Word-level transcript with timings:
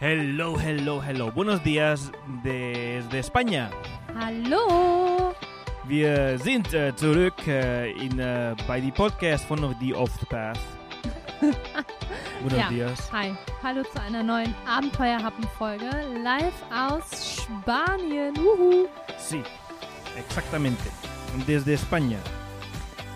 Hello, 0.00 0.56
hello, 0.56 0.98
hello. 1.02 1.30
Buenos 1.30 1.62
días 1.62 2.10
desde 2.42 3.18
España. 3.18 3.70
Hallo! 4.18 5.34
Wir 5.86 6.38
sind 6.38 6.72
äh, 6.72 6.96
zurück 6.96 7.34
äh, 7.46 7.90
in, 7.92 8.18
äh, 8.18 8.54
bei 8.66 8.80
die 8.80 8.92
Podcast 8.92 9.44
von 9.44 9.76
The 9.78 9.92
Off 9.94 10.10
the 10.20 10.24
Path. 10.24 10.58
Buenos 12.40 12.58
Ja. 12.58 12.68
días. 12.70 13.12
Hi, 13.12 13.34
hallo 13.62 13.82
zu 13.82 14.00
einer 14.00 14.22
neuen 14.22 14.54
Abenteuerhappen-Folge 14.66 15.90
live 16.24 16.54
aus 16.74 17.36
Spanien. 17.42 18.32
Uhu. 18.38 18.86
Sí, 19.18 19.42
exactamente. 20.16 20.84
Desde 21.46 21.74
España. 21.74 22.16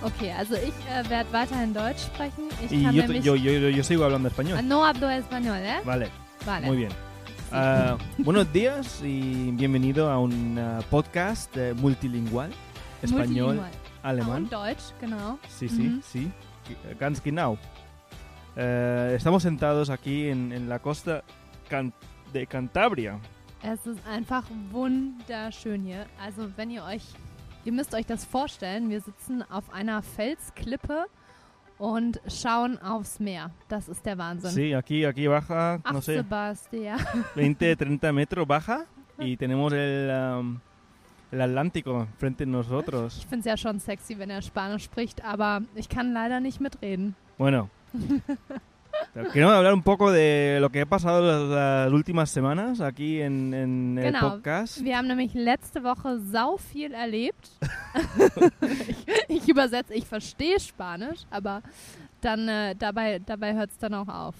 Okay, 0.02 0.32
also 0.38 0.55
ich 0.56 0.74
äh, 0.91 1.09
werde 1.09 1.32
weiterhin 1.32 1.73
Deutsch 1.73 2.05
sprechen. 2.05 2.51
Ich 2.60 2.70
kann 2.84 2.95
yo, 2.95 3.02
nämlich... 3.05 3.24
yo, 3.24 3.34
yo, 3.37 3.70
yo, 3.70 3.82
sigo 3.82 4.05
hablando 4.05 4.28
español. 4.28 4.60
no 4.62 4.84
hablo 4.84 5.09
español, 5.09 5.56
¿eh? 5.62 5.80
Vale, 5.82 6.10
Vale. 6.47 6.66
muy 6.66 6.77
bien. 6.77 6.93
Ah, 7.53 7.97
buenos 8.19 8.53
días 8.53 9.01
y 9.03 9.51
bienvenido 9.53 10.11
a 10.11 10.19
un 10.19 10.59
ah, 10.59 10.80
podcast 10.91 11.57
eh, 11.57 11.73
multilingual. 11.75 12.51
Español, 13.03 13.57
Multilingual. 13.57 13.70
alemán. 14.03 14.43
Und 14.45 14.51
Deutsch, 14.53 14.93
genau. 15.01 15.39
Sí, 15.48 15.69
sí, 15.69 15.83
Mhm. 15.83 16.03
sí. 16.03 16.30
G- 16.69 16.98
Ganz 16.98 17.20
genau. 17.23 17.59
Eh, 18.57 19.15
estamos 19.17 19.43
sentados 19.43 19.91
aquí 19.91 20.29
en, 20.29 20.53
en 20.53 20.69
la 20.69 20.79
costa 20.79 21.23
Can- 21.69 21.93
de 22.33 22.47
Cantabria. 22.47 23.19
Es 23.62 23.87
ist 23.87 24.01
einfach 24.06 24.45
wunderschön 24.73 25.83
hier. 25.84 26.06
Also 26.23 26.48
wenn 26.56 26.70
ihr 26.70 26.83
euch, 26.84 27.03
ihr 27.65 27.73
müsst 27.73 27.95
euch 27.95 28.06
das 28.06 28.25
vorstellen, 28.25 28.91
wir 28.91 29.01
sitzen 29.01 29.42
auf 29.51 29.65
einer 29.73 30.03
Felsklippe 30.03 31.06
und 31.78 32.20
schauen 32.28 32.78
aufs 32.80 33.19
Meer. 33.20 33.51
Das 33.69 33.88
ist 33.88 34.05
der 34.06 34.16
Wahnsinn. 34.19 34.51
Sí, 34.51 34.74
aquí, 34.74 35.05
aquí 35.05 35.28
baja, 35.28 35.80
Ach, 35.83 35.92
no 35.92 36.00
sé, 36.00 36.16
Sebastian. 36.16 36.98
20, 37.34 37.77
30 37.77 38.12
metros 38.12 38.47
baja 38.47 38.86
y 39.19 39.36
tenemos 39.36 39.72
el, 39.72 40.11
um, 40.11 40.61
el 41.30 41.41
Atlántico 41.41 42.06
frente 42.19 42.45
a 42.45 42.47
nosotros. 42.47 43.19
Ich 43.19 43.27
finde 43.27 43.41
es 43.41 43.47
ja 43.47 43.56
schon 43.56 43.80
sexy, 43.80 44.19
wenn 44.19 44.30
er 44.30 44.42
Spanisch 44.42 44.84
spricht, 44.84 45.25
aber 45.25 45.62
ich 45.75 45.89
kann 45.89 46.12
leider 46.12 46.41
nicht 46.41 46.61
mitreden. 46.61 47.14
Bueno, 47.39 47.69
queremos 49.33 49.55
hablar 49.55 49.73
un 49.75 49.83
poco 49.83 50.11
de 50.11 50.59
lo 50.61 50.70
que 50.70 50.81
ha 50.83 50.87
pasado 50.87 51.23
las, 51.25 51.48
las 51.87 51.93
últimas 51.93 52.31
semanas 52.31 52.81
aquí 52.81 53.20
en, 53.20 53.55
en 53.55 53.98
el 53.98 54.12
Genau. 54.12 54.31
podcast. 54.31 54.83
Wir 54.83 54.97
haben 54.97 55.07
nämlich 55.09 55.34
letzte 55.34 55.83
Woche 55.84 56.19
sau 56.33 56.57
viel 56.57 56.93
erlebt. 56.95 57.51
ich, 59.29 59.29
ich 59.42 59.48
übersetze, 59.48 59.95
ich 59.95 60.07
verstehe 60.07 60.59
Spanisch, 60.61 61.20
aber 61.31 61.62
dann 62.20 62.48
äh, 62.48 62.75
dabei, 62.77 63.20
dabei 63.25 63.55
hört 63.55 63.70
es 63.70 63.79
dann 63.79 63.95
auch 63.95 64.09
auf. 64.09 64.35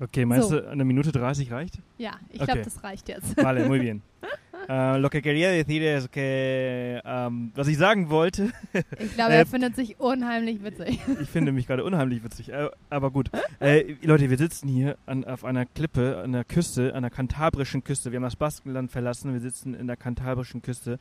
Okay, 0.00 0.24
meinst 0.24 0.48
So. 0.50 0.60
du, 0.60 0.68
eine 0.68 0.84
Minute 0.84 1.10
30 1.12 1.50
reicht? 1.50 1.78
Ja, 1.98 2.12
ich 2.30 2.40
Okay. 2.40 2.52
glaube, 2.52 2.62
das 2.62 2.84
reicht 2.84 3.08
jetzt. 3.08 3.36
Vale, 3.42 3.66
muy 3.66 3.78
bien. 3.80 4.02
Ah, 4.68 4.96
lo 4.98 5.08
que 5.08 5.22
quería 5.22 5.48
decir 5.50 5.82
es 5.82 6.10
que, 6.10 7.00
ähm, 7.04 7.52
was 7.54 7.68
ich 7.68 7.78
sagen 7.78 8.10
wollte, 8.10 8.52
Ich 8.98 9.14
glaube, 9.14 9.32
Äh, 9.32 9.38
er 9.38 9.46
findet 9.46 9.74
sich 9.74 9.98
unheimlich 9.98 10.62
witzig. 10.62 11.00
ich 11.22 11.28
finde 11.30 11.52
mich 11.52 11.66
gerade 11.66 11.84
unheimlich 11.84 12.22
witzig, 12.22 12.50
äh, 12.50 12.68
aber 12.90 13.10
gut. 13.10 13.30
Äh, 13.60 13.94
Leute, 14.02 14.28
wir 14.28 14.36
sitzen 14.36 14.68
hier 14.68 14.98
an, 15.06 15.24
auf 15.24 15.44
einer 15.44 15.64
Klippe, 15.64 16.18
an 16.22 16.32
der 16.32 16.44
Küste, 16.44 16.94
an 16.94 17.00
der 17.02 17.10
kantabrischen 17.10 17.82
Küste. 17.82 18.12
Wir 18.12 18.16
haben 18.16 18.24
das 18.24 18.36
Baskenland 18.36 18.92
verlassen, 18.92 19.32
wir 19.32 19.40
sitzen 19.40 19.72
in 19.72 19.86
der 19.86 19.96
kantabrischen 19.96 20.60
Küste. 20.60 20.98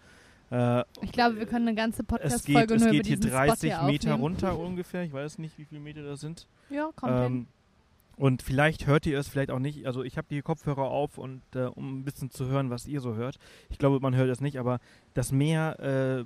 Äh, 0.50 0.84
Ich 1.02 1.12
glaube, 1.12 1.38
wir 1.38 1.46
können 1.46 1.68
eine 1.68 1.76
ganze 1.76 2.04
es 2.04 2.08
Podcast-Folge 2.08 2.68
geht, 2.68 2.76
es 2.78 2.82
nur 2.84 2.92
geht 2.92 3.00
über 3.02 3.08
hier 3.10 3.18
diesen 3.18 3.32
30 3.32 3.72
Spot 3.74 3.82
hier 3.82 3.92
Meter 3.92 4.14
runter 4.14 4.58
ungefähr. 4.58 5.04
Ich 5.04 5.12
weiß 5.12 5.40
nicht, 5.40 5.58
wie 5.58 5.66
viele 5.66 5.82
Meter 5.82 6.04
das 6.04 6.22
sind. 6.22 6.48
Ja, 6.70 6.90
kommt 6.96 7.12
hin. 7.22 7.48
Und 8.18 8.42
vielleicht 8.42 8.88
hört 8.88 9.06
ihr 9.06 9.20
es, 9.20 9.28
vielleicht 9.28 9.52
auch 9.52 9.60
nicht. 9.60 9.86
Also 9.86 10.04
ich 10.04 10.18
habe 10.18 10.28
die 10.30 10.42
Kopfhörer 10.42 10.84
auf 10.86 11.18
und 11.20 11.42
äh, 11.56 11.66
um 11.66 12.00
ein 12.00 12.04
bisschen 12.04 12.32
zu 12.32 12.48
hören, 12.48 12.70
was 12.72 12.88
ihr 12.88 13.00
so 13.00 13.14
hört. 13.16 13.38
Ich 13.70 13.78
glaube, 13.78 14.00
man 14.00 14.16
hört 14.16 14.30
es 14.30 14.42
nicht, 14.42 14.58
aber 14.60 14.80
das 15.14 15.32
Meer 15.32 16.26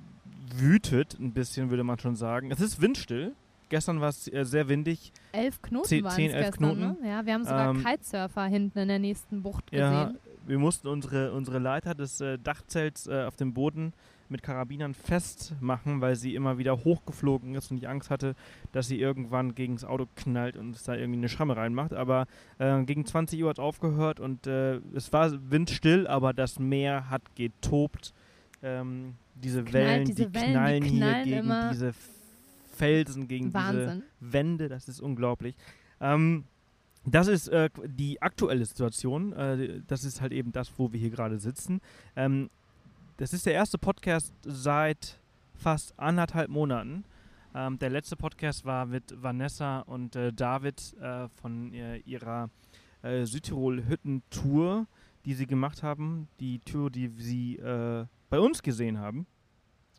wütet 0.58 1.18
ein 1.20 1.32
bisschen, 1.32 1.70
würde 1.70 1.84
man 1.84 1.98
schon 1.98 2.16
sagen. 2.16 2.50
Es 2.50 2.60
ist 2.60 2.80
windstill. 2.80 3.32
Gestern 3.68 4.00
war 4.00 4.08
es 4.10 4.26
äh, 4.32 4.44
sehr 4.44 4.68
windig. 4.68 5.12
Elf 5.32 5.60
Knoten 5.62 5.86
zehn- 5.88 6.04
waren 6.04 6.12
zehn, 6.14 6.30
es 6.30 6.36
elf 6.36 6.46
gestern, 6.46 6.76
Knoten. 6.76 7.02
ne? 7.02 7.08
Ja, 7.08 7.24
wir 7.26 7.34
haben 7.34 7.44
sogar 7.44 7.70
Ähm, 7.70 7.84
Kitesurfer 7.84 8.44
hinten 8.44 8.78
in 8.78 8.88
der 8.88 8.98
nächsten 8.98 9.42
Bucht 9.42 9.64
Ja, 9.72 10.04
gesehen. 10.04 10.18
wir 10.46 10.58
mussten 10.58 10.88
unsere, 10.88 11.32
unsere 11.32 11.58
Leiter 11.58 11.94
des 11.94 12.20
äh, 12.20 12.38
Dachzelts 12.38 13.06
äh, 13.06 13.24
auf 13.24 13.36
dem 13.36 13.54
Boden 13.54 13.92
mit 14.28 14.42
Karabinern 14.42 14.94
festmachen, 14.94 16.00
weil 16.00 16.16
sie 16.16 16.34
immer 16.34 16.58
wieder 16.58 16.84
hochgeflogen 16.84 17.54
ist 17.54 17.70
und 17.70 17.76
ich 17.78 17.88
Angst 17.88 18.10
hatte, 18.10 18.34
dass 18.72 18.88
sie 18.88 18.98
irgendwann 19.00 19.54
gegen 19.54 19.74
das 19.74 19.84
Auto 19.84 20.06
knallt 20.16 20.56
und 20.56 20.74
es 20.74 20.84
da 20.84 20.94
irgendwie 20.94 21.18
eine 21.18 21.28
Schramme 21.28 21.56
reinmacht. 21.56 21.92
Aber 21.92 22.26
äh, 22.58 22.82
gegen 22.84 23.04
20 23.04 23.42
Uhr 23.42 23.50
hat 23.50 23.58
es 23.58 23.62
aufgehört 23.62 24.20
und 24.20 24.46
äh, 24.46 24.76
es 24.94 25.12
war 25.12 25.32
windstill, 25.50 26.06
aber 26.06 26.32
das 26.32 26.58
Meer 26.58 27.10
hat 27.10 27.22
getobt. 27.36 28.12
Ähm, 28.62 29.14
diese 29.34 29.64
knallt, 29.64 29.74
Wellen, 29.74 30.04
diese 30.04 30.26
die 30.26 30.34
Wellen, 30.34 30.46
die 30.46 30.52
knallen 30.52 30.82
hier 30.84 30.98
knallen 30.98 31.24
gegen 31.24 31.70
diese 31.72 31.94
Felsen, 32.74 33.28
gegen 33.28 33.46
diese 33.46 33.54
Wahnsinn. 33.54 34.02
Wände, 34.20 34.68
das 34.68 34.88
ist 34.88 35.00
unglaublich. 35.00 35.56
Ähm, 36.00 36.44
das 37.04 37.26
ist 37.26 37.48
äh, 37.48 37.68
die 37.84 38.22
aktuelle 38.22 38.64
Situation. 38.64 39.32
Äh, 39.32 39.80
das 39.86 40.04
ist 40.04 40.20
halt 40.20 40.32
eben 40.32 40.52
das, 40.52 40.72
wo 40.76 40.92
wir 40.92 41.00
hier 41.00 41.10
gerade 41.10 41.38
sitzen. 41.38 41.80
Ähm, 42.16 42.50
das 43.16 43.32
ist 43.32 43.46
der 43.46 43.54
erste 43.54 43.78
Podcast 43.78 44.32
seit 44.42 45.20
fast 45.54 45.98
anderthalb 45.98 46.48
Monaten. 46.48 47.04
Ähm, 47.54 47.78
der 47.78 47.90
letzte 47.90 48.16
Podcast 48.16 48.64
war 48.64 48.86
mit 48.86 49.14
Vanessa 49.22 49.80
und 49.80 50.16
äh, 50.16 50.32
David 50.32 50.94
äh, 51.00 51.28
von 51.28 51.72
äh, 51.74 51.98
ihrer 51.98 52.48
äh, 53.02 53.24
Südtirol-Hütten-Tour, 53.24 54.86
die 55.24 55.34
sie 55.34 55.46
gemacht 55.46 55.82
haben. 55.82 56.28
Die 56.40 56.60
Tour, 56.60 56.90
die 56.90 57.08
sie 57.18 57.56
äh, 57.56 58.06
bei 58.30 58.40
uns 58.40 58.62
gesehen 58.62 58.98
haben. 58.98 59.26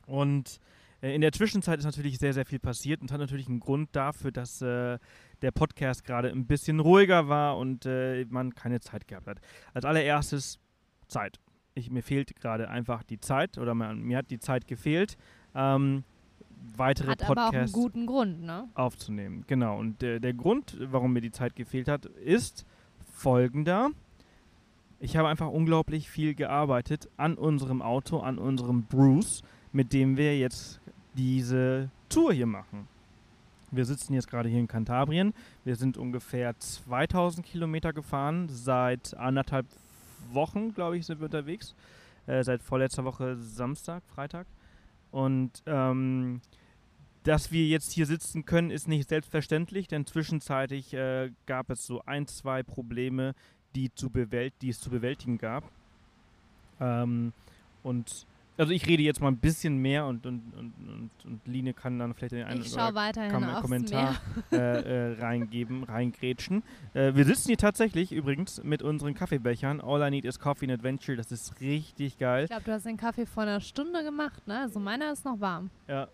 Und 0.08 0.60
äh, 1.02 1.14
in 1.14 1.22
der 1.22 1.32
Zwischenzeit 1.32 1.80
ist 1.80 1.86
natürlich 1.86 2.18
sehr, 2.18 2.34
sehr 2.34 2.46
viel 2.46 2.60
passiert 2.60 3.02
und 3.02 3.12
hat 3.12 3.20
natürlich 3.20 3.48
einen 3.48 3.60
Grund 3.60 3.90
dafür, 3.96 4.32
dass 4.32 4.62
äh, 4.62 4.98
der 5.42 5.52
Podcast 5.52 6.04
gerade 6.04 6.30
ein 6.30 6.48
bisschen 6.48 6.80
ruhiger 6.80 7.28
war 7.28 7.58
und 7.58 7.86
äh, 7.86 8.26
man 8.30 8.56
keine 8.56 8.80
Zeit 8.80 9.08
gehabt 9.08 9.28
hat. 9.28 9.40
Als 9.74 9.86
allererstes 9.86 10.60
Zeit. 11.08 11.40
Ich, 11.76 11.90
mir 11.90 12.04
fehlt 12.04 12.36
gerade 12.36 12.70
einfach 12.70 13.04
die 13.04 13.20
Zeit 13.20 13.58
oder 13.58 13.74
mir, 13.74 13.94
mir 13.96 14.18
hat 14.18 14.30
die 14.30 14.40
Zeit 14.40 14.68
gefehlt, 14.68 15.18
ähm, 15.56 16.04
weitere 16.76 17.12
Hat 17.12 17.26
Podcasts 17.26 17.74
guten 17.74 18.06
Grund, 18.06 18.44
ne? 18.44 18.68
aufzunehmen. 18.76 19.44
Genau. 19.48 19.80
Und 19.80 20.04
äh, 20.04 20.20
der 20.20 20.34
Grund, 20.34 20.78
warum 20.80 21.14
mir 21.14 21.22
die 21.22 21.32
Zeit 21.32 21.56
gefehlt 21.56 21.88
hat, 21.88 22.06
ist 22.06 22.66
folgender. 23.14 23.90
Ich 25.00 25.18
habe 25.18 25.28
einfach 25.28 25.50
unglaublich 25.50 26.10
viel 26.10 26.34
gearbeitet 26.34 27.10
an 27.18 27.36
unserem 27.36 27.82
Auto, 27.82 28.20
an 28.20 28.38
unserem 28.38 28.84
Bruce, 28.84 29.42
mit 29.72 29.92
dem 29.92 30.16
wir 30.16 30.38
jetzt 30.38 30.80
diese 31.16 31.90
Tour 32.08 32.34
hier 32.34 32.46
machen. 32.46 32.88
Wir 33.72 33.86
sitzen 33.86 34.14
jetzt 34.14 34.30
gerade 34.30 34.48
hier 34.48 34.60
in 34.60 34.68
Kantabrien. 34.68 35.34
Wir 35.66 35.76
sind 35.76 35.98
ungefähr 35.98 36.58
2000 36.58 37.46
Kilometer 37.46 37.92
gefahren. 37.92 38.48
Seit 38.48 39.18
anderthalb 39.18 39.66
Wochen, 40.32 40.74
glaube 40.74 40.98
ich, 40.98 41.06
sind 41.06 41.20
wir 41.20 41.26
unterwegs. 41.26 41.76
Äh, 42.26 42.44
seit 42.44 42.62
vorletzter 42.62 43.04
Woche 43.04 43.36
Samstag, 43.38 44.04
Freitag. 44.14 44.48
Und 45.12 45.52
ähm, 45.66 46.42
dass 47.24 47.52
wir 47.52 47.66
jetzt 47.68 47.92
hier 47.92 48.06
sitzen 48.06 48.46
können, 48.46 48.72
ist 48.72 48.88
nicht 48.88 49.10
selbstverständlich, 49.10 49.88
denn 49.88 50.06
zwischenzeitlich 50.06 50.94
äh, 50.94 51.32
gab 51.46 51.70
es 51.70 51.86
so 51.86 52.04
ein, 52.06 52.28
zwei 52.28 52.64
Probleme, 52.64 53.34
die, 53.76 53.94
zu 53.94 54.10
bewält 54.10 54.54
die 54.62 54.70
es 54.70 54.80
zu 54.80 54.90
bewältigen 54.90 55.38
gab. 55.38 55.64
Ähm, 56.80 57.34
und 57.82 58.26
also 58.58 58.72
ich 58.72 58.86
rede 58.88 59.02
jetzt 59.04 59.20
mal 59.20 59.30
ein 59.30 59.38
bisschen 59.38 59.78
mehr 59.78 60.06
und, 60.06 60.26
und, 60.26 60.54
und, 60.54 60.74
und, 60.88 61.10
und 61.26 61.48
Line 61.48 61.74
kann 61.74 61.98
dann 61.98 62.14
vielleicht 62.14 62.34
den 62.34 62.46
einen 62.46 62.62
Ich 62.62 62.74
oder 62.74 62.88
aufs 62.88 63.62
Kommentar 63.62 64.16
äh, 64.52 64.56
äh, 64.58 65.20
reingeben, 65.20 65.84
reingrätschen. 65.84 66.64
Äh, 66.94 67.16
wir 67.16 67.26
sitzen 67.26 67.48
hier 67.48 67.58
tatsächlich 67.58 68.12
übrigens 68.12 68.64
mit 68.64 68.84
unseren 68.84 69.16
Kaffeebechern. 69.16 69.82
All 69.82 70.08
I 70.08 70.12
Need 70.12 70.26
is 70.26 70.40
Coffee 70.40 70.66
and 70.66 70.74
Adventure. 70.74 71.18
Das 71.18 71.32
ist 71.32 71.60
richtig 71.62 72.18
geil. 72.18 72.44
Ich 72.44 72.50
glaube, 72.50 72.64
du 72.64 72.72
hast 72.72 72.86
den 72.86 72.98
Kaffee 72.98 73.26
vor 73.26 73.44
einer 73.44 73.60
Stunde 73.60 74.04
gemacht, 74.04 74.48
ne? 74.48 74.60
Also 74.60 74.80
meiner 74.80 75.12
ist 75.12 75.26
noch 75.26 75.40
warm. 75.40 75.70
Ja. 75.88 76.08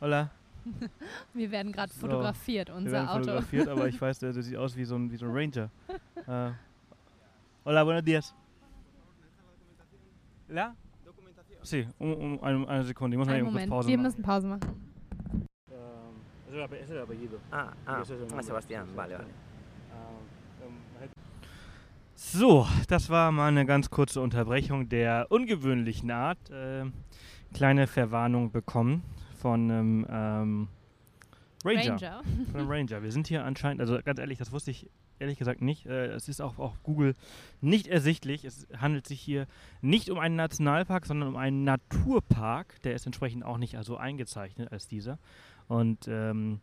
Hola. 0.00 0.30
Wir 1.34 1.50
werden 1.50 1.72
gerade 1.72 1.92
So, 1.92 2.00
fotografiert, 2.00 2.68
Wir 2.68 2.76
unser 2.76 2.92
werden 2.92 3.08
Auto. 3.08 3.20
fotografiert, 3.24 3.68
aber 3.68 3.86
ich 3.88 4.00
weiß, 4.00 4.18
der, 4.20 4.32
der 4.32 4.42
sieht 4.42 4.56
aus 4.56 4.76
wie 4.76 4.84
so 4.84 4.96
ein, 4.96 5.10
wie 5.10 5.16
so 5.16 5.26
ein 5.26 5.32
Ranger. 5.32 5.70
äh. 6.26 6.52
Hola, 7.66 7.84
buenos 7.84 8.02
días. 8.02 8.34
¿La? 10.54 10.76
Sí, 11.62 11.84
un, 11.98 12.12
un, 12.12 12.38
eine, 12.40 12.68
eine 12.68 12.84
Sekunde. 12.84 13.16
Ich 13.16 13.18
muss 13.18 13.26
mal 13.26 13.38
eben 13.38 13.50
kurz 13.50 13.66
Pause 13.66 13.88
wir 13.88 13.96
machen. 13.96 14.06
müssen 14.06 14.22
Pause 14.22 14.46
machen. 14.46 14.60
Ähm, 15.68 16.62
ese 16.70 16.84
es 16.84 16.90
el 16.90 16.98
apellido. 17.02 17.38
Ah, 17.50 17.72
ah, 17.86 18.02
es 18.02 18.10
el 18.10 18.18
ah, 18.22 18.40
Sí, 18.40 18.74
vale, 18.94 19.14
vale. 19.14 19.24
So, 22.14 22.68
das 22.86 23.10
war 23.10 23.32
mal 23.32 23.48
eine 23.48 23.66
ganz 23.66 23.90
kurze 23.90 24.20
Unterbrechung 24.20 24.88
der 24.88 25.26
ungewöhnlichen 25.30 26.12
Art. 26.12 26.38
Ähm, 26.52 26.92
kleine 27.52 27.88
Verwarnung 27.88 28.52
bekommen 28.52 29.02
von 29.36 29.68
einem 29.68 30.06
ähm, 30.08 30.68
Ranger. 31.64 31.90
Ranger. 31.94 32.22
Von 32.52 32.60
einem 32.60 32.70
Ranger. 32.70 33.02
Wir 33.02 33.10
sind 33.10 33.26
hier 33.26 33.44
anscheinend, 33.44 33.80
also 33.80 33.98
ganz 34.04 34.20
ehrlich, 34.20 34.38
das 34.38 34.52
wusste 34.52 34.70
ich 34.70 34.88
ehrlich 35.18 35.38
gesagt 35.38 35.62
nicht. 35.62 35.86
Äh, 35.86 36.06
es 36.06 36.28
ist 36.28 36.40
auch 36.40 36.58
auf 36.58 36.82
Google 36.82 37.14
nicht 37.60 37.86
ersichtlich. 37.86 38.44
Es 38.44 38.66
handelt 38.76 39.06
sich 39.06 39.20
hier 39.20 39.46
nicht 39.80 40.10
um 40.10 40.18
einen 40.18 40.36
Nationalpark, 40.36 41.06
sondern 41.06 41.28
um 41.28 41.36
einen 41.36 41.64
Naturpark. 41.64 42.80
Der 42.82 42.94
ist 42.94 43.06
entsprechend 43.06 43.44
auch 43.44 43.58
nicht 43.58 43.76
also 43.76 43.96
eingezeichnet 43.96 44.72
als 44.72 44.88
dieser. 44.88 45.18
Und 45.68 46.08
ähm, 46.08 46.60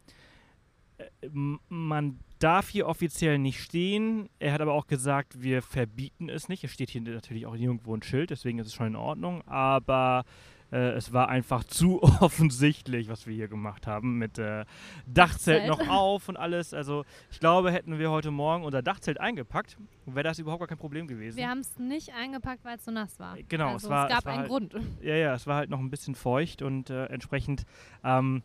äh, 0.98 1.30
man 1.70 2.20
darf 2.40 2.70
hier 2.70 2.88
offiziell 2.88 3.38
nicht 3.38 3.62
stehen. 3.62 4.30
Er 4.40 4.54
hat 4.54 4.62
aber 4.62 4.74
auch 4.74 4.88
gesagt, 4.88 5.42
wir 5.42 5.62
verbieten 5.62 6.30
es 6.30 6.50
nicht. 6.50 6.64
Es 6.64 6.72
steht 6.72 6.90
hier 6.90 7.02
natürlich 7.02 7.46
auch 7.46 7.56
nirgendwo 7.56 7.96
ein 7.96 8.04
Schild, 8.04 8.32
deswegen 8.32 8.60
ist 8.60 8.68
es 8.68 8.74
schon 8.74 8.88
in 8.88 8.96
Ordnung. 8.96 9.48
Aber 9.48 10.26
äh, 10.72 10.92
es 10.94 11.12
war 11.14 11.30
einfach 11.30 11.64
zu 11.64 12.02
offensichtlich, 12.22 13.10
was 13.10 13.28
wir 13.28 13.34
hier 13.36 13.48
gemacht 13.48 13.88
haben 13.88 14.18
mit 14.18 14.38
äh, 14.40 14.66
Dachzelt 15.06 15.68
noch 15.68 15.88
auf 15.88 16.30
und 16.30 16.38
alles. 16.38 16.74
Also 16.74 17.04
ich 17.30 17.40
glaube, 17.40 17.72
hätten 17.72 18.00
wir 18.00 18.10
heute 18.12 18.32
Morgen 18.32 18.64
unser 18.64 18.82
Dachzelt 18.82 19.20
eingepackt, 19.20 19.78
wäre 20.06 20.24
das 20.24 20.40
überhaupt 20.40 20.62
gar 20.62 20.68
kein 20.68 20.78
Problem 20.78 21.08
gewesen. 21.08 21.38
Wir 21.38 21.50
haben 21.50 21.60
es 21.60 21.78
nicht 21.78 22.14
eingepackt, 22.14 22.64
weil 22.64 22.78
es 22.78 22.86
so 22.86 22.92
nass 22.92 23.20
war. 23.20 23.38
Genau, 23.50 23.74
also 23.74 23.88
es 23.88 23.90
war- 23.90 24.06
es 24.06 24.10
gab 24.12 24.20
es 24.20 24.26
war 24.26 24.32
einen 24.34 24.40
halt- 24.42 24.50
Grund. 24.50 24.76
Ja, 25.02 25.16
ja, 25.16 25.34
es 25.36 25.46
war 25.48 25.56
halt 25.58 25.70
noch 25.70 25.80
ein 25.80 25.90
bisschen 25.90 26.16
feucht 26.16 26.62
und 26.62 26.90
äh, 26.90 27.06
entsprechend, 27.06 27.66
ähm, 28.04 28.44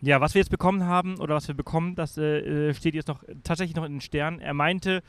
ja, 0.00 0.20
was 0.20 0.34
wir 0.34 0.40
jetzt 0.40 0.50
bekommen 0.50 0.84
haben 0.84 1.18
oder 1.18 1.34
was 1.34 1.48
wir 1.48 1.54
bekommen, 1.56 1.94
das 1.96 2.16
äh, 2.18 2.68
äh, 2.68 2.74
steht 2.74 2.94
jetzt 2.94 3.08
noch 3.08 3.24
tatsächlich 3.42 3.74
noch 3.76 3.84
in 3.84 3.94
den 3.94 4.00
Sternen. 4.00 4.38
Er 4.40 4.54
meinte, 4.54 5.02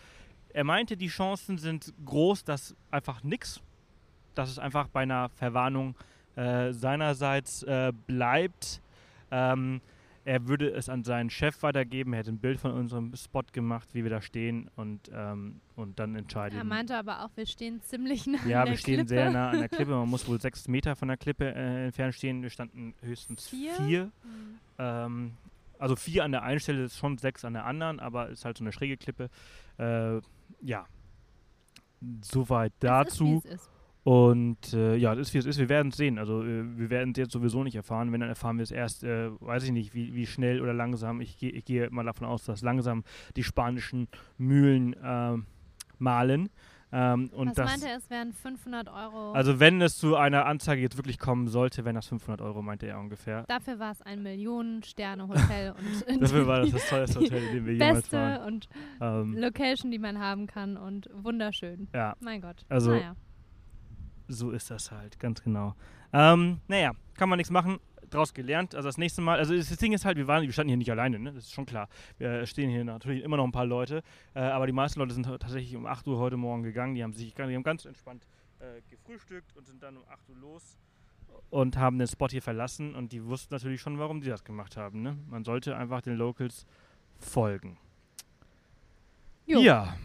er 0.51 0.63
meinte, 0.63 0.97
die 0.97 1.07
Chancen 1.09 1.57
sind 1.59 1.93
groß, 2.05 2.43
dass 2.43 2.75
einfach 2.89 3.23
nix, 3.23 3.61
dass 4.33 4.49
es 4.49 4.57
einfach 4.57 4.87
bei 4.87 5.01
einer 5.01 5.29
Verwarnung 5.29 5.95
äh, 6.39 6.73
seinerseits 6.73 7.63
äh, 7.63 7.91
bleibt. 8.07 8.81
Ähm, 9.31 9.81
er 10.25 10.47
würde 10.47 10.69
es 10.69 10.89
an 10.89 11.03
seinen 11.03 11.29
Chef 11.29 11.63
weitergeben, 11.63 12.13
er 12.13 12.19
hätte 12.19 12.31
ein 12.31 12.39
Bild 12.39 12.59
von 12.59 12.71
unserem 12.71 13.15
Spot 13.15 13.41
gemacht, 13.51 13.89
wie 13.93 14.03
wir 14.03 14.11
da 14.11 14.21
stehen 14.21 14.69
und, 14.75 15.09
ähm, 15.13 15.59
und 15.75 15.97
dann 15.97 16.15
entscheiden. 16.15 16.57
Er 16.57 16.63
meinte 16.63 16.95
aber 16.95 17.25
auch, 17.25 17.29
wir 17.35 17.45
stehen 17.47 17.81
ziemlich 17.81 18.27
nah 18.27 18.37
Ja, 18.45 18.59
an 18.59 18.65
der 18.65 18.73
wir 18.73 18.77
stehen 18.77 18.95
Klippe. 18.97 19.09
sehr 19.09 19.31
nah 19.31 19.49
an 19.49 19.59
der 19.59 19.69
Klippe. 19.69 19.91
Man 19.91 20.07
muss 20.09 20.27
wohl 20.27 20.39
sechs 20.39 20.67
Meter 20.67 20.95
von 20.95 21.07
der 21.07 21.17
Klippe 21.17 21.45
äh, 21.45 21.85
entfernt 21.85 22.13
stehen. 22.15 22.43
Wir 22.43 22.49
standen 22.49 22.93
höchstens 23.01 23.47
Vier? 23.47 23.73
vier. 23.75 24.01
Hm. 24.01 24.59
Ähm, 24.77 25.31
also 25.79 25.95
vier 25.95 26.25
an 26.25 26.31
der 26.31 26.43
einen 26.43 26.59
Stelle 26.59 26.83
ist 26.83 26.97
schon 26.97 27.17
sechs 27.17 27.43
an 27.43 27.53
der 27.53 27.65
anderen, 27.65 27.99
aber 27.99 28.29
ist 28.29 28.45
halt 28.45 28.57
so 28.57 28.63
eine 28.63 28.71
schräge 28.71 28.97
Klippe. 28.97 29.29
Äh, 29.77 30.19
ja. 30.61 30.85
Soweit 32.21 32.73
dazu. 32.79 33.41
Es 33.43 33.45
es 33.45 33.61
ist. 33.61 33.69
Und 34.03 34.73
äh, 34.73 34.95
ja, 34.95 35.13
das 35.13 35.27
ist 35.27 35.33
wie 35.33 35.37
es 35.39 35.45
ist. 35.45 35.59
Wir 35.59 35.69
werden 35.69 35.89
es 35.89 35.97
sehen. 35.97 36.17
Also 36.17 36.41
äh, 36.41 36.63
wir 36.77 36.89
werden 36.89 37.11
es 37.11 37.17
jetzt 37.17 37.31
sowieso 37.33 37.63
nicht 37.63 37.75
erfahren. 37.75 38.11
Wenn, 38.11 38.21
dann 38.21 38.29
erfahren 38.29 38.57
wir 38.57 38.63
es 38.63 38.71
erst, 38.71 39.03
äh, 39.03 39.29
weiß 39.41 39.63
ich 39.65 39.71
nicht, 39.71 39.93
wie, 39.93 40.15
wie 40.15 40.25
schnell 40.25 40.61
oder 40.61 40.73
langsam. 40.73 41.19
Ich, 41.21 41.37
geh- 41.37 41.49
ich 41.49 41.65
gehe 41.65 41.89
mal 41.91 42.05
davon 42.05 42.25
aus, 42.25 42.43
dass 42.45 42.61
langsam 42.61 43.03
die 43.35 43.43
spanischen 43.43 44.07
Mühlen 44.37 44.93
äh, 44.93 45.37
mahlen. 45.97 46.49
Ähm, 46.91 47.29
und 47.35 47.49
Was 47.49 47.55
das, 47.55 47.69
meinte 47.69 47.87
er, 47.87 47.97
es 47.97 48.09
wären 48.09 48.33
500 48.33 48.87
Euro. 48.87 49.33
also 49.33 49.59
wenn 49.59 49.79
es 49.79 49.97
zu 49.99 50.15
einer 50.15 50.47
Anzeige 50.47 50.81
jetzt 50.81 50.97
wirklich 50.97 51.19
kommen 51.19 51.47
sollte, 51.47 51.85
wären 51.85 51.93
das 51.93 52.07
500 52.07 52.41
Euro, 52.41 52.63
meinte 52.63 52.87
er 52.87 52.99
ungefähr. 52.99 53.43
Dafür 53.47 53.77
war 53.77 53.91
es 53.91 54.01
ein 54.01 54.23
Millionen-Sterne-Hotel 54.23 55.73
und 56.09 56.19
Dafür 56.21 56.47
war 56.47 56.61
das 56.61 56.71
das 56.71 56.89
teuerste 56.89 57.19
Hotel, 57.19 57.43
in 57.43 57.53
dem 57.53 57.65
wir 57.67 57.73
jemals 57.73 57.93
beste 58.01 58.17
waren. 58.17 58.41
und 58.53 58.69
Ähm, 59.01 59.37
Location, 59.37 59.91
die 59.91 59.99
man 59.99 60.17
haben 60.17 60.47
kann 60.47 60.77
und 60.77 61.07
wunderschön. 61.13 61.89
ja, 61.93 62.15
Mein 62.21 62.41
Gott. 62.41 62.65
Also- 62.69 62.91
naja. 62.91 63.15
So 64.29 64.51
ist 64.51 64.71
das 64.71 64.91
halt, 64.91 65.19
ganz 65.19 65.43
genau. 65.43 65.75
Ähm, 66.13 66.61
naja, 66.67 66.93
kann 67.15 67.29
man 67.29 67.37
nichts 67.37 67.51
machen. 67.51 67.79
Draus 68.09 68.33
gelernt. 68.33 68.73
Also 68.73 68.87
das 68.87 68.97
nächste 68.97 69.21
Mal, 69.21 69.37
also 69.37 69.55
das 69.55 69.69
Ding 69.77 69.93
ist 69.93 70.03
halt, 70.03 70.17
wir, 70.17 70.27
waren, 70.27 70.41
wir 70.41 70.51
standen 70.51 70.69
hier 70.69 70.77
nicht 70.77 70.89
alleine, 70.89 71.19
ne? 71.19 71.33
das 71.33 71.43
ist 71.43 71.53
schon 71.53 71.65
klar. 71.67 71.89
Wir 72.17 72.45
stehen 72.47 72.69
hier 72.69 72.83
natürlich 72.83 73.23
immer 73.23 73.37
noch 73.37 73.43
ein 73.43 73.51
paar 73.51 73.65
Leute, 73.65 74.01
äh, 74.33 74.39
aber 74.39 74.65
die 74.65 74.73
meisten 74.73 74.99
Leute 74.99 75.13
sind 75.13 75.25
tatsächlich 75.25 75.75
um 75.75 75.85
8 75.85 76.07
Uhr 76.07 76.17
heute 76.17 76.37
Morgen 76.37 76.63
gegangen. 76.63 76.95
Die 76.95 77.03
haben 77.03 77.13
sich 77.13 77.33
die 77.35 77.41
haben 77.41 77.63
ganz 77.63 77.85
entspannt 77.85 78.25
äh, 78.59 78.81
gefrühstückt 78.89 79.55
und 79.55 79.67
sind 79.67 79.83
dann 79.83 79.97
um 79.97 80.03
8 80.09 80.29
Uhr 80.29 80.37
los 80.37 80.77
und 81.49 81.77
haben 81.77 81.97
den 81.97 82.07
Spot 82.07 82.27
hier 82.27 82.41
verlassen 82.41 82.95
und 82.95 83.11
die 83.11 83.23
wussten 83.25 83.53
natürlich 83.53 83.81
schon, 83.81 83.99
warum 83.99 84.21
die 84.21 84.29
das 84.29 84.43
gemacht 84.43 84.77
haben. 84.77 85.01
Ne? 85.01 85.17
Man 85.29 85.43
sollte 85.43 85.75
einfach 85.75 86.01
den 86.01 86.15
Locals 86.15 86.65
folgen. 87.19 87.77
Jo. 89.45 89.59
Ja. 89.59 89.95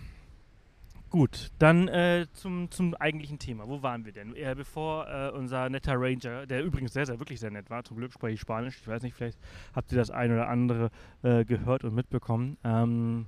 Gut, 1.15 1.53
dann 1.61 1.87
äh, 1.87 2.27
zum, 2.33 2.73
zum 2.73 2.97
eigentlichen 2.97 3.39
Thema. 3.39 3.69
Wo 3.69 3.85
waren 3.85 4.05
wir 4.05 4.11
denn? 4.11 4.35
Äh, 4.35 4.53
bevor 4.57 5.07
äh, 5.07 5.31
unser 5.31 5.71
netter 5.71 5.95
Ranger, 5.97 6.45
der 6.45 6.65
übrigens 6.65 6.93
sehr, 6.93 7.07
sehr, 7.07 7.21
wirklich 7.21 7.39
sehr 7.39 7.53
nett 7.53 7.71
war, 7.71 7.85
zum 7.85 7.99
Glück 7.99 8.13
spreche 8.13 8.35
ich 8.35 8.41
Spanisch, 8.41 8.81
ich 8.81 8.89
weiß 8.89 9.05
nicht, 9.05 9.15
vielleicht 9.15 9.39
habt 9.77 9.93
ihr 9.93 9.99
das 9.99 10.11
ein 10.11 10.33
oder 10.33 10.49
andere 10.49 10.91
äh, 11.23 11.45
gehört 11.45 11.85
und 11.85 11.95
mitbekommen. 11.95 12.57
Ähm, 12.65 13.27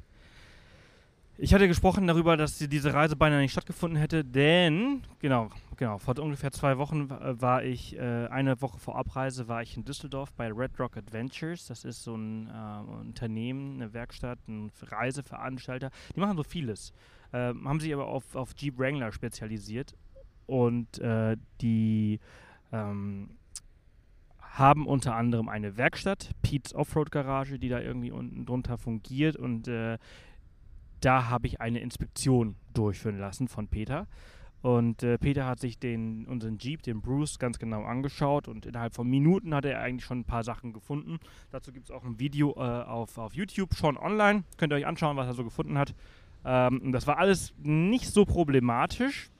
ich 1.38 1.52
hatte 1.52 1.68
gesprochen 1.68 2.06
darüber, 2.06 2.36
dass 2.36 2.58
die- 2.58 2.68
diese 2.68 2.94
Reise 2.94 3.16
beinahe 3.16 3.40
nicht 3.40 3.52
stattgefunden 3.52 3.98
hätte, 3.98 4.24
denn, 4.24 5.02
genau, 5.18 5.50
genau, 5.76 5.98
vor 5.98 6.18
ungefähr 6.18 6.50
zwei 6.52 6.78
Wochen 6.78 7.10
wa- 7.10 7.34
war 7.40 7.62
ich, 7.64 7.96
äh, 7.98 8.26
eine 8.28 8.60
Woche 8.62 8.78
vor 8.78 8.96
Abreise 8.96 9.46
war 9.48 9.62
ich 9.62 9.76
in 9.76 9.84
Düsseldorf 9.84 10.32
bei 10.32 10.50
Red 10.50 10.78
Rock 10.80 10.96
Adventures. 10.96 11.66
Das 11.66 11.84
ist 11.84 12.02
so 12.02 12.14
ein 12.16 12.48
äh, 12.48 12.90
Unternehmen, 13.00 13.74
eine 13.80 13.92
Werkstatt, 13.92 14.38
ein 14.48 14.70
Reiseveranstalter. 14.82 15.90
Die 16.14 16.20
machen 16.20 16.36
so 16.36 16.42
vieles, 16.42 16.92
ähm, 17.32 17.68
haben 17.68 17.80
sich 17.80 17.92
aber 17.92 18.06
auf, 18.06 18.34
auf 18.34 18.54
Jeep 18.56 18.78
Wrangler 18.78 19.12
spezialisiert 19.12 19.94
und 20.46 20.98
äh, 21.00 21.36
die 21.60 22.20
ähm, 22.72 23.30
haben 24.40 24.86
unter 24.86 25.14
anderem 25.14 25.50
eine 25.50 25.76
Werkstatt, 25.76 26.30
Pete's 26.40 26.74
Offroad 26.74 27.10
Garage, 27.10 27.58
die 27.58 27.68
da 27.68 27.78
irgendwie 27.80 28.10
unten 28.10 28.46
drunter 28.46 28.78
fungiert 28.78 29.36
und 29.36 29.68
äh, 29.68 29.98
da 31.00 31.28
habe 31.28 31.46
ich 31.46 31.60
eine 31.60 31.81
Inspektion 31.81 32.56
durchführen 32.75 33.19
lassen 33.19 33.48
von 33.48 33.69
Peter. 33.69 34.06
Und 34.62 35.02
äh, 35.02 35.19
Peter 35.19 35.46
hat 35.46 35.60
sich 35.60 35.78
den, 35.78 36.26
unseren 36.26 36.58
Jeep, 36.58 36.82
den 36.82 37.00
Bruce, 37.00 37.38
ganz 37.38 37.58
genau 37.58 37.84
angeschaut 37.84 38.48
und 38.48 38.66
innerhalb 38.66 38.94
von 38.94 39.08
Minuten 39.08 39.54
hat 39.54 39.64
er 39.64 39.81
eigentlich 39.81 40.04
schon 40.04 40.20
ein 40.20 40.25
paar 40.25 40.43
Sachen 40.43 40.72
gefunden. 40.72 41.20
Dazu 41.52 41.72
gibt 41.72 41.84
es 41.84 41.90
auch 41.93 42.04
ein 42.04 42.19
Video 42.19 42.52
äh, 42.56 42.60
auf, 42.60 43.16
auf 43.19 43.34
YouTube 43.34 43.75
schon 43.75 43.96
online. 43.96 44.43
Könnt 44.56 44.72
ihr 44.72 44.76
euch 44.76 44.87
anschauen, 44.87 45.16
was 45.16 45.28
er 45.28 45.34
so 45.34 45.44
gefunden 45.44 45.78
hat. 45.78 45.94
Ähm, 46.44 46.90
das 46.90 47.06
war 47.06 47.19
alles 47.19 47.54
nicht 47.62 48.06
so 48.08 48.25
problematisch. 48.25 49.31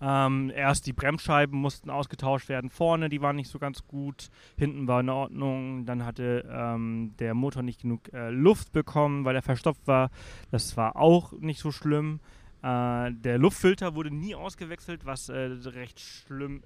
Ähm, 0.00 0.50
erst 0.54 0.86
die 0.86 0.92
Bremsscheiben 0.92 1.58
mussten 1.58 1.90
ausgetauscht 1.90 2.48
werden 2.48 2.70
vorne, 2.70 3.08
die 3.08 3.20
waren 3.20 3.36
nicht 3.36 3.50
so 3.50 3.58
ganz 3.58 3.86
gut. 3.86 4.30
Hinten 4.56 4.88
war 4.88 5.00
in 5.00 5.10
Ordnung. 5.10 5.84
Dann 5.84 6.04
hatte 6.04 6.48
ähm, 6.50 7.14
der 7.18 7.34
Motor 7.34 7.62
nicht 7.62 7.82
genug 7.82 8.12
äh, 8.12 8.30
Luft 8.30 8.72
bekommen, 8.72 9.24
weil 9.24 9.36
er 9.36 9.42
verstopft 9.42 9.86
war. 9.86 10.10
Das 10.50 10.76
war 10.76 10.96
auch 10.96 11.32
nicht 11.32 11.60
so 11.60 11.70
schlimm. 11.70 12.20
Äh, 12.62 13.12
der 13.12 13.38
Luftfilter 13.38 13.94
wurde 13.94 14.10
nie 14.10 14.34
ausgewechselt, 14.34 15.04
was 15.04 15.28
äh, 15.28 15.38
recht 15.64 16.00
schlimm 16.00 16.62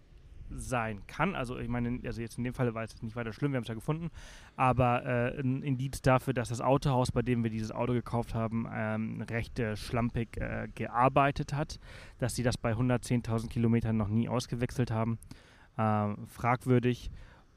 sein 0.51 1.01
kann. 1.07 1.35
Also 1.35 1.59
ich 1.59 1.69
meine, 1.69 2.01
also 2.05 2.21
jetzt 2.21 2.39
in 2.39 2.45
dem 2.45 2.55
Fall 2.55 2.75
war 2.75 2.85
es 2.85 3.01
nicht 3.03 3.17
weiter 3.17 3.33
schlimm, 3.33 3.53
wir 3.53 3.57
haben 3.57 3.65
es 3.65 3.69
ja 3.69 3.75
gefunden, 3.75 4.11
aber 4.57 5.05
äh, 5.05 5.41
ein 5.41 5.63
Indiz 5.63 6.03
dafür, 6.03 6.35
dass 6.35 6.49
das 6.49 6.61
Autohaus, 6.61 7.13
bei 7.13 7.23
dem 7.23 7.43
wir 7.43 7.51
dieses 7.51 7.73
Auto 7.73 7.93
gekauft 7.93 8.35
haben, 8.35 8.67
ähm, 8.73 9.23
recht 9.23 9.59
äh, 9.59 9.77
schlampig 9.77 10.37
äh, 10.37 10.69
gearbeitet 10.75 11.53
hat, 11.53 11.79
dass 12.19 12.35
sie 12.35 12.43
das 12.43 12.57
bei 12.57 12.73
110.000 12.73 13.49
Kilometern 13.49 13.97
noch 13.97 14.09
nie 14.09 14.29
ausgewechselt 14.29 14.91
haben. 14.91 15.19
Ähm, 15.77 16.27
fragwürdig. 16.29 17.11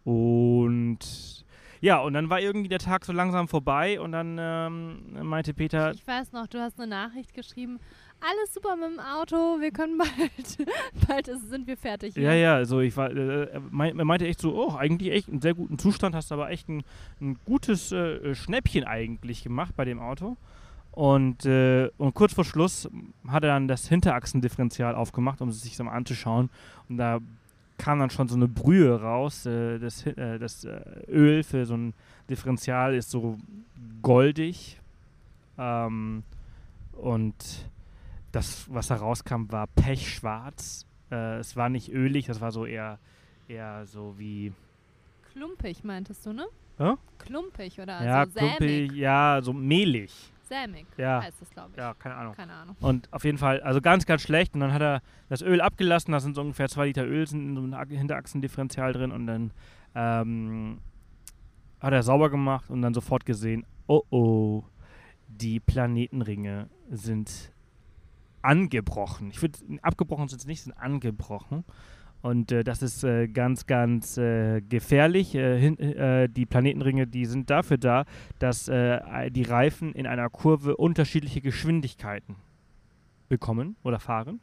Und 0.04 1.46
ja, 1.82 2.00
und 2.00 2.14
dann 2.14 2.30
war 2.30 2.40
irgendwie 2.40 2.70
der 2.70 2.80
Tag 2.80 3.06
so 3.06 3.14
langsam 3.14 3.48
vorbei 3.48 4.00
und 4.00 4.12
dann 4.12 4.38
ähm, 4.40 5.28
meinte 5.28 5.54
Peter, 5.54 5.92
Ich 5.92 6.08
weiß 6.08 6.32
noch, 6.32 6.48
du 6.48 6.60
hast 6.60 6.80
eine 6.80 6.88
Nachricht 6.88 7.34
geschrieben. 7.34 7.80
Alles 8.20 8.54
super 8.54 8.76
mit 8.76 8.86
dem 8.86 9.00
Auto, 9.00 9.36
wir 9.62 9.72
können 9.72 9.98
bald, 10.00 10.58
bald 11.08 11.28
ist, 11.28 11.50
sind 11.50 11.68
wir 11.68 11.78
fertig. 11.78 12.16
hier. 12.16 12.24
Ja, 12.24 12.34
ja, 12.34 12.56
also 12.56 12.80
ich 12.80 12.98
war, 12.98 13.12
äh, 13.12 13.44
er 13.52 13.62
mein- 13.70 13.96
meinte 13.96 14.26
echt 14.28 14.42
so, 14.42 14.56
oh, 14.56 14.76
eigentlich 14.76 15.12
echt 15.14 15.30
einen 15.30 15.42
sehr 15.42 15.54
guten 15.54 15.78
Zustand, 15.78 16.16
hast 16.16 16.32
aber 16.32 16.50
echt 16.50 16.68
ein, 16.68 16.84
ein 17.22 17.38
gutes 17.46 17.92
äh, 17.92 18.34
Schnäppchen 18.34 18.84
eigentlich 18.86 19.44
gemacht 19.44 19.76
bei 19.76 19.86
dem 19.86 20.00
Auto. 20.00 20.36
Und, 20.92 21.46
äh, 21.46 21.90
und 22.00 22.16
kurz 22.16 22.34
vor 22.34 22.44
Schluss 22.44 22.90
hat 23.28 23.44
er 23.44 23.50
dann 23.50 23.68
das 23.68 23.88
Hinterachsendifferential 23.88 24.96
aufgemacht, 24.96 25.40
um 25.42 25.50
es 25.50 25.62
sich 25.62 25.78
so 25.78 25.84
mal 25.84 25.92
anzuschauen. 25.92 26.50
Und 26.90 26.98
da 26.98 27.20
kam 27.78 28.00
dann 28.00 28.10
schon 28.10 28.28
so 28.28 28.36
eine 28.36 28.48
Brühe 28.48 29.00
raus. 29.00 29.46
Äh, 29.46 29.78
das 29.78 30.08
äh, 30.08 30.40
das 30.40 30.64
äh, 30.66 30.80
Öl 31.08 31.44
für 31.44 31.68
so 31.68 31.76
ein 31.76 31.94
Differential 32.32 32.96
ist 32.96 33.12
so 33.12 33.38
goldig. 34.02 34.80
Ähm, 35.60 36.24
und 36.94 37.36
das, 38.38 38.72
was 38.74 38.88
da 38.88 38.96
rauskam, 38.96 39.52
war 39.52 39.68
pechschwarz. 39.68 40.86
Äh, 41.12 41.38
es 41.40 41.56
war 41.56 41.70
nicht 41.70 41.90
ölig, 41.92 42.28
das 42.28 42.40
war 42.42 42.52
so 42.52 42.66
eher, 42.66 43.00
eher 43.48 43.86
so 43.86 44.16
wie. 44.18 44.54
Klumpig 45.34 45.84
meintest 45.84 46.26
du, 46.26 46.34
ne? 46.34 46.46
Hä? 46.78 46.94
Klumpig 47.18 47.80
oder 47.80 48.04
ja, 48.04 48.20
also 48.20 48.34
sämig. 48.34 48.58
klumpig, 48.58 48.92
ja, 48.94 49.40
so 49.42 49.54
mehlig. 49.54 50.14
Sämig 50.44 50.86
Ja. 50.98 51.22
heißt 51.24 51.42
das, 51.42 51.50
glaube 51.50 51.72
ich. 51.72 51.78
Ja, 51.78 51.94
keine 51.96 52.16
Ahnung. 52.16 52.34
Keine 52.36 52.54
Ahnung. 52.54 52.76
Und 52.80 53.12
auf 53.12 53.26
jeden 53.26 53.38
Fall, 53.38 53.60
also 53.62 53.82
ganz, 53.82 54.06
ganz 54.06 54.22
schlecht. 54.22 54.54
Und 54.54 54.62
dann 54.62 54.72
hat 54.72 54.82
er 54.82 55.02
das 55.28 55.42
Öl 55.42 55.60
abgelassen, 55.60 56.12
da 56.14 56.20
sind 56.20 56.36
so 56.36 56.42
ungefähr 56.42 56.70
zwei 56.70 56.86
Liter 56.88 57.06
Öl 57.06 57.28
sind 57.28 57.50
in 57.50 57.56
so 57.56 57.62
einem 57.64 57.74
Ach- 57.74 57.88
Hinterachsendifferential 57.90 58.94
drin 58.94 59.12
und 59.12 59.28
dann 59.28 59.52
ähm, 59.96 60.78
hat 61.82 61.92
er 61.94 62.04
sauber 62.04 62.30
gemacht 62.30 62.70
und 62.70 62.82
dann 62.82 62.94
sofort 62.94 63.26
gesehen, 63.26 63.66
oh 63.88 64.04
oh, 64.10 64.64
die 65.28 65.60
Planetenringe 65.60 66.70
sind 66.90 67.52
angebrochen. 68.48 69.30
Ich 69.30 69.42
würde, 69.42 69.60
abgebrochen 69.82 70.30
sind 70.30 70.42
sie 70.42 70.48
nicht, 70.48 70.64
sind 70.64 70.74
angebrochen. 70.74 71.66
Und 72.22 72.52
äh, 72.52 72.64
das 72.64 72.82
ist 72.82 73.04
äh, 73.04 73.28
ganz, 73.28 73.68
ganz 73.68 74.18
äh, 74.18 74.62
gefährlich. 74.62 75.36
Äh, 75.36 75.60
hin, 75.60 75.78
äh, 75.78 76.30
die 76.30 76.46
Planetenringe, 76.46 77.08
die 77.08 77.26
sind 77.26 77.50
dafür 77.50 77.78
da, 77.78 78.06
dass 78.40 78.68
äh, 78.70 79.30
die 79.30 79.44
Reifen 79.44 79.94
in 79.94 80.08
einer 80.08 80.30
Kurve 80.30 80.78
unterschiedliche 80.78 81.42
Geschwindigkeiten 81.42 82.38
bekommen 83.30 83.76
oder 83.84 84.00
fahren. 84.00 84.42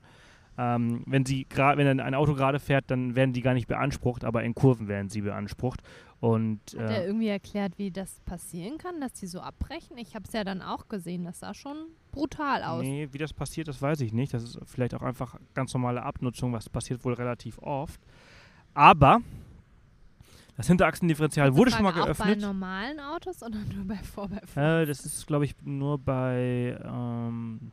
Ähm, 0.56 1.02
wenn 1.06 1.26
sie 1.26 1.46
wenn 1.50 2.00
ein 2.00 2.14
Auto 2.14 2.34
gerade 2.34 2.60
fährt, 2.60 2.84
dann 2.88 3.16
werden 3.16 3.32
die 3.32 3.40
gar 3.40 3.54
nicht 3.54 3.66
beansprucht, 3.66 4.24
aber 4.24 4.44
in 4.44 4.54
Kurven 4.54 4.86
werden 4.86 5.08
sie 5.08 5.22
beansprucht. 5.22 5.80
Und, 6.20 6.60
Hat 6.78 6.90
er 6.90 7.06
irgendwie 7.06 7.28
erklärt, 7.28 7.72
wie 7.76 7.90
das 7.90 8.20
passieren 8.20 8.78
kann, 8.78 9.00
dass 9.00 9.14
die 9.14 9.26
so 9.26 9.40
abbrechen? 9.40 9.98
Ich 9.98 10.14
habe 10.14 10.26
es 10.26 10.32
ja 10.32 10.44
dann 10.44 10.62
auch 10.62 10.88
gesehen, 10.88 11.24
das 11.24 11.40
sah 11.40 11.54
schon 11.54 11.76
brutal 12.14 12.62
aus. 12.62 12.82
Nee, 12.82 13.08
wie 13.12 13.18
das 13.18 13.32
passiert, 13.32 13.68
das 13.68 13.82
weiß 13.82 14.00
ich 14.00 14.12
nicht. 14.12 14.32
Das 14.32 14.42
ist 14.42 14.58
vielleicht 14.66 14.94
auch 14.94 15.02
einfach 15.02 15.36
ganz 15.54 15.74
normale 15.74 16.02
Abnutzung, 16.02 16.52
was 16.52 16.68
passiert 16.68 17.04
wohl 17.04 17.14
relativ 17.14 17.58
oft. 17.58 18.00
Aber 18.72 19.20
das 20.56 20.68
Hinterachsendifferential 20.68 21.56
wurde 21.56 21.72
schon 21.72 21.82
mal 21.82 21.92
geöffnet. 21.92 22.20
Auch 22.20 22.40
bei 22.40 22.46
normalen 22.46 23.00
Autos 23.00 23.42
oder 23.42 23.58
nur 23.74 23.84
bei 23.86 23.98
4x4? 24.00 24.82
Äh, 24.82 24.86
das 24.86 25.04
ist, 25.04 25.26
glaube 25.26 25.44
ich, 25.44 25.54
nur 25.62 25.98
bei 25.98 26.78
ähm, 26.84 27.72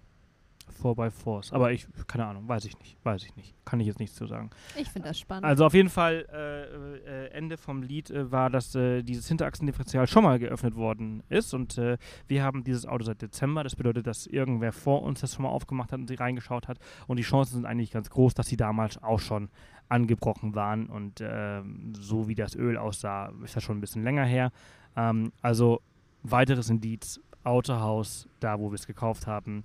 4x4s. 0.81 1.53
Aber 1.53 1.71
ich, 1.71 1.87
keine 2.07 2.25
Ahnung, 2.25 2.47
weiß 2.47 2.65
ich 2.65 2.77
nicht. 2.79 2.97
Weiß 3.03 3.23
ich 3.23 3.35
nicht. 3.35 3.53
Kann 3.65 3.79
ich 3.79 3.87
jetzt 3.87 3.99
nichts 3.99 4.15
zu 4.15 4.25
sagen. 4.27 4.49
Ich 4.75 4.89
finde 4.89 5.09
das 5.09 5.19
spannend. 5.19 5.45
Also 5.45 5.65
auf 5.65 5.73
jeden 5.73 5.89
Fall, 5.89 6.25
äh, 6.31 7.25
äh, 7.25 7.27
Ende 7.31 7.57
vom 7.57 7.81
Lied 7.81 8.09
äh, 8.09 8.31
war, 8.31 8.49
dass 8.49 8.73
äh, 8.75 9.03
dieses 9.03 9.27
Hinterachsendifferential 9.27 10.07
schon 10.07 10.23
mal 10.23 10.39
geöffnet 10.39 10.75
worden 10.75 11.23
ist. 11.29 11.53
Und 11.53 11.77
äh, 11.77 11.97
wir 12.27 12.43
haben 12.43 12.63
dieses 12.63 12.85
Auto 12.85 13.03
seit 13.03 13.21
Dezember. 13.21 13.63
Das 13.63 13.75
bedeutet, 13.75 14.07
dass 14.07 14.27
irgendwer 14.27 14.71
vor 14.71 15.03
uns 15.03 15.21
das 15.21 15.35
schon 15.35 15.43
mal 15.43 15.49
aufgemacht 15.49 15.91
hat 15.91 15.99
und 15.99 16.07
sie 16.07 16.15
reingeschaut 16.15 16.67
hat. 16.67 16.79
Und 17.07 17.17
die 17.17 17.23
Chancen 17.23 17.55
sind 17.55 17.65
eigentlich 17.65 17.91
ganz 17.91 18.09
groß, 18.09 18.33
dass 18.33 18.47
sie 18.47 18.57
damals 18.57 19.01
auch 19.01 19.19
schon 19.19 19.49
angebrochen 19.89 20.55
waren. 20.55 20.87
Und 20.87 21.19
ähm, 21.21 21.93
so 21.95 22.27
wie 22.27 22.35
das 22.35 22.55
Öl 22.55 22.77
aussah, 22.77 23.31
ist 23.43 23.55
das 23.55 23.63
schon 23.63 23.77
ein 23.77 23.81
bisschen 23.81 24.03
länger 24.03 24.25
her. 24.25 24.51
Ähm, 24.95 25.31
also 25.41 25.81
weiteres 26.23 26.69
Indiz, 26.69 27.19
Autohaus, 27.43 28.27
da 28.39 28.59
wo 28.59 28.71
wir 28.71 28.75
es 28.75 28.87
gekauft 28.87 29.27
haben 29.27 29.63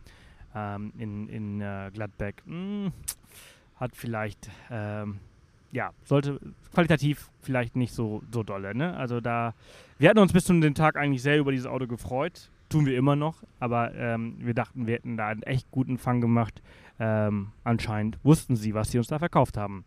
ähm, 0.57 0.93
in, 0.99 1.29
in 1.29 1.61
äh, 1.61 1.91
Gladbeck 1.93 2.43
mh, 2.47 2.87
hm, 2.87 2.93
hat 3.77 3.95
vielleicht, 3.95 4.51
ähm, 4.71 5.19
ja, 5.71 5.91
sollte 6.05 6.41
qualitativ 6.73 7.31
vielleicht 7.43 7.77
nicht 7.77 7.93
so, 7.93 8.23
so 8.33 8.43
dolle. 8.43 8.75
Ne? 8.75 8.97
Also 8.97 9.21
da, 9.21 9.55
wir 9.99 10.09
hatten 10.09 10.19
uns 10.19 10.33
bis 10.33 10.45
zu 10.45 10.59
dem 10.59 10.75
Tag 10.75 10.97
eigentlich 10.97 11.23
sehr 11.23 11.39
über 11.39 11.53
dieses 11.53 11.67
Auto 11.67 11.87
gefreut. 11.87 12.51
Tun 12.69 12.87
wir 12.87 12.97
immer 12.97 13.15
noch, 13.15 13.45
aber 13.61 13.95
ähm, 13.95 14.39
wir 14.39 14.55
dachten, 14.55 14.87
wir 14.87 14.95
hätten 14.95 15.17
da 15.17 15.29
einen 15.29 15.43
echt 15.45 15.71
guten 15.71 15.99
Fang 15.99 16.21
gemacht. 16.21 16.63
Ähm, 16.99 17.53
anscheinend 17.63 18.19
wussten 18.25 18.57
sie, 18.57 18.75
was 18.75 18.91
sie 18.91 18.99
uns 18.99 19.07
da 19.07 19.19
verkauft 19.19 19.57
haben. 19.57 19.85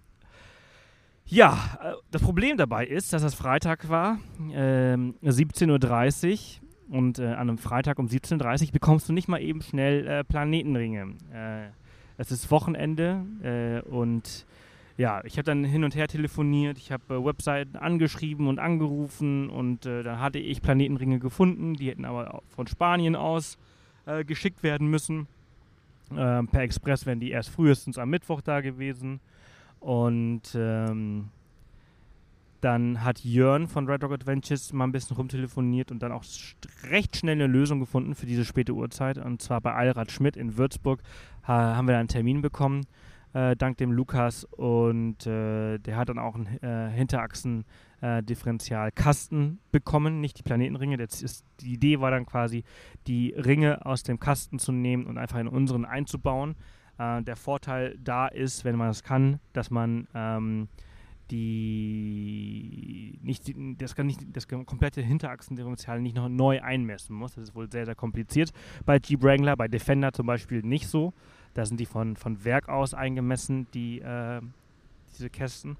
Ja, 1.26 1.78
äh, 1.84 1.94
das 2.12 2.22
Problem 2.22 2.58
dabei 2.58 2.86
ist, 2.86 3.12
dass 3.12 3.22
es 3.24 3.36
Freitag 3.36 3.90
war, 3.90 4.20
ähm, 4.52 5.16
17.30 5.24 6.62
Uhr 6.62 6.69
und 6.90 7.20
äh, 7.20 7.28
an 7.28 7.50
einem 7.50 7.58
Freitag 7.58 8.00
um 8.00 8.08
17.30 8.08 8.68
Uhr 8.68 8.72
bekommst 8.72 9.08
du 9.10 9.14
nicht 9.14 9.28
mal 9.28 9.42
eben 9.42 9.62
schnell 9.62 10.08
äh, 10.08 10.24
Planetenringe. 10.24 11.16
Äh, 11.34 11.68
es 12.18 12.32
ist 12.32 12.50
Wochenende 12.52 13.26
äh, 13.44 13.88
und 13.90 14.46
ja, 14.98 15.24
ich 15.24 15.34
habe 15.34 15.44
dann 15.44 15.64
hin 15.64 15.86
und 15.86 15.96
her 15.96 16.08
telefoniert, 16.08 16.78
ich 16.78 16.92
habe 16.92 17.16
äh, 17.16 17.26
Webseiten 17.26 17.78
angeschrieben 17.78 18.48
und 18.48 18.60
angerufen 18.60 19.50
und 19.50 19.86
äh, 19.86 20.04
dann 20.04 20.20
hatte 20.20 20.40
ich 20.40 20.62
Planetenringe 20.62 21.20
gefunden, 21.20 21.76
die 21.76 21.90
hätten 21.90 22.06
aber 22.06 22.42
von 22.50 22.68
Spanien 22.68 23.16
aus 23.16 23.58
geschickt 24.26 24.64
werden 24.64 24.88
müssen. 24.88 25.28
per 26.08 26.48
Express 26.62 27.06
wären 27.06 27.20
die 27.20 27.30
erst 27.30 27.50
frühestens 27.50 28.00
am 28.00 28.10
Mittwoch 28.10 28.42
da 28.42 28.62
gewesen. 28.62 29.20
Und 29.80 30.42
ähm, 30.56 31.30
dann 32.62 33.04
hat 33.04 33.24
Jörn 33.24 33.68
von 33.68 33.88
Red 33.88 34.04
Rock 34.04 34.14
Adventures 34.14 34.74
mal 34.74 34.86
ein 34.86 34.92
bisschen 34.92 35.16
rumtelefoniert 35.16 35.92
und 35.92 36.02
dann 36.04 36.12
auch 36.12 36.24
recht 36.90 37.16
schnell 37.16 37.36
eine 37.36 37.48
Lösung 37.48 37.80
gefunden 37.80 38.14
für 38.16 38.26
diese 38.26 38.44
späte 38.46 38.74
Uhrzeit. 38.74 39.18
Und 39.18 39.42
zwar 39.42 39.62
bei 39.62 39.74
Allrad 39.74 40.12
Schmidt 40.12 40.36
in 40.36 40.58
Würzburg 40.58 41.02
ha 41.48 41.76
haben 41.76 41.88
wir 41.88 41.94
da 41.94 42.00
einen 42.00 42.10
Termin 42.10 42.42
bekommen, 42.42 42.86
äh, 43.34 43.56
dank 43.56 43.78
dem 43.78 43.94
Lukas. 43.94 44.44
Und 44.44 45.26
äh, 45.26 45.78
der 45.78 45.96
hat 45.96 46.10
dann 46.10 46.20
auch 46.20 46.36
einen 46.36 46.48
äh, 46.62 46.90
Hinterachsen-Differential-Kasten 46.92 49.52
äh, 49.52 49.56
bekommen, 49.72 50.20
nicht 50.20 50.38
die 50.38 50.44
Planetenringe. 50.44 51.02
Ist, 51.02 51.46
die 51.62 51.72
Idee 51.74 52.02
war 52.02 52.12
dann 52.12 52.26
quasi, 52.26 52.66
die 53.08 53.34
Ringe 53.38 53.86
aus 53.86 54.04
dem 54.04 54.20
Kasten 54.20 54.60
zu 54.60 54.74
nehmen 54.74 55.06
und 55.06 55.18
einfach 55.18 55.40
in 55.40 55.48
unseren 55.48 55.86
einzubauen. 55.86 56.58
Äh, 56.98 57.24
der 57.24 57.38
Vorteil 57.38 57.98
da 58.04 58.28
ist, 58.28 58.66
wenn 58.66 58.76
man 58.76 58.90
das 58.90 59.04
kann, 59.04 59.40
dass 59.54 59.72
man. 59.72 60.10
Ähm, 60.14 60.68
die 61.32 63.20
nicht 63.22 63.54
das 63.78 63.96
kann 63.96 64.08
nicht 64.08 64.22
das 64.34 64.48
komplette 64.48 65.02
Hinterachsendifferential 65.02 66.02
nicht 66.02 66.16
noch 66.16 66.30
neu 66.30 66.62
einmessen 66.62 67.16
muss. 67.16 67.36
Das 67.36 67.46
ist 67.46 67.56
wohl 67.56 67.72
sehr, 67.72 67.86
sehr 67.86 67.96
kompliziert. 67.96 68.52
Bei 68.86 69.00
Jeep 69.04 69.24
Wrangler, 69.24 69.56
bei 69.56 69.68
Defender 69.68 70.12
zum 70.12 70.26
Beispiel 70.26 70.62
nicht 70.62 70.88
so. 70.88 71.14
Da 71.54 71.66
sind 71.66 71.80
die 71.80 71.86
von, 71.86 72.16
von 72.16 72.44
Werk 72.44 72.70
aus 72.70 72.94
eingemessen, 72.94 73.68
die, 73.74 74.00
äh, 74.00 74.42
diese 75.14 75.30
Kästen. 75.30 75.78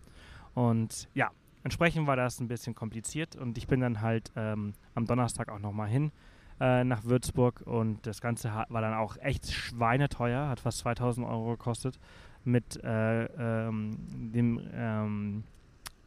Und 0.54 1.08
ja, 1.14 1.30
entsprechend 1.64 2.08
war 2.08 2.16
das 2.16 2.40
ein 2.40 2.48
bisschen 2.48 2.76
kompliziert 2.76 3.36
und 3.36 3.58
ich 3.58 3.68
bin 3.68 3.80
dann 3.80 4.02
halt 4.02 4.32
ähm, 4.36 4.74
am 4.96 5.06
Donnerstag 5.06 5.50
auch 5.50 5.60
nochmal 5.60 5.90
hin 5.90 6.12
äh, 6.60 6.84
nach 6.84 7.04
Würzburg 7.06 7.62
und 7.66 8.06
das 8.06 8.22
Ganze 8.22 8.52
war 8.70 8.82
dann 8.82 8.94
auch 8.94 9.18
echt 9.18 9.52
schweineteuer, 9.52 10.50
hat 10.50 10.60
fast 10.60 10.80
2000 10.80 11.26
Euro 11.26 11.52
gekostet 11.52 12.00
mit 12.44 12.82
äh, 12.84 13.26
ähm, 13.26 13.98
dem 14.34 14.62
ähm, 14.74 15.44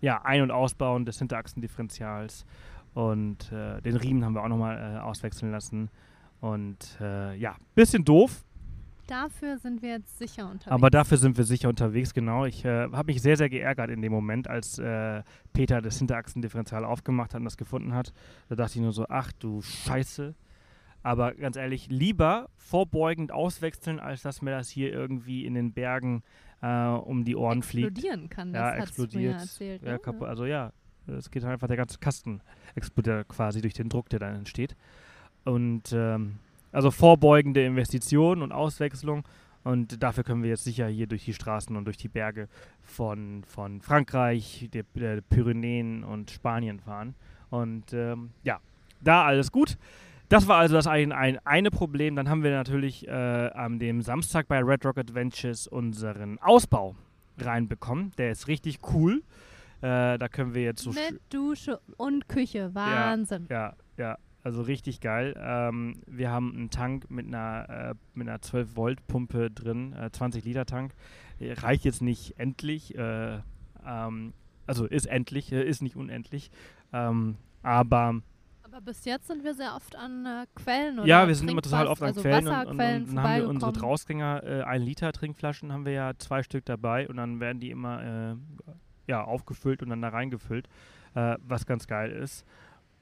ja, 0.01 0.23
Ein- 0.23 0.43
und 0.43 0.51
Ausbauen 0.51 1.05
des 1.05 1.19
Hinterachsendifferentials 1.19 2.45
und 2.95 3.51
äh, 3.53 3.81
den 3.81 3.97
Riemen 3.97 4.25
haben 4.25 4.35
wir 4.35 4.43
auch 4.43 4.49
nochmal 4.49 4.97
äh, 4.97 4.99
auswechseln 5.01 5.51
lassen. 5.51 5.89
Und 6.41 6.99
äh, 7.01 7.37
ja, 7.37 7.57
bisschen 7.75 8.05
doof. 8.05 8.45
Dafür 9.07 9.59
sind 9.59 9.83
wir 9.83 9.91
jetzt 9.91 10.19
sicher 10.19 10.45
unterwegs. 10.45 10.71
Aber 10.71 10.91
dafür 10.91 11.17
sind 11.17 11.37
wir 11.37 11.45
sicher 11.45 11.69
unterwegs, 11.69 12.15
genau. 12.15 12.45
Ich 12.45 12.65
äh, 12.65 12.89
habe 12.91 13.13
mich 13.13 13.23
sehr, 13.23 13.37
sehr 13.37 13.49
geärgert 13.49 13.91
in 13.91 14.01
dem 14.01 14.13
Moment, 14.13 14.49
als 14.49 14.79
äh, 14.79 15.23
Peter 15.53 15.81
das 15.81 15.99
Hinterachsendifferential 15.99 16.85
aufgemacht 16.85 17.35
hat 17.35 17.41
und 17.41 17.45
das 17.45 17.57
gefunden 17.57 17.95
hat. 17.95 18.13
Da 18.49 18.57
dachte 18.57 18.79
ich 18.79 18.83
nur 18.83 18.93
so, 18.93 19.07
ach 19.09 19.33
du 19.33 19.63
Scheiße. 19.63 20.35
Aber 21.03 21.35
ganz 21.35 21.57
ehrlich, 21.57 21.89
lieber 21.89 22.49
vorbeugend 22.57 23.33
auswechseln, 23.33 23.99
als 23.99 24.23
dass 24.23 24.43
mir 24.43 24.53
das 24.53 24.69
hier 24.69 24.93
irgendwie 24.93 25.45
in 25.45 25.55
den 25.55 25.73
Bergen 25.73 26.23
äh, 26.61 26.87
um 26.87 27.25
die 27.25 27.37
Ohren 27.37 27.59
explodieren 27.59 27.63
fliegt. 27.63 27.99
Explodieren 27.99 28.29
kann, 28.31 28.53
das 28.53 28.61
ja, 28.61 28.83
explodiert. 28.83 29.41
Erzählt, 29.41 29.83
ja, 29.83 29.99
ne? 29.99 30.27
Also 30.27 30.45
ja, 30.47 30.73
es 31.07 31.31
geht 31.31 31.45
einfach, 31.45 31.67
der 31.67 31.77
ganze 31.77 31.99
Kasten 31.99 32.41
explodiert 32.75 33.29
quasi 33.29 33.61
durch 33.61 33.75
den 33.75 33.89
Druck, 33.89 34.09
der 34.09 34.21
dann 34.21 34.37
entsteht. 34.37 34.77
Und 35.45 35.93
ähm, 35.93 36.39
also 36.71 36.91
vorbeugende 36.91 37.65
Investitionen 37.65 38.43
und 38.43 38.53
Auswechslung. 38.53 39.25
Und 39.65 40.03
dafür 40.03 40.25
können 40.25 40.43
wir 40.43 40.51
jetzt 40.51 40.65
sicher 40.65 40.89
hier 40.89 41.07
durch 41.07 41.25
die 41.25 41.35
Straßen 41.35 41.77
und 41.77 41.85
durch 41.85 41.97
die 41.97 42.09
Berge 42.09 42.49
von, 42.81 43.45
von 43.45 43.81
Frankreich, 43.81 44.69
der, 44.73 44.85
der 44.95 45.21
Pyrenäen 45.21 46.03
und 46.03 46.31
Spanien 46.31 46.81
fahren. 46.81 47.15
Und 47.51 47.93
ähm, 47.93 48.31
ja, 48.43 48.61
da 49.01 49.25
alles 49.25 49.53
gut. 49.53 49.79
Das 50.33 50.49
war 50.49 50.57
also 50.57 50.75
das 50.75 50.87
ein, 50.87 51.13
ein 51.13 51.39
eine 51.45 51.71
Problem. 51.71 52.17
Dann 52.17 52.31
haben 52.31 52.43
wir 52.43 52.53
natürlich 52.53 53.07
äh, 53.07 53.51
am 53.51 53.79
dem 53.79 54.01
Samstag 54.01 54.49
bei 54.49 54.61
Red 54.61 54.83
Rock 54.87 54.97
Adventures 54.97 55.67
unseren 55.67 56.39
Ausbau 56.39 56.97
reinbekommen. 57.37 58.13
Der 58.17 58.31
ist 58.31 58.49
richtig 58.49 58.79
cool. 58.95 59.23
Äh, 59.83 60.17
da 60.17 60.29
können 60.31 60.55
wir 60.55 60.63
jetzt 60.63 60.85
so. 60.85 60.91
Mit 60.91 61.21
Dusche 61.29 61.81
und 61.99 62.31
Küche. 62.31 62.75
Wahnsinn. 62.75 63.47
Ja, 63.51 63.77
ja, 63.99 64.05
ja. 64.05 64.19
Also 64.43 64.63
richtig 64.63 65.03
geil. 65.03 65.35
Ähm, 65.39 66.01
wir 66.07 66.31
haben 66.31 66.55
einen 66.55 66.71
Tank 66.71 67.11
mit 67.11 67.27
einer, 67.27 67.91
äh, 67.91 67.95
mit 68.15 68.27
einer 68.27 68.39
12-Volt-Pumpe 68.39 69.51
drin, 69.51 69.95
20-Liter-Tank. 69.95 70.95
Äh, 71.41 71.53
reicht 71.53 71.85
jetzt 71.85 72.01
nicht 72.01 72.39
endlich. 72.39 72.97
Äh, 72.97 73.41
ähm, 73.87 74.33
also 74.67 74.87
ist 74.87 75.05
endlich, 75.05 75.53
äh, 75.53 75.63
ist 75.63 75.83
nicht 75.83 75.95
unendlich. 75.95 76.51
Ähm, 76.95 77.37
aber 77.63 78.23
aber 78.73 78.81
bis 78.81 79.05
jetzt 79.05 79.27
sind 79.27 79.45
wir 79.45 79.55
sehr 79.55 79.75
oft 79.75 79.97
an 79.97 80.25
äh, 80.25 80.47
Quellen 80.55 80.99
oder 80.99 81.09
Ja, 81.09 81.29
wir 81.29 81.35
sind 81.35 81.51
immer 81.51 81.63
total 81.63 81.87
oft 81.87 82.03
an 82.03 82.09
also 82.09 82.23
Quellen 82.23 82.49
und, 82.49 82.55
und, 82.55 82.69
und, 82.71 82.79
dann 82.79 83.23
haben 83.23 83.37
wir 83.43 83.49
unsere 83.49 83.73
Drausgänger, 83.73 84.43
äh, 84.45 84.63
ein 84.63 84.83
Liter 84.83 85.13
Trinkflaschen 85.13 85.73
haben 85.73 85.85
wir 85.85 85.93
ja 85.93 86.13
zwei 86.19 86.43
Stück 86.43 86.65
dabei 86.65 87.09
und 87.09 87.17
dann 87.17 87.41
werden 87.41 87.61
die 87.61 87.71
immer 87.71 88.33
äh, 88.33 88.37
ja, 89.07 89.25
aufgefüllt 89.25 89.83
und 89.83 89.91
dann 89.91 90.01
da 90.03 90.09
reingefüllt, 90.09 90.69
äh, 91.15 91.37
was 91.41 91.67
ganz 91.67 91.87
geil 91.87 92.13
ist. 92.13 92.47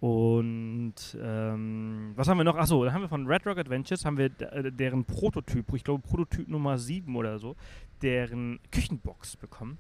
Und 0.01 0.95
ähm, 1.21 2.13
was 2.17 2.27
haben 2.27 2.39
wir 2.39 2.45
noch? 2.45 2.57
Achso, 2.57 2.83
dann 2.85 2.95
haben 2.95 3.03
wir 3.03 3.09
von 3.09 3.27
Red 3.27 3.47
Rock 3.47 3.59
Adventures, 3.59 4.07
haben 4.07 4.17
wir 4.17 4.31
äh, 4.41 4.73
deren 4.73 5.05
Prototyp, 5.05 5.73
ich 5.75 5.85
glaube 5.85 6.03
Prototyp 6.03 6.49
Nummer 6.49 6.79
7 6.79 7.15
oder 7.15 7.39
so, 7.39 7.55
deren 8.01 8.61
Küchenbox 8.73 9.37
bekommen. 9.37 9.79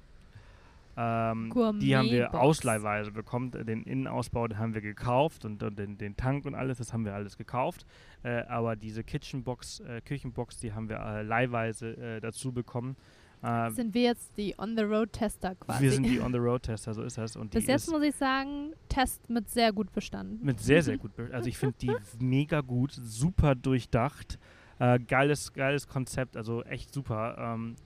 Ähm, 1.02 1.50
die 1.80 1.96
haben 1.96 2.10
wir 2.10 2.34
ausleihweise 2.34 3.10
bekommen. 3.10 3.50
Den 3.52 3.84
Innenausbau 3.84 4.46
den 4.48 4.58
haben 4.58 4.74
wir 4.74 4.82
gekauft 4.82 5.44
und, 5.46 5.62
und 5.62 5.78
den, 5.78 5.96
den 5.96 6.16
Tank 6.16 6.44
und 6.44 6.54
alles, 6.54 6.76
das 6.78 6.92
haben 6.92 7.04
wir 7.06 7.14
alles 7.14 7.38
gekauft. 7.38 7.86
Äh, 8.22 8.42
aber 8.48 8.76
diese 8.76 9.02
Kitchenbox, 9.02 9.80
äh, 9.80 10.00
Küchenbox, 10.02 10.58
die 10.58 10.72
haben 10.74 10.88
wir 10.88 10.98
äh, 10.98 11.22
leihweise 11.22 11.96
äh, 11.96 12.20
dazu 12.20 12.52
bekommen. 12.52 12.96
Äh, 13.42 13.70
Sind 13.70 13.94
wir 13.94 14.02
jetzt 14.02 14.36
die 14.36 14.54
On-the-Road-Tester 14.58 15.54
quasi? 15.54 15.82
wir 15.82 15.92
sind 15.92 16.02
die 16.02 16.20
On-the-Road-Tester, 16.26 16.92
so 16.92 17.02
ist 17.02 17.16
das. 17.16 17.36
Und 17.36 17.52
Bis 17.52 17.66
jetzt 17.66 17.90
muss 17.90 18.02
ich 18.02 18.14
sagen, 18.14 18.72
Test 18.90 19.30
mit 19.30 19.48
sehr 19.48 19.72
gut 19.72 19.90
bestanden. 19.92 20.44
mit 20.44 20.60
sehr, 20.60 20.82
sehr 20.82 20.98
gut. 21.02 21.16
be- 21.16 21.30
Also 21.32 21.48
ich 21.48 21.56
finde 21.56 21.76
die 21.80 21.96
mega 22.18 22.60
gut, 22.60 22.92
super 22.92 23.54
durchdacht. 23.54 24.38
Äh, 24.78 24.98
geiles, 24.98 25.52
geiles 25.54 25.86
Konzept, 25.88 26.36
also 26.36 26.62
echt 26.64 26.92
super. 26.92 27.36
Ähm, 27.38 27.76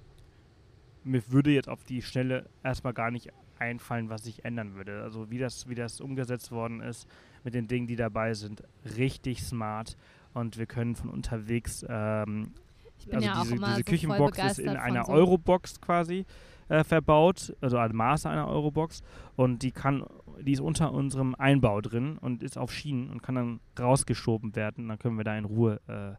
mir 1.04 1.23
würde 1.30 1.50
jetzt 1.50 1.68
auf 1.68 1.84
die 1.84 2.02
Schnelle 2.02 2.49
erstmal 2.62 2.92
gar 2.92 3.11
nicht 3.11 3.30
einfallen, 3.58 4.08
was 4.08 4.26
ich 4.26 4.44
ändern 4.44 4.75
würde. 4.75 5.02
Also 5.02 5.30
wie 5.30 5.38
das, 5.38 5.68
wie 5.68 5.75
das 5.75 6.00
umgesetzt 6.00 6.50
worden 6.50 6.80
ist 6.80 7.08
mit 7.44 7.54
den 7.54 7.68
Dingen, 7.68 7.87
die 7.87 7.96
dabei 7.96 8.34
sind, 8.34 8.62
richtig 8.96 9.42
smart. 9.42 9.96
Und 10.32 10.58
wir 10.58 10.66
können 10.66 10.96
von 10.96 11.11
unterwegs 11.11 11.84
ähm, 11.88 12.52
Ich 12.99 13.06
bin 13.06 13.16
also 13.16 13.28
ja 13.28 13.42
diese, 13.42 13.54
diese 13.54 13.76
so 13.76 13.82
Küchenbox 13.84 14.38
ist 14.38 14.58
in 14.58 14.76
einer 14.76 15.04
so 15.04 15.12
Eurobox 15.12 15.80
quasi 15.80 16.26
äh, 16.68 16.82
verbaut, 16.82 17.54
also 17.61 17.76
ein 17.76 17.94
Maße 17.94 18.28
einer 18.28 18.49
Eurobox 18.49 19.02
und 19.37 19.62
die 19.62 19.70
kann, 19.70 20.04
die 20.40 20.52
ist 20.52 20.61
unter 20.61 20.92
unserem 20.92 21.34
Einbau 21.34 21.80
drin 21.80 22.18
und 22.18 22.42
ist 22.42 22.58
auf 22.58 22.73
Schienen 22.73 23.11
und 23.11 23.23
kann 23.23 23.34
dann 23.34 23.61
rausgeschoben 23.78 24.56
werden. 24.56 24.88
Dann 24.88 24.99
können 24.99 25.16
wir 25.16 25.25
da 25.25 25.37
in 25.37 25.44
Ruhe 25.44 25.80
äh, 25.87 26.14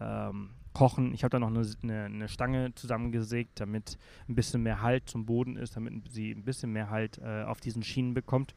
ähm, 0.00 0.50
kochen. 0.76 1.14
Ich 1.14 1.24
habe 1.24 1.30
da 1.30 1.38
noch 1.38 1.48
eine, 1.48 1.66
eine, 1.82 2.04
eine 2.04 2.28
Stange 2.28 2.74
zusammengesägt, 2.74 3.60
damit 3.60 3.96
ein 4.28 4.34
bisschen 4.34 4.62
mehr 4.62 4.82
Halt 4.82 5.08
zum 5.08 5.24
Boden 5.24 5.56
ist, 5.56 5.74
damit 5.74 6.12
sie 6.12 6.32
ein 6.32 6.42
bisschen 6.42 6.70
mehr 6.70 6.90
Halt 6.90 7.18
äh, 7.24 7.44
auf 7.44 7.62
diesen 7.62 7.82
Schienen 7.82 8.12
bekommt. 8.12 8.54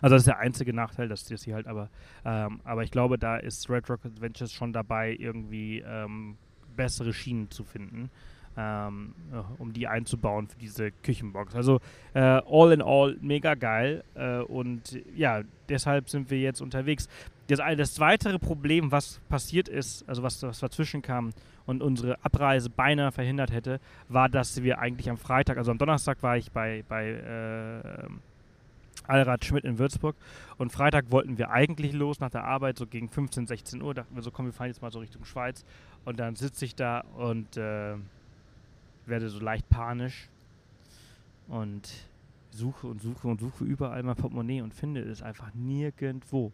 Also 0.00 0.14
das 0.14 0.20
ist 0.20 0.28
der 0.28 0.38
einzige 0.38 0.72
Nachteil, 0.72 1.08
dass 1.08 1.24
das 1.24 1.42
hier 1.42 1.56
halt 1.56 1.66
aber, 1.66 1.88
ähm, 2.24 2.60
aber 2.62 2.84
ich 2.84 2.92
glaube, 2.92 3.18
da 3.18 3.38
ist 3.38 3.68
Red 3.68 3.90
Rock 3.90 4.04
Adventures 4.04 4.52
schon 4.52 4.72
dabei, 4.72 5.16
irgendwie 5.18 5.80
ähm, 5.84 6.36
bessere 6.76 7.12
Schienen 7.12 7.50
zu 7.50 7.64
finden, 7.64 8.08
ähm, 8.56 9.14
ja, 9.32 9.44
um 9.58 9.72
die 9.72 9.86
einzubauen 9.86 10.48
für 10.48 10.58
diese 10.58 10.90
Küchenbox. 10.90 11.54
Also 11.54 11.80
äh, 12.14 12.20
all 12.20 12.72
in 12.72 12.82
all 12.82 13.16
mega 13.20 13.54
geil 13.54 14.04
äh, 14.14 14.38
und 14.38 15.00
ja, 15.14 15.42
deshalb 15.68 16.08
sind 16.08 16.30
wir 16.30 16.38
jetzt 16.38 16.60
unterwegs. 16.60 17.08
Das, 17.46 17.60
das 17.76 17.98
weitere 18.00 18.38
Problem, 18.38 18.92
was 18.92 19.20
passiert 19.28 19.68
ist, 19.68 20.08
also 20.08 20.22
was, 20.22 20.42
was 20.42 20.60
dazwischen 20.60 21.02
kam 21.02 21.30
und 21.66 21.82
unsere 21.82 22.22
Abreise 22.24 22.70
beinahe 22.70 23.12
verhindert 23.12 23.52
hätte, 23.52 23.80
war, 24.08 24.28
dass 24.28 24.62
wir 24.62 24.78
eigentlich 24.78 25.10
am 25.10 25.18
Freitag, 25.18 25.56
also 25.56 25.70
am 25.70 25.78
Donnerstag 25.78 26.22
war 26.22 26.36
ich 26.36 26.50
bei, 26.52 26.84
bei 26.88 27.10
äh, 27.10 28.08
Allrad 29.06 29.44
Schmidt 29.44 29.64
in 29.64 29.78
Würzburg 29.78 30.16
und 30.58 30.72
Freitag 30.72 31.10
wollten 31.10 31.38
wir 31.38 31.50
eigentlich 31.50 31.92
los 31.92 32.20
nach 32.20 32.30
der 32.30 32.44
Arbeit, 32.44 32.78
so 32.78 32.86
gegen 32.86 33.08
15, 33.08 33.46
16 33.46 33.82
Uhr, 33.82 33.94
dachten 33.94 34.14
wir 34.14 34.22
so, 34.22 34.30
komm, 34.30 34.46
wir 34.46 34.52
fahren 34.52 34.68
jetzt 34.68 34.82
mal 34.82 34.92
so 34.92 35.00
Richtung 35.00 35.24
Schweiz 35.24 35.64
und 36.04 36.20
dann 36.20 36.36
sitze 36.36 36.64
ich 36.64 36.76
da 36.76 37.00
und 37.16 37.56
äh, 37.56 37.94
werde 39.10 39.28
so 39.28 39.40
leicht 39.40 39.68
panisch 39.68 40.28
und 41.48 41.88
suche 42.50 42.86
und 42.86 43.00
suche 43.02 43.28
und 43.28 43.40
suche 43.40 43.64
überall 43.64 44.02
mein 44.02 44.16
Portemonnaie 44.16 44.62
und 44.62 44.74
finde 44.74 45.00
es 45.02 45.22
einfach 45.22 45.52
nirgendwo. 45.54 46.52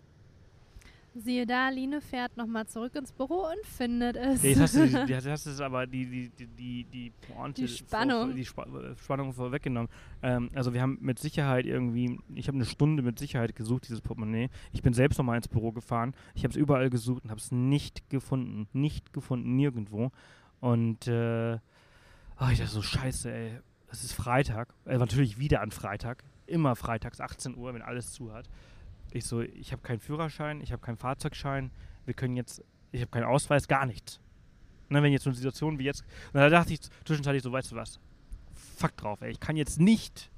Siehe 1.18 1.46
da, 1.46 1.70
Line 1.70 2.02
fährt 2.02 2.36
nochmal 2.36 2.66
zurück 2.66 2.94
ins 2.94 3.10
Büro 3.10 3.46
und 3.46 3.66
findet 3.66 4.16
es. 4.16 4.42
Ja, 4.42 4.50
jetzt 4.50 4.60
hast 4.60 4.76
du, 4.76 4.86
die- 4.86 4.92
jetzt 5.12 5.26
hast 5.26 5.46
du 5.46 5.64
aber 5.64 5.86
die, 5.86 6.04
die, 6.04 6.28
die, 6.28 6.46
die, 6.46 6.84
die 6.84 7.12
Pointe, 7.32 7.62
Die 7.62 7.68
Spannung. 7.68 8.26
Vor, 8.26 8.34
die 8.34 8.44
Spa 8.44 8.62
äh, 8.64 8.94
Spannung 8.98 9.32
vorweggenommen. 9.32 9.88
Ähm, 10.22 10.50
also 10.54 10.74
wir 10.74 10.82
haben 10.82 10.98
mit 11.00 11.18
Sicherheit 11.18 11.64
irgendwie, 11.64 12.20
ich 12.34 12.48
habe 12.48 12.56
eine 12.56 12.66
Stunde 12.66 13.02
mit 13.02 13.18
Sicherheit 13.18 13.56
gesucht, 13.56 13.84
dieses 13.88 14.02
Portemonnaie. 14.02 14.50
Ich 14.74 14.82
bin 14.82 14.92
selbst 14.92 15.16
nochmal 15.16 15.38
ins 15.38 15.48
Büro 15.48 15.72
gefahren. 15.72 16.12
Ich 16.34 16.42
habe 16.44 16.50
es 16.50 16.56
überall 16.56 16.90
gesucht 16.90 17.24
und 17.24 17.30
habe 17.30 17.40
es 17.40 17.50
nicht 17.50 18.10
gefunden. 18.10 18.68
Nicht 18.74 19.14
gefunden, 19.14 19.56
nirgendwo. 19.56 20.12
Und 20.60 21.06
äh, 21.08 21.56
oh, 22.40 22.48
ich 22.50 22.58
dachte 22.58 22.70
so, 22.70 22.82
scheiße, 22.82 23.32
ey. 23.32 23.60
Es 23.90 24.04
ist 24.04 24.12
Freitag. 24.12 24.74
Äh, 24.84 24.98
natürlich 24.98 25.38
wieder 25.38 25.60
an 25.60 25.70
Freitag. 25.70 26.24
Immer 26.46 26.76
freitags, 26.76 27.20
18 27.20 27.56
Uhr, 27.56 27.74
wenn 27.74 27.82
alles 27.82 28.12
zu 28.12 28.32
hat. 28.32 28.48
Ich 29.10 29.24
so, 29.24 29.40
ich 29.40 29.72
habe 29.72 29.82
keinen 29.82 30.00
Führerschein, 30.00 30.60
ich 30.60 30.72
habe 30.72 30.82
keinen 30.82 30.96
Fahrzeugschein. 30.96 31.70
Wir 32.04 32.14
können 32.14 32.36
jetzt, 32.36 32.62
ich 32.92 33.00
habe 33.00 33.10
keinen 33.10 33.24
Ausweis, 33.24 33.68
gar 33.68 33.86
nichts. 33.86 34.20
Ne, 34.88 35.02
wenn 35.02 35.12
jetzt 35.12 35.24
so 35.24 35.30
eine 35.30 35.36
Situation 35.36 35.78
wie 35.78 35.84
jetzt, 35.84 36.04
und 36.32 36.40
da 36.40 36.48
dachte 36.48 36.72
ich 36.72 36.80
zwischenzeitlich 37.04 37.42
so, 37.42 37.50
weißt 37.50 37.72
du 37.72 37.76
was, 37.76 37.98
fuck 38.76 38.96
drauf, 38.96 39.20
ey, 39.20 39.30
ich 39.30 39.40
kann 39.40 39.56
jetzt 39.56 39.80
nicht 39.80 40.30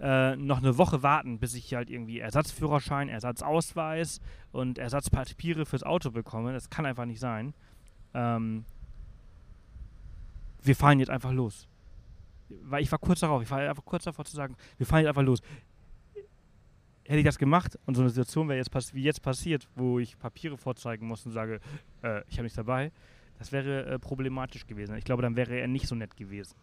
äh, 0.00 0.36
noch 0.36 0.58
eine 0.58 0.78
Woche 0.78 1.02
warten, 1.02 1.38
bis 1.38 1.54
ich 1.54 1.74
halt 1.74 1.90
irgendwie 1.90 2.20
Ersatzführerschein, 2.20 3.08
Ersatzausweis 3.08 4.20
und 4.52 4.78
Ersatzpapiere 4.78 5.66
fürs 5.66 5.82
Auto 5.82 6.10
bekomme. 6.10 6.52
Das 6.52 6.70
kann 6.70 6.86
einfach 6.86 7.04
nicht 7.04 7.20
sein. 7.20 7.52
Ähm, 8.14 8.64
wir 10.62 10.76
fahren 10.76 10.98
jetzt 11.00 11.10
einfach 11.10 11.32
los. 11.32 11.66
Weil 12.48 12.82
ich 12.82 12.90
war 12.90 12.98
kurz 12.98 13.20
darauf, 13.20 13.42
ich 13.42 13.50
war 13.50 13.58
einfach 13.58 13.84
kurz 13.84 14.04
davor 14.04 14.24
zu 14.24 14.34
sagen, 14.34 14.56
wir 14.76 14.86
fahren 14.86 15.00
jetzt 15.00 15.08
einfach 15.08 15.22
los. 15.22 15.40
Hätte 17.04 17.18
ich 17.18 17.24
das 17.24 17.38
gemacht 17.38 17.78
und 17.86 17.94
so 17.94 18.02
eine 18.02 18.10
Situation 18.10 18.48
wäre 18.48 18.58
jetzt 18.58 18.94
wie 18.94 19.02
jetzt 19.02 19.22
passiert, 19.22 19.68
wo 19.74 19.98
ich 19.98 20.18
Papiere 20.18 20.58
vorzeigen 20.58 21.06
muss 21.06 21.24
und 21.24 21.32
sage, 21.32 21.60
äh, 22.02 22.22
ich 22.28 22.34
habe 22.34 22.42
nichts 22.42 22.56
dabei, 22.56 22.92
das 23.38 23.52
wäre 23.52 23.86
äh, 23.86 23.98
problematisch 23.98 24.66
gewesen. 24.66 24.96
Ich 24.96 25.04
glaube, 25.04 25.22
dann 25.22 25.36
wäre 25.36 25.58
er 25.58 25.68
nicht 25.68 25.86
so 25.86 25.94
nett 25.94 26.16
gewesen. 26.16 26.54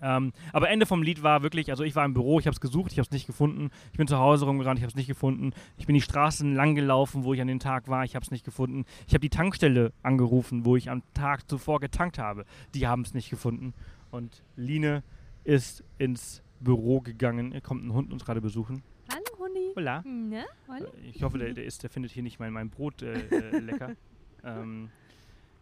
Ähm, 0.00 0.32
aber 0.52 0.70
Ende 0.70 0.86
vom 0.86 1.02
Lied 1.02 1.22
war 1.22 1.42
wirklich, 1.42 1.70
also 1.70 1.82
ich 1.84 1.96
war 1.96 2.04
im 2.04 2.14
Büro, 2.14 2.38
ich 2.38 2.46
habe 2.46 2.54
es 2.54 2.60
gesucht, 2.60 2.92
ich 2.92 2.98
habe 2.98 3.06
es 3.06 3.10
nicht 3.10 3.26
gefunden. 3.26 3.70
Ich 3.92 3.98
bin 3.98 4.06
zu 4.06 4.18
Hause 4.18 4.44
rumgerannt, 4.44 4.78
ich 4.78 4.84
habe 4.84 4.90
es 4.90 4.96
nicht 4.96 5.08
gefunden. 5.08 5.52
Ich 5.76 5.86
bin 5.86 5.94
die 5.94 6.00
Straßen 6.00 6.54
lang 6.54 6.74
gelaufen, 6.74 7.24
wo 7.24 7.34
ich 7.34 7.40
an 7.40 7.48
den 7.48 7.60
Tag 7.60 7.88
war, 7.88 8.04
ich 8.04 8.14
habe 8.14 8.24
es 8.24 8.30
nicht 8.30 8.44
gefunden. 8.44 8.84
Ich 9.06 9.14
habe 9.14 9.20
die 9.20 9.30
Tankstelle 9.30 9.92
angerufen, 10.02 10.64
wo 10.64 10.76
ich 10.76 10.90
am 10.90 11.02
Tag 11.14 11.48
zuvor 11.48 11.80
getankt 11.80 12.18
habe. 12.18 12.44
Die 12.74 12.86
haben 12.86 13.02
es 13.02 13.14
nicht 13.14 13.30
gefunden. 13.30 13.74
Und 14.10 14.42
Line 14.56 15.02
ist 15.44 15.82
ins 15.98 16.42
Büro 16.60 17.00
gegangen. 17.00 17.52
Hier 17.52 17.60
kommt 17.60 17.84
ein 17.84 17.92
Hund 17.92 18.12
uns 18.12 18.24
gerade 18.24 18.40
besuchen. 18.40 18.82
Hallo, 19.12 19.38
Hundi. 19.38 19.72
Hola. 19.76 20.02
Na, 20.04 20.44
Olli? 20.68 20.84
Äh, 20.84 21.10
Ich 21.14 21.22
hoffe, 21.22 21.38
der, 21.38 21.52
der, 21.54 21.64
ist, 21.64 21.82
der 21.82 21.90
findet 21.90 22.12
hier 22.12 22.22
nicht 22.22 22.38
mein, 22.38 22.52
mein 22.52 22.70
Brot 22.70 23.02
äh, 23.02 23.14
äh, 23.14 23.58
lecker. 23.58 23.96
ähm, 24.44 24.90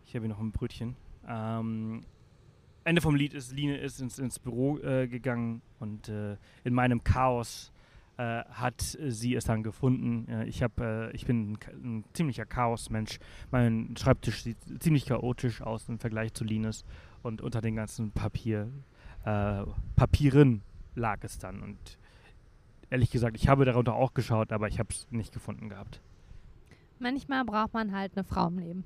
ich 0.05 0.15
habe 0.15 0.27
hier 0.27 0.35
noch 0.35 0.41
ein 0.41 0.53
Brötchen. 0.53 0.97
Ähm, 1.29 2.03
Ende 2.87 3.01
vom 3.01 3.17
Lied 3.17 3.35
ist, 3.35 3.53
Line 3.53 3.77
ist 3.79 4.01
ins, 4.01 4.21
ins 4.21 4.39
Büro 4.39 4.79
äh, 4.79 5.09
gegangen 5.09 5.61
und 5.81 6.09
äh, 6.09 6.37
in 6.63 6.73
meinem 6.73 7.03
Chaos 7.03 7.73
äh, 8.17 8.45
hat 8.45 8.81
sie 8.81 9.35
es 9.35 9.45
dann 9.45 9.65
gefunden. 9.65 10.29
Äh, 10.29 10.45
ich, 10.45 10.63
hab, 10.63 10.79
äh, 10.79 11.11
ich 11.11 11.27
bin 11.27 11.53
ein, 11.53 11.59
ein 11.83 12.05
ziemlicher 12.13 12.47
Chaosmensch. 12.47 13.19
Mein 13.51 13.97
Schreibtisch 13.99 14.45
sieht 14.45 14.59
ziemlich 14.79 15.05
chaotisch 15.05 15.63
aus 15.63 15.89
im 15.89 15.99
Vergleich 15.99 16.33
zu 16.33 16.45
Lines 16.45 16.85
und 17.25 17.43
unter 17.43 17.61
den 17.61 17.75
ganzen 17.75 18.13
Papier, 18.13 18.71
äh, 19.25 19.65
Papieren 19.97 20.63
lag 20.95 21.25
es 21.25 21.39
dann 21.39 21.63
und 21.63 21.99
ehrlich 22.89 23.11
gesagt, 23.11 23.37
ich 23.37 23.49
habe 23.49 23.65
darunter 23.65 23.95
auch 23.95 24.15
geschaut, 24.15 24.53
aber 24.53 24.69
ich 24.69 24.79
habe 24.79 24.91
es 24.91 25.09
nicht 25.11 25.33
gefunden 25.33 25.69
gehabt. 25.71 26.01
Manchmal 27.01 27.45
braucht 27.45 27.75
man 27.75 27.93
halt 27.93 28.17
eine 28.17 28.23
Frau 28.23 28.47
im 28.47 28.59
Leben. 28.61 28.85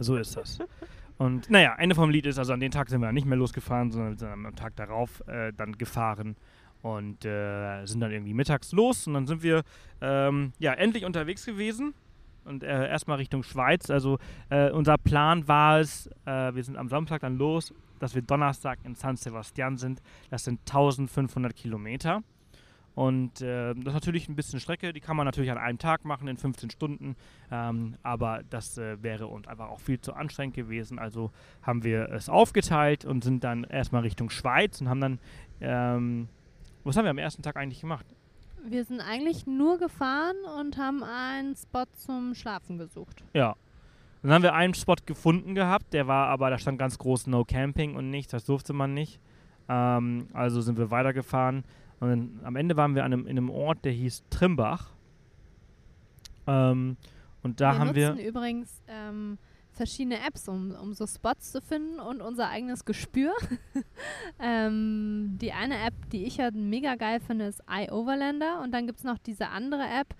So 0.00 0.16
ist 0.16 0.36
das. 0.36 0.58
Und 1.20 1.50
naja, 1.50 1.74
Ende 1.76 1.94
vom 1.94 2.08
Lied 2.08 2.24
ist, 2.24 2.38
also 2.38 2.54
an 2.54 2.60
den 2.60 2.70
Tag 2.70 2.88
sind 2.88 3.02
wir 3.02 3.12
nicht 3.12 3.26
mehr 3.26 3.36
losgefahren, 3.36 3.90
sondern 3.90 4.16
sind 4.16 4.26
am 4.30 4.56
Tag 4.56 4.74
darauf 4.76 5.22
äh, 5.28 5.52
dann 5.54 5.76
gefahren 5.76 6.34
und 6.80 7.26
äh, 7.26 7.84
sind 7.84 8.00
dann 8.00 8.10
irgendwie 8.10 8.32
mittags 8.32 8.72
los 8.72 9.06
und 9.06 9.12
dann 9.12 9.26
sind 9.26 9.42
wir 9.42 9.62
ähm, 10.00 10.54
ja 10.58 10.72
endlich 10.72 11.04
unterwegs 11.04 11.44
gewesen 11.44 11.92
und 12.46 12.62
äh, 12.62 12.88
erstmal 12.88 13.18
Richtung 13.18 13.42
Schweiz. 13.42 13.90
Also 13.90 14.18
äh, 14.48 14.70
unser 14.70 14.96
Plan 14.96 15.46
war 15.46 15.80
es, 15.80 16.06
äh, 16.24 16.54
wir 16.54 16.64
sind 16.64 16.78
am 16.78 16.88
Samstag 16.88 17.20
dann 17.20 17.36
los, 17.36 17.74
dass 17.98 18.14
wir 18.14 18.22
Donnerstag 18.22 18.78
in 18.84 18.94
San 18.94 19.16
Sebastian 19.16 19.76
sind. 19.76 20.00
Das 20.30 20.44
sind 20.44 20.60
1500 20.60 21.54
Kilometer. 21.54 22.22
Und 23.00 23.40
äh, 23.40 23.72
das 23.72 23.86
ist 23.86 23.94
natürlich 23.94 24.28
ein 24.28 24.36
bisschen 24.36 24.60
Strecke, 24.60 24.92
die 24.92 25.00
kann 25.00 25.16
man 25.16 25.24
natürlich 25.24 25.50
an 25.50 25.56
einem 25.56 25.78
Tag 25.78 26.04
machen, 26.04 26.28
in 26.28 26.36
15 26.36 26.68
Stunden. 26.68 27.16
Ähm, 27.50 27.94
aber 28.02 28.42
das 28.50 28.76
äh, 28.76 29.02
wäre 29.02 29.26
uns 29.26 29.48
einfach 29.48 29.70
auch 29.70 29.80
viel 29.80 29.98
zu 30.02 30.12
anstrengend 30.12 30.54
gewesen. 30.54 30.98
Also 30.98 31.30
haben 31.62 31.82
wir 31.82 32.10
es 32.10 32.28
aufgeteilt 32.28 33.06
und 33.06 33.24
sind 33.24 33.42
dann 33.42 33.64
erstmal 33.64 34.02
Richtung 34.02 34.28
Schweiz 34.28 34.82
und 34.82 34.90
haben 34.90 35.00
dann, 35.00 35.18
ähm, 35.62 36.28
was 36.84 36.98
haben 36.98 37.04
wir 37.04 37.10
am 37.10 37.16
ersten 37.16 37.40
Tag 37.40 37.56
eigentlich 37.56 37.80
gemacht? 37.80 38.04
Wir 38.68 38.84
sind 38.84 39.00
eigentlich 39.00 39.46
nur 39.46 39.78
gefahren 39.78 40.36
und 40.58 40.76
haben 40.76 41.02
einen 41.02 41.56
Spot 41.56 41.86
zum 41.96 42.34
Schlafen 42.34 42.76
gesucht. 42.76 43.24
Ja. 43.32 43.56
Dann 44.20 44.30
haben 44.30 44.42
wir 44.42 44.52
einen 44.52 44.74
Spot 44.74 44.96
gefunden 45.06 45.54
gehabt, 45.54 45.94
der 45.94 46.06
war 46.06 46.26
aber, 46.26 46.50
da 46.50 46.58
stand 46.58 46.78
ganz 46.78 46.98
groß 46.98 47.28
No 47.28 47.46
Camping 47.46 47.96
und 47.96 48.10
nichts, 48.10 48.32
das 48.32 48.44
durfte 48.44 48.74
man 48.74 48.92
nicht. 48.92 49.20
Ähm, 49.70 50.26
also 50.34 50.60
sind 50.60 50.76
wir 50.76 50.90
weitergefahren 50.90 51.64
und 52.00 52.08
dann, 52.08 52.40
am 52.44 52.56
Ende 52.56 52.76
waren 52.76 52.94
wir 52.94 53.04
an 53.04 53.12
einem, 53.12 53.26
in 53.26 53.36
einem 53.36 53.50
Ort, 53.50 53.84
der 53.84 53.92
hieß 53.92 54.24
Trimbach. 54.30 54.90
Ähm, 56.46 56.96
und 57.42 57.60
da 57.60 57.72
wir 57.72 57.78
haben 57.78 57.94
wir. 57.94 58.08
nutzen 58.10 58.24
übrigens 58.24 58.82
ähm, 58.88 59.38
verschiedene 59.72 60.16
Apps, 60.26 60.48
um, 60.48 60.72
um 60.72 60.94
so 60.94 61.06
Spots 61.06 61.52
zu 61.52 61.60
finden 61.60 62.00
und 62.00 62.22
unser 62.22 62.48
eigenes 62.48 62.84
Gespür. 62.84 63.32
ähm, 64.40 65.38
die 65.40 65.52
eine 65.52 65.76
App, 65.84 65.94
die 66.10 66.24
ich 66.24 66.38
ja 66.38 66.50
mega 66.52 66.96
geil 66.96 67.20
finde, 67.20 67.46
ist 67.46 67.62
iOverlander. 67.70 68.60
Und 68.62 68.72
dann 68.72 68.86
gibt 68.86 68.98
es 68.98 69.04
noch 69.04 69.18
diese 69.18 69.48
andere 69.48 69.82
App, 69.82 70.14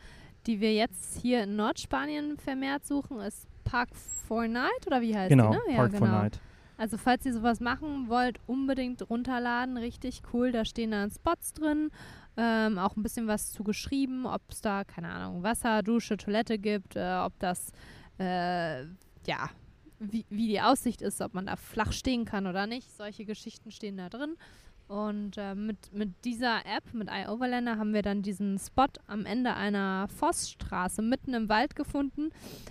die 0.47 0.61
wir 0.61 0.75
jetzt 0.75 1.21
hier 1.21 1.45
in 1.45 1.57
Nordspanien 1.57 2.37
vermehrt 2.37 2.87
suchen, 2.87 3.21
ist 3.21 3.47
Park 3.65 3.91
4 4.29 4.49
Night 4.49 4.87
oder 4.87 5.01
wie 5.01 5.17
heißt 5.17 5.31
genau, 5.31 5.51
die? 5.51 5.71
Ne? 5.71 5.77
Park 5.77 5.93
ja, 5.93 5.99
4 5.99 6.07
genau. 6.07 6.23
Night. 6.23 6.41
Also 6.81 6.97
falls 6.97 7.27
ihr 7.27 7.35
sowas 7.35 7.61
machen 7.61 8.09
wollt, 8.09 8.41
unbedingt 8.47 9.11
runterladen. 9.11 9.77
Richtig 9.77 10.23
cool. 10.33 10.51
Da 10.51 10.65
stehen 10.65 10.93
dann 10.93 11.11
Spots 11.11 11.53
drin. 11.53 11.91
Ähm, 12.39 12.79
auch 12.79 12.97
ein 12.97 13.03
bisschen 13.03 13.27
was 13.27 13.53
zu 13.53 13.65
geschrieben, 13.65 14.25
ob 14.25 14.41
es 14.49 14.63
da, 14.63 14.85
keine 14.85 15.11
Ahnung, 15.11 15.43
Wasser, 15.43 15.83
Dusche, 15.83 16.17
Toilette 16.17 16.59
gibt, 16.59 16.97
äh, 16.97 17.19
ob 17.23 17.39
das, 17.39 17.73
äh, 18.19 18.85
ja, 19.27 19.51
wie, 19.99 20.25
wie 20.31 20.49
die 20.49 20.63
Aussicht 20.63 21.03
ist, 21.03 21.21
ob 21.21 21.35
man 21.35 21.45
da 21.45 21.57
flach 21.57 21.93
stehen 21.93 22.25
kann 22.25 22.47
oder 22.47 22.67
nicht. 22.67 22.91
Solche 22.97 23.27
Geschichten 23.27 23.71
stehen 23.71 23.99
da 23.99 24.09
drin. 24.09 24.37
Und 24.91 25.39
äh, 25.39 25.55
mit, 25.55 25.93
mit 25.93 26.25
dieser 26.25 26.67
App, 26.67 26.93
mit 26.93 27.09
iOverlander, 27.09 27.79
haben 27.79 27.95
wir 27.95 28.03
dann 28.03 28.23
diesen 28.23 28.59
Spot 28.59 28.89
am 29.07 29.25
Ende 29.25 29.55
einer 29.55 30.09
Forststraße 30.09 31.01
mitten 31.01 31.33
im 31.33 31.49
Wald 31.49 31.77
gefunden. 31.77 32.31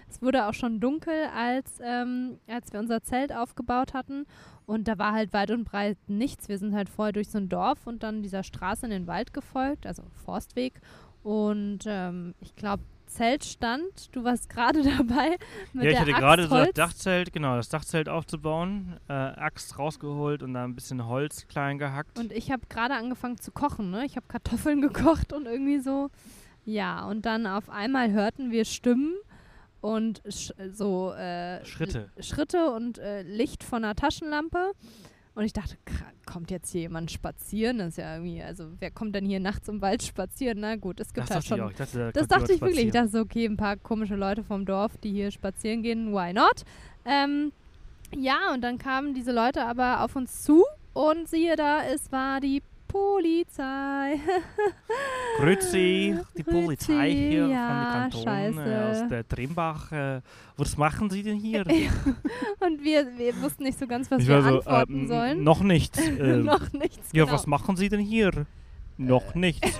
Es 0.09 0.21
wurde 0.21 0.45
auch 0.47 0.53
schon 0.53 0.81
dunkel, 0.81 1.13
als, 1.33 1.79
ähm, 1.81 2.37
als 2.45 2.73
wir 2.73 2.81
unser 2.81 3.03
Zelt 3.03 3.31
aufgebaut 3.33 3.93
hatten. 3.93 4.25
Und 4.65 4.89
da 4.89 4.97
war 4.97 5.13
halt 5.13 5.31
weit 5.31 5.51
und 5.51 5.63
breit 5.63 5.97
nichts. 6.07 6.49
Wir 6.49 6.57
sind 6.57 6.75
halt 6.75 6.89
vorher 6.89 7.13
durch 7.13 7.29
so 7.29 7.37
ein 7.37 7.47
Dorf 7.47 7.87
und 7.87 8.03
dann 8.03 8.21
dieser 8.21 8.43
Straße 8.43 8.85
in 8.85 8.91
den 8.91 9.07
Wald 9.07 9.33
gefolgt, 9.33 9.87
also 9.87 10.03
Forstweg. 10.25 10.81
Und 11.23 11.85
ähm, 11.85 12.35
ich 12.41 12.53
glaube, 12.57 12.83
Zelt 13.09 13.43
stand. 13.43 14.15
Du 14.15 14.23
warst 14.23 14.49
gerade 14.49 14.83
dabei. 14.97 15.37
Mit 15.73 15.83
ja, 15.83 15.89
ich 15.89 15.97
der 15.97 15.99
hatte 16.01 16.11
Axt 16.11 16.19
gerade 16.21 16.47
so 16.47 16.55
das. 16.55 16.71
Dachzelt, 16.73 17.33
genau, 17.33 17.55
das 17.55 17.69
Dachzelt 17.69 18.07
aufzubauen, 18.07 18.97
äh, 19.09 19.13
Axt 19.13 19.77
rausgeholt 19.77 20.43
und 20.43 20.53
da 20.53 20.63
ein 20.63 20.75
bisschen 20.75 21.05
Holz 21.05 21.47
klein 21.47 21.77
gehackt. 21.77 22.17
Und 22.17 22.31
ich 22.31 22.51
habe 22.51 22.61
gerade 22.69 22.93
angefangen 22.93 23.37
zu 23.37 23.51
kochen, 23.51 23.91
ne? 23.91 24.05
Ich 24.05 24.15
habe 24.15 24.27
Kartoffeln 24.27 24.81
gekocht 24.89 25.33
und 25.33 25.45
irgendwie 25.45 25.79
so. 25.79 26.09
Ja, 26.65 27.05
und 27.05 27.25
dann 27.25 27.47
auf 27.47 27.69
einmal 27.69 28.11
hörten 28.11 28.51
wir 28.51 28.63
Stimmen 28.63 29.15
und 29.81 30.21
sch 30.29 30.53
so 30.71 31.11
äh, 31.13 31.63
Schritte. 31.65 32.09
Schritte 32.19 32.71
und 32.71 32.99
äh, 32.99 33.23
Licht 33.23 33.63
von 33.63 33.83
einer 33.83 33.95
Taschenlampe. 33.95 34.73
Und 35.35 35.45
ich 35.45 35.53
dachte, 35.53 35.77
kommt 36.25 36.51
jetzt 36.51 36.71
hier 36.71 36.81
jemand 36.81 37.11
spazieren? 37.11 37.77
Das 37.77 37.89
ist 37.89 37.97
ja 37.97 38.15
irgendwie, 38.15 38.41
also 38.43 38.65
wer 38.79 38.91
kommt 38.91 39.15
denn 39.15 39.25
hier 39.25 39.39
nachts 39.39 39.67
im 39.67 39.81
Wald 39.81 40.03
spazieren? 40.03 40.59
Na 40.59 40.75
gut, 40.75 40.99
es 40.99 41.13
gibt 41.13 41.29
das 41.29 41.35
halt 41.35 41.45
schon. 41.45 41.69
Ich 41.69 41.77
dachte, 41.77 41.97
da 41.97 42.11
das 42.11 42.27
dachte 42.27 42.53
ich 42.53 42.61
wirklich. 42.61 42.87
Ich 42.87 42.91
dachte 42.91 43.09
so, 43.09 43.19
okay, 43.19 43.45
ein 43.45 43.57
paar 43.57 43.77
komische 43.77 44.15
Leute 44.15 44.43
vom 44.43 44.65
Dorf, 44.65 44.97
die 44.97 45.11
hier 45.11 45.31
spazieren 45.31 45.81
gehen, 45.81 46.13
why 46.13 46.33
not? 46.33 46.63
Ähm, 47.05 47.51
ja, 48.15 48.53
und 48.53 48.61
dann 48.61 48.77
kamen 48.77 49.13
diese 49.13 49.31
Leute 49.31 49.65
aber 49.65 50.03
auf 50.03 50.15
uns 50.15 50.43
zu 50.43 50.65
und 50.93 51.29
siehe 51.29 51.55
da, 51.55 51.83
es 51.83 52.11
war 52.11 52.39
die 52.39 52.61
Polizei. 52.89 54.19
Grüezi, 55.37 56.17
die 56.35 56.43
Grüezi, 56.43 56.65
Polizei 56.65 57.11
hier 57.11 57.47
ja, 57.47 57.67
von 57.67 57.77
den 57.77 57.91
Kanton 57.91 58.23
scheiße. 58.23 58.69
äh, 58.69 58.89
aus 58.89 59.07
der 59.09 59.27
Trimbach. 59.27 59.91
Äh, 59.91 60.21
was 60.57 60.75
machen 60.75 61.09
Sie 61.09 61.23
denn 61.23 61.37
hier? 61.37 61.61
und 62.59 62.83
wir, 62.83 63.07
wir 63.17 63.41
wussten 63.41 63.63
nicht 63.63 63.79
so 63.79 63.87
ganz, 63.87 64.09
was 64.09 64.23
ich 64.23 64.27
wir 64.27 64.41
so, 64.41 64.57
antworten 64.57 65.01
ähm, 65.01 65.07
sollen. 65.07 65.43
Noch 65.43 65.61
nichts. 65.61 65.99
ähm, 66.19 66.43
Noch 66.43 66.73
nichts. 66.73 67.13
Ja, 67.13 67.23
genau. 67.23 67.35
was 67.35 67.47
machen 67.47 67.77
Sie 67.77 67.87
denn 67.87 68.01
hier? 68.01 68.45
Noch 68.97 69.35
nichts. 69.35 69.79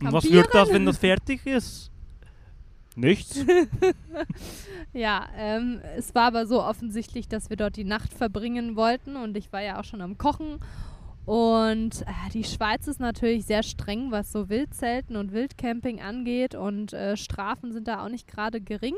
Und 0.00 0.12
was 0.12 0.30
wird 0.30 0.54
das, 0.54 0.72
wenn 0.72 0.86
das 0.86 0.98
fertig 0.98 1.44
ist? 1.46 1.90
Nichts. 2.94 3.44
Ja, 4.94 5.26
ähm, 5.36 5.80
es 5.96 6.14
war 6.14 6.28
aber 6.28 6.46
so 6.46 6.62
offensichtlich, 6.62 7.28
dass 7.28 7.50
wir 7.50 7.58
dort 7.58 7.76
die 7.76 7.84
Nacht 7.84 8.14
verbringen 8.14 8.76
wollten 8.76 9.16
und 9.16 9.36
ich 9.36 9.52
war 9.52 9.60
ja 9.60 9.78
auch 9.78 9.84
schon 9.84 10.00
am 10.00 10.16
Kochen. 10.16 10.58
Und 11.26 12.02
äh, 12.02 12.30
die 12.32 12.44
Schweiz 12.44 12.86
ist 12.86 13.00
natürlich 13.00 13.46
sehr 13.46 13.64
streng, 13.64 14.12
was 14.12 14.30
so 14.30 14.48
Wildzelten 14.48 15.16
und 15.16 15.32
Wildcamping 15.32 16.00
angeht 16.00 16.54
und 16.54 16.92
äh, 16.92 17.16
Strafen 17.16 17.72
sind 17.72 17.88
da 17.88 18.04
auch 18.04 18.08
nicht 18.08 18.28
gerade 18.28 18.60
gering. 18.60 18.94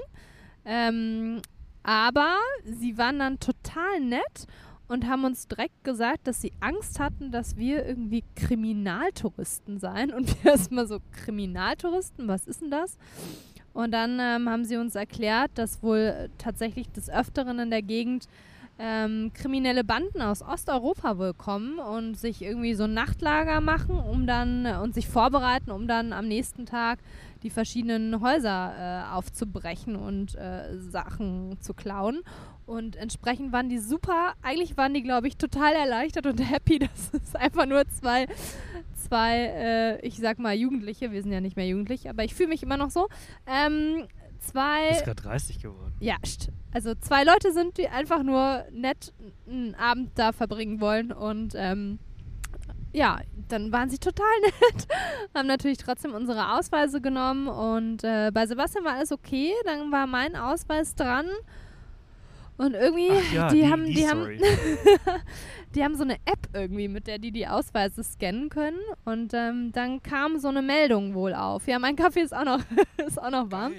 Ähm, 0.67 1.41
aber 1.83 2.37
sie 2.67 2.99
waren 2.99 3.19
dann 3.19 3.41
total 3.41 4.01
nett 4.01 4.47
und 4.89 5.07
haben 5.07 5.25
uns 5.25 5.49
direkt 5.49 5.85
gesagt, 5.85 6.27
dass 6.27 6.43
sie 6.43 6.53
Angst 6.61 7.01
hatten, 7.01 7.31
dass 7.31 7.57
wir 7.57 7.87
irgendwie 7.87 8.25
Kriminaltouristen 8.37 9.79
seien. 9.79 10.13
Und 10.13 10.29
wir 10.45 10.51
erstmal 10.53 10.87
so, 10.87 10.99
Kriminaltouristen, 11.25 12.29
was 12.29 12.47
ist 12.47 12.61
denn 12.61 12.71
das? 12.71 12.99
Und 13.73 13.93
dann 13.93 14.19
ähm, 14.21 14.51
haben 14.51 14.65
sie 14.65 14.77
uns 14.77 14.95
erklärt, 14.95 15.53
dass 15.55 15.83
wohl 15.83 16.29
tatsächlich 16.37 16.91
des 16.91 17.09
Öfteren 17.09 17.59
in 17.59 17.71
der 17.71 17.83
Gegend 17.83 18.27
ähm, 18.79 19.33
kriminelle 19.35 19.83
Banden 19.85 20.23
aus 20.23 20.43
Osteuropa 20.43 21.19
wohl 21.19 21.35
kommen 21.35 21.79
und 21.79 22.15
sich 22.17 22.43
irgendwie 22.43 22.75
so 22.75 22.85
ein 22.85 22.95
Nachtlager 22.95 23.61
machen, 23.61 23.99
um 23.99 24.27
dann 24.27 24.67
äh, 24.67 24.77
und 24.83 24.95
sich 24.95 25.09
vorbereiten, 25.09 25.71
um 25.71 25.89
dann 25.89 26.13
am 26.13 26.29
nächsten 26.29 26.65
Tag 26.67 27.01
die 27.43 27.51
verschiedenen 27.51 28.21
Häuser 28.21 28.75
äh, 29.11 29.13
aufzubrechen 29.15 29.97
und 29.97 30.35
äh, 30.37 30.79
Sachen 30.79 31.57
zu 31.61 31.75
klauen. 31.75 32.21
Und 32.67 32.97
entsprechend 32.97 33.51
waren 33.53 33.69
die 33.69 33.79
super, 33.79 34.35
eigentlich 34.43 34.77
waren 34.77 34.93
die, 34.93 35.03
glaube 35.03 35.27
ich, 35.29 35.37
total 35.37 35.73
erleichtert 35.73 36.27
und 36.27 36.39
happy, 36.51 36.79
dass 36.81 37.11
es 37.15 37.35
einfach 37.35 37.67
nur 37.67 37.87
zwei, 37.89 38.27
zwei 38.95 39.37
äh, 39.47 40.07
ich 40.07 40.19
sag 40.19 40.39
mal 40.39 40.55
Jugendliche, 40.55 41.11
wir 41.13 41.23
sind 41.23 41.33
ja 41.33 41.41
nicht 41.41 41.57
mehr 41.57 41.67
jugendlich, 41.67 42.09
aber 42.09 42.25
ich 42.25 42.35
fühle 42.35 42.51
mich 42.51 42.63
immer 42.63 42.77
noch 42.77 42.91
so, 42.91 43.09
ähm, 43.47 44.07
zwei 44.39 44.91
Ist 44.91 45.05
gerade 45.05 45.23
30 45.23 45.61
geworden. 45.61 45.95
ja, 46.01 46.17
st- 46.25 46.51
also 46.73 46.95
zwei 46.95 47.25
Leute 47.25 47.53
sind, 47.53 47.79
die 47.79 47.89
einfach 47.89 48.23
nur 48.23 48.65
nett 48.71 49.13
einen 49.49 49.75
Abend 49.75 50.11
da 50.17 50.33
verbringen 50.33 50.81
wollen 50.81 51.13
und 51.13 51.55
ähm, 51.57 51.99
ja, 52.93 53.21
dann 53.49 53.73
waren 53.73 53.91
sie 53.91 53.99
total 53.99 54.27
nett, 54.43 54.89
haben 55.35 55.47
natürlich 55.47 55.79
trotzdem 55.79 56.13
unsere 56.15 56.53
Ausweise 56.53 57.01
genommen 57.01 57.49
und 57.49 58.05
äh, 58.05 58.31
bei 58.33 58.47
Sebastian 58.47 58.85
war 58.85 58.95
alles 58.95 59.13
okay, 59.13 59.53
dann 59.65 59.93
war 59.93 60.07
mein 60.07 60.37
Ausweis 60.37 60.95
dran 60.95 61.27
und 62.59 62.75
irgendwie, 62.75 63.09
ja, 63.35 63.49
die, 63.49 63.61
die, 63.61 63.69
haben, 63.69 63.85
die, 63.87 63.95
die 63.95 64.09
haben, 64.09 64.29
die 65.75 65.85
haben 65.85 65.95
so 65.95 66.03
eine 66.03 66.17
App 66.25 66.49
irgendwie, 66.53 66.89
mit 66.89 67.07
der 67.07 67.19
die 67.19 67.31
die 67.31 67.47
Ausweise 67.47 68.03
scannen 68.03 68.49
können 68.49 68.81
und 69.05 69.33
ähm, 69.33 69.71
dann 69.73 70.03
kam 70.03 70.39
so 70.39 70.49
eine 70.49 70.61
Meldung 70.61 71.15
wohl 71.15 71.35
auf. 71.35 71.67
Ja, 71.69 71.79
mein 71.79 71.97
Kaffee 71.97 72.21
ist 72.21 72.35
auch 72.35 72.45
noch, 72.45 72.61
ist 73.07 73.21
auch 73.21 73.31
noch 73.31 73.51
warm, 73.51 73.73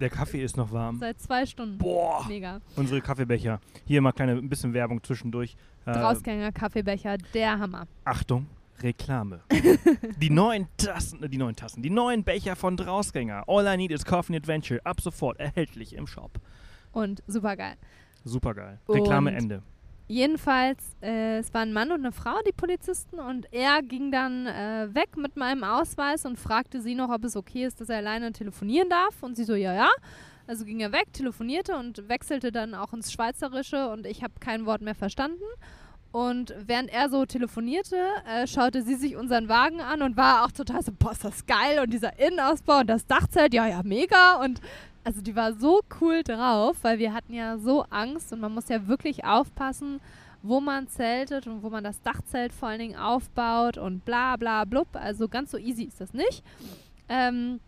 Der 0.00 0.08
Kaffee 0.08 0.42
ist 0.42 0.56
noch 0.56 0.72
warm. 0.72 0.98
seit 0.98 1.20
zwei 1.20 1.44
Stunden. 1.44 1.78
Boah, 1.78 2.24
Mega. 2.28 2.60
unsere 2.76 3.00
Kaffeebecher. 3.00 3.60
Hier 3.86 4.00
mal 4.00 4.12
kleine 4.12 4.32
ein 4.32 4.48
bisschen 4.48 4.72
Werbung 4.72 5.02
zwischendurch. 5.02 5.56
Äh, 5.84 5.92
Drausgänger 5.92 6.52
Kaffeebecher, 6.52 7.18
der 7.34 7.58
Hammer. 7.58 7.88
Achtung, 8.04 8.46
Reklame. 8.80 9.40
die 10.20 10.30
neuen 10.30 10.68
Tassen, 10.76 11.24
äh, 11.24 11.28
die 11.28 11.38
neuen 11.38 11.56
Tassen, 11.56 11.82
die 11.82 11.90
neuen 11.90 12.22
Becher 12.22 12.54
von 12.54 12.76
Drausgänger. 12.76 13.44
All 13.48 13.66
I 13.66 13.76
need 13.76 13.90
is 13.90 14.04
Coffee 14.04 14.36
Adventure. 14.36 14.80
Ab 14.84 15.00
sofort 15.00 15.40
erhältlich 15.40 15.94
im 15.96 16.06
Shop. 16.06 16.38
Und 16.92 17.22
super 17.26 17.56
geil. 17.56 17.74
Supergeil. 18.24 18.78
Reklame 18.88 19.30
Und- 19.30 19.36
Ende. 19.36 19.62
Jedenfalls, 20.08 20.78
äh, 21.00 21.38
es 21.38 21.54
waren 21.54 21.70
ein 21.70 21.72
Mann 21.72 21.90
und 21.90 22.00
eine 22.00 22.12
Frau, 22.12 22.34
die 22.46 22.52
Polizisten, 22.52 23.18
und 23.18 23.46
er 23.50 23.80
ging 23.82 24.10
dann 24.10 24.46
äh, 24.46 24.88
weg 24.92 25.16
mit 25.16 25.36
meinem 25.36 25.64
Ausweis 25.64 26.26
und 26.26 26.38
fragte 26.38 26.82
sie 26.82 26.94
noch, 26.94 27.08
ob 27.08 27.24
es 27.24 27.34
okay 27.34 27.64
ist, 27.64 27.80
dass 27.80 27.88
er 27.88 27.98
alleine 27.98 28.32
telefonieren 28.32 28.90
darf. 28.90 29.22
Und 29.22 29.36
sie 29.36 29.44
so, 29.44 29.54
ja, 29.54 29.72
ja. 29.72 29.88
Also 30.46 30.64
ging 30.66 30.80
er 30.80 30.92
weg, 30.92 31.12
telefonierte 31.14 31.76
und 31.76 32.08
wechselte 32.08 32.52
dann 32.52 32.74
auch 32.74 32.92
ins 32.92 33.10
Schweizerische 33.12 33.88
und 33.90 34.06
ich 34.06 34.22
habe 34.22 34.34
kein 34.40 34.66
Wort 34.66 34.82
mehr 34.82 34.96
verstanden. 34.96 35.44
Und 36.10 36.54
während 36.66 36.92
er 36.92 37.08
so 37.08 37.24
telefonierte, 37.24 37.96
äh, 38.28 38.46
schaute 38.46 38.82
sie 38.82 38.96
sich 38.96 39.16
unseren 39.16 39.48
Wagen 39.48 39.80
an 39.80 40.02
und 40.02 40.18
war 40.18 40.44
auch 40.44 40.52
total 40.52 40.82
so, 40.82 40.92
boah, 40.92 41.12
ist 41.12 41.24
das 41.24 41.46
geil 41.46 41.78
und 41.82 41.90
dieser 41.90 42.18
Innenausbau 42.18 42.80
und 42.80 42.88
das 42.88 43.06
Dachzelt, 43.06 43.54
ja, 43.54 43.66
ja, 43.66 43.80
mega. 43.82 44.42
Und 44.44 44.60
also 45.04 45.20
die 45.20 45.34
war 45.34 45.54
so 45.54 45.82
cool 46.00 46.22
drauf, 46.22 46.76
weil 46.82 46.98
wir 46.98 47.12
hatten 47.12 47.34
ja 47.34 47.58
so 47.58 47.84
Angst 47.90 48.32
und 48.32 48.40
man 48.40 48.52
muss 48.52 48.68
ja 48.68 48.86
wirklich 48.86 49.24
aufpassen, 49.24 50.00
wo 50.42 50.60
man 50.60 50.88
zeltet 50.88 51.46
und 51.46 51.62
wo 51.62 51.70
man 51.70 51.84
das 51.84 52.02
Dachzelt 52.02 52.52
vor 52.52 52.68
allen 52.68 52.80
Dingen 52.80 52.96
aufbaut 52.96 53.78
und 53.78 54.04
bla 54.04 54.36
bla 54.36 54.64
blub. 54.64 54.88
Also 54.94 55.28
ganz 55.28 55.50
so 55.50 55.58
easy 55.58 55.84
ist 55.84 56.00
das 56.00 56.12
nicht. 56.12 56.42
Ähm, 57.08 57.60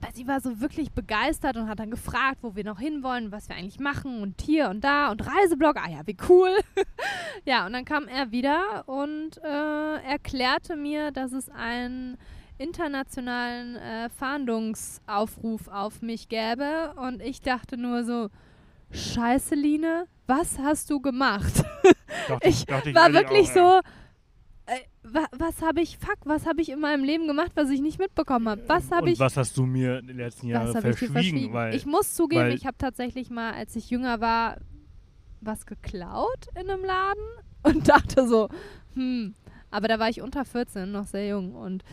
weil 0.00 0.14
sie 0.14 0.26
war 0.26 0.40
so 0.40 0.60
wirklich 0.60 0.92
begeistert 0.92 1.56
und 1.56 1.68
hat 1.68 1.78
dann 1.78 1.90
gefragt, 1.90 2.38
wo 2.40 2.56
wir 2.56 2.64
noch 2.64 2.80
hinwollen, 2.80 3.32
was 3.32 3.48
wir 3.48 3.56
eigentlich 3.56 3.80
machen 3.80 4.22
und 4.22 4.40
hier 4.40 4.70
und 4.70 4.82
da 4.82 5.10
und 5.10 5.26
Reiseblog. 5.26 5.76
Ah 5.76 5.90
ja, 5.90 6.06
wie 6.06 6.16
cool. 6.28 6.50
ja, 7.44 7.66
und 7.66 7.74
dann 7.74 7.84
kam 7.84 8.08
er 8.08 8.32
wieder 8.32 8.88
und 8.88 9.36
äh, 9.44 10.02
erklärte 10.02 10.76
mir, 10.76 11.10
dass 11.10 11.32
es 11.32 11.50
einen 11.50 12.16
internationalen 12.60 13.76
äh, 13.76 14.08
Fahndungsaufruf 14.10 15.68
auf 15.68 16.02
mich 16.02 16.28
gäbe. 16.28 16.94
Und 16.96 17.22
ich 17.22 17.40
dachte 17.40 17.76
nur 17.76 18.04
so, 18.04 18.28
Scheiße, 18.92 19.54
Line, 19.54 20.06
was 20.26 20.58
hast 20.58 20.90
du 20.90 21.00
gemacht? 21.00 21.62
Dachte 22.28 22.48
Ich 22.48 22.66
dachte 22.66 22.94
war 22.94 23.12
wirklich 23.12 23.50
auch, 23.50 23.54
so, 23.54 23.80
äh, 24.66 24.80
wa 25.04 25.26
was 25.32 25.62
habe 25.62 25.80
ich, 25.80 25.96
fuck, 25.96 26.18
was 26.24 26.44
habe 26.44 26.60
ich 26.60 26.70
in 26.70 26.80
meinem 26.80 27.04
Leben 27.04 27.26
gemacht, 27.26 27.52
was 27.54 27.70
ich 27.70 27.80
nicht 27.80 27.98
mitbekommen 27.98 28.48
habe? 28.48 28.62
Was 28.66 28.90
habe 28.90 29.10
ich, 29.10 29.18
was 29.18 29.36
hast 29.36 29.56
du 29.56 29.64
mir 29.64 30.00
in 30.00 30.08
den 30.08 30.16
letzten 30.16 30.48
Jahren 30.48 30.74
habe 30.74 30.90
ich 30.90 30.98
verschwiegen? 30.98 31.12
verschwiegen? 31.12 31.52
Weil 31.52 31.74
ich 31.74 31.86
muss 31.86 32.14
zugeben, 32.14 32.50
ich 32.50 32.66
habe 32.66 32.76
tatsächlich 32.78 33.30
mal, 33.30 33.52
als 33.52 33.76
ich 33.76 33.90
jünger 33.90 34.20
war, 34.20 34.58
was 35.40 35.66
geklaut 35.66 36.46
in 36.54 36.68
einem 36.68 36.84
Laden 36.84 37.24
und 37.62 37.88
dachte 37.88 38.26
so, 38.26 38.48
hm, 38.94 39.34
aber 39.70 39.88
da 39.88 39.98
war 39.98 40.08
ich 40.08 40.20
unter 40.22 40.44
14, 40.44 40.90
noch 40.90 41.06
sehr 41.06 41.28
jung 41.28 41.54
und 41.54 41.84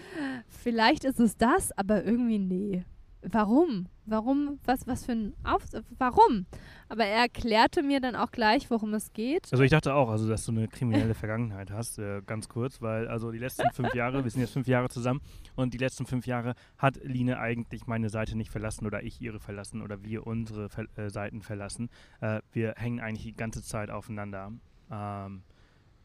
vielleicht 0.47 1.03
ist 1.03 1.19
es 1.19 1.37
das, 1.37 1.77
aber 1.77 2.03
irgendwie 2.03 2.39
nee. 2.39 2.85
Warum? 3.23 3.87
Warum? 4.05 4.59
Was, 4.63 4.87
was 4.87 5.05
für 5.05 5.11
ein 5.11 5.33
Auf... 5.43 5.63
Warum? 5.97 6.45
Aber 6.87 7.03
er 7.03 7.23
erklärte 7.23 7.83
mir 7.83 7.99
dann 7.99 8.15
auch 8.15 8.31
gleich, 8.31 8.69
worum 8.69 8.93
es 8.93 9.11
geht. 9.11 9.51
Also 9.51 9.63
ich 9.63 9.71
dachte 9.71 9.93
auch, 9.93 10.09
also 10.09 10.29
dass 10.29 10.45
du 10.45 10.51
eine 10.51 10.67
kriminelle 10.67 11.13
Vergangenheit 11.13 11.71
hast, 11.71 11.99
äh, 11.99 12.21
ganz 12.25 12.47
kurz, 12.47 12.81
weil 12.81 13.07
also 13.07 13.31
die 13.31 13.39
letzten 13.39 13.69
fünf 13.71 13.93
Jahre, 13.93 14.23
wir 14.23 14.31
sind 14.31 14.41
jetzt 14.41 14.53
fünf 14.53 14.67
Jahre 14.67 14.87
zusammen 14.89 15.21
und 15.55 15.73
die 15.73 15.77
letzten 15.77 16.05
fünf 16.05 16.25
Jahre 16.25 16.53
hat 16.77 17.03
Line 17.03 17.39
eigentlich 17.39 17.87
meine 17.87 18.09
Seite 18.09 18.37
nicht 18.37 18.51
verlassen 18.51 18.85
oder 18.85 19.03
ich 19.03 19.19
ihre 19.21 19.39
verlassen 19.39 19.81
oder 19.81 20.03
wir 20.03 20.25
unsere 20.25 20.69
Ver 20.69 20.85
äh, 20.95 21.09
Seiten 21.09 21.41
verlassen. 21.41 21.89
Äh, 22.21 22.41
wir 22.53 22.75
hängen 22.77 22.99
eigentlich 22.99 23.25
die 23.25 23.35
ganze 23.35 23.61
Zeit 23.63 23.89
aufeinander. 23.89 24.53
Ähm, 24.89 25.43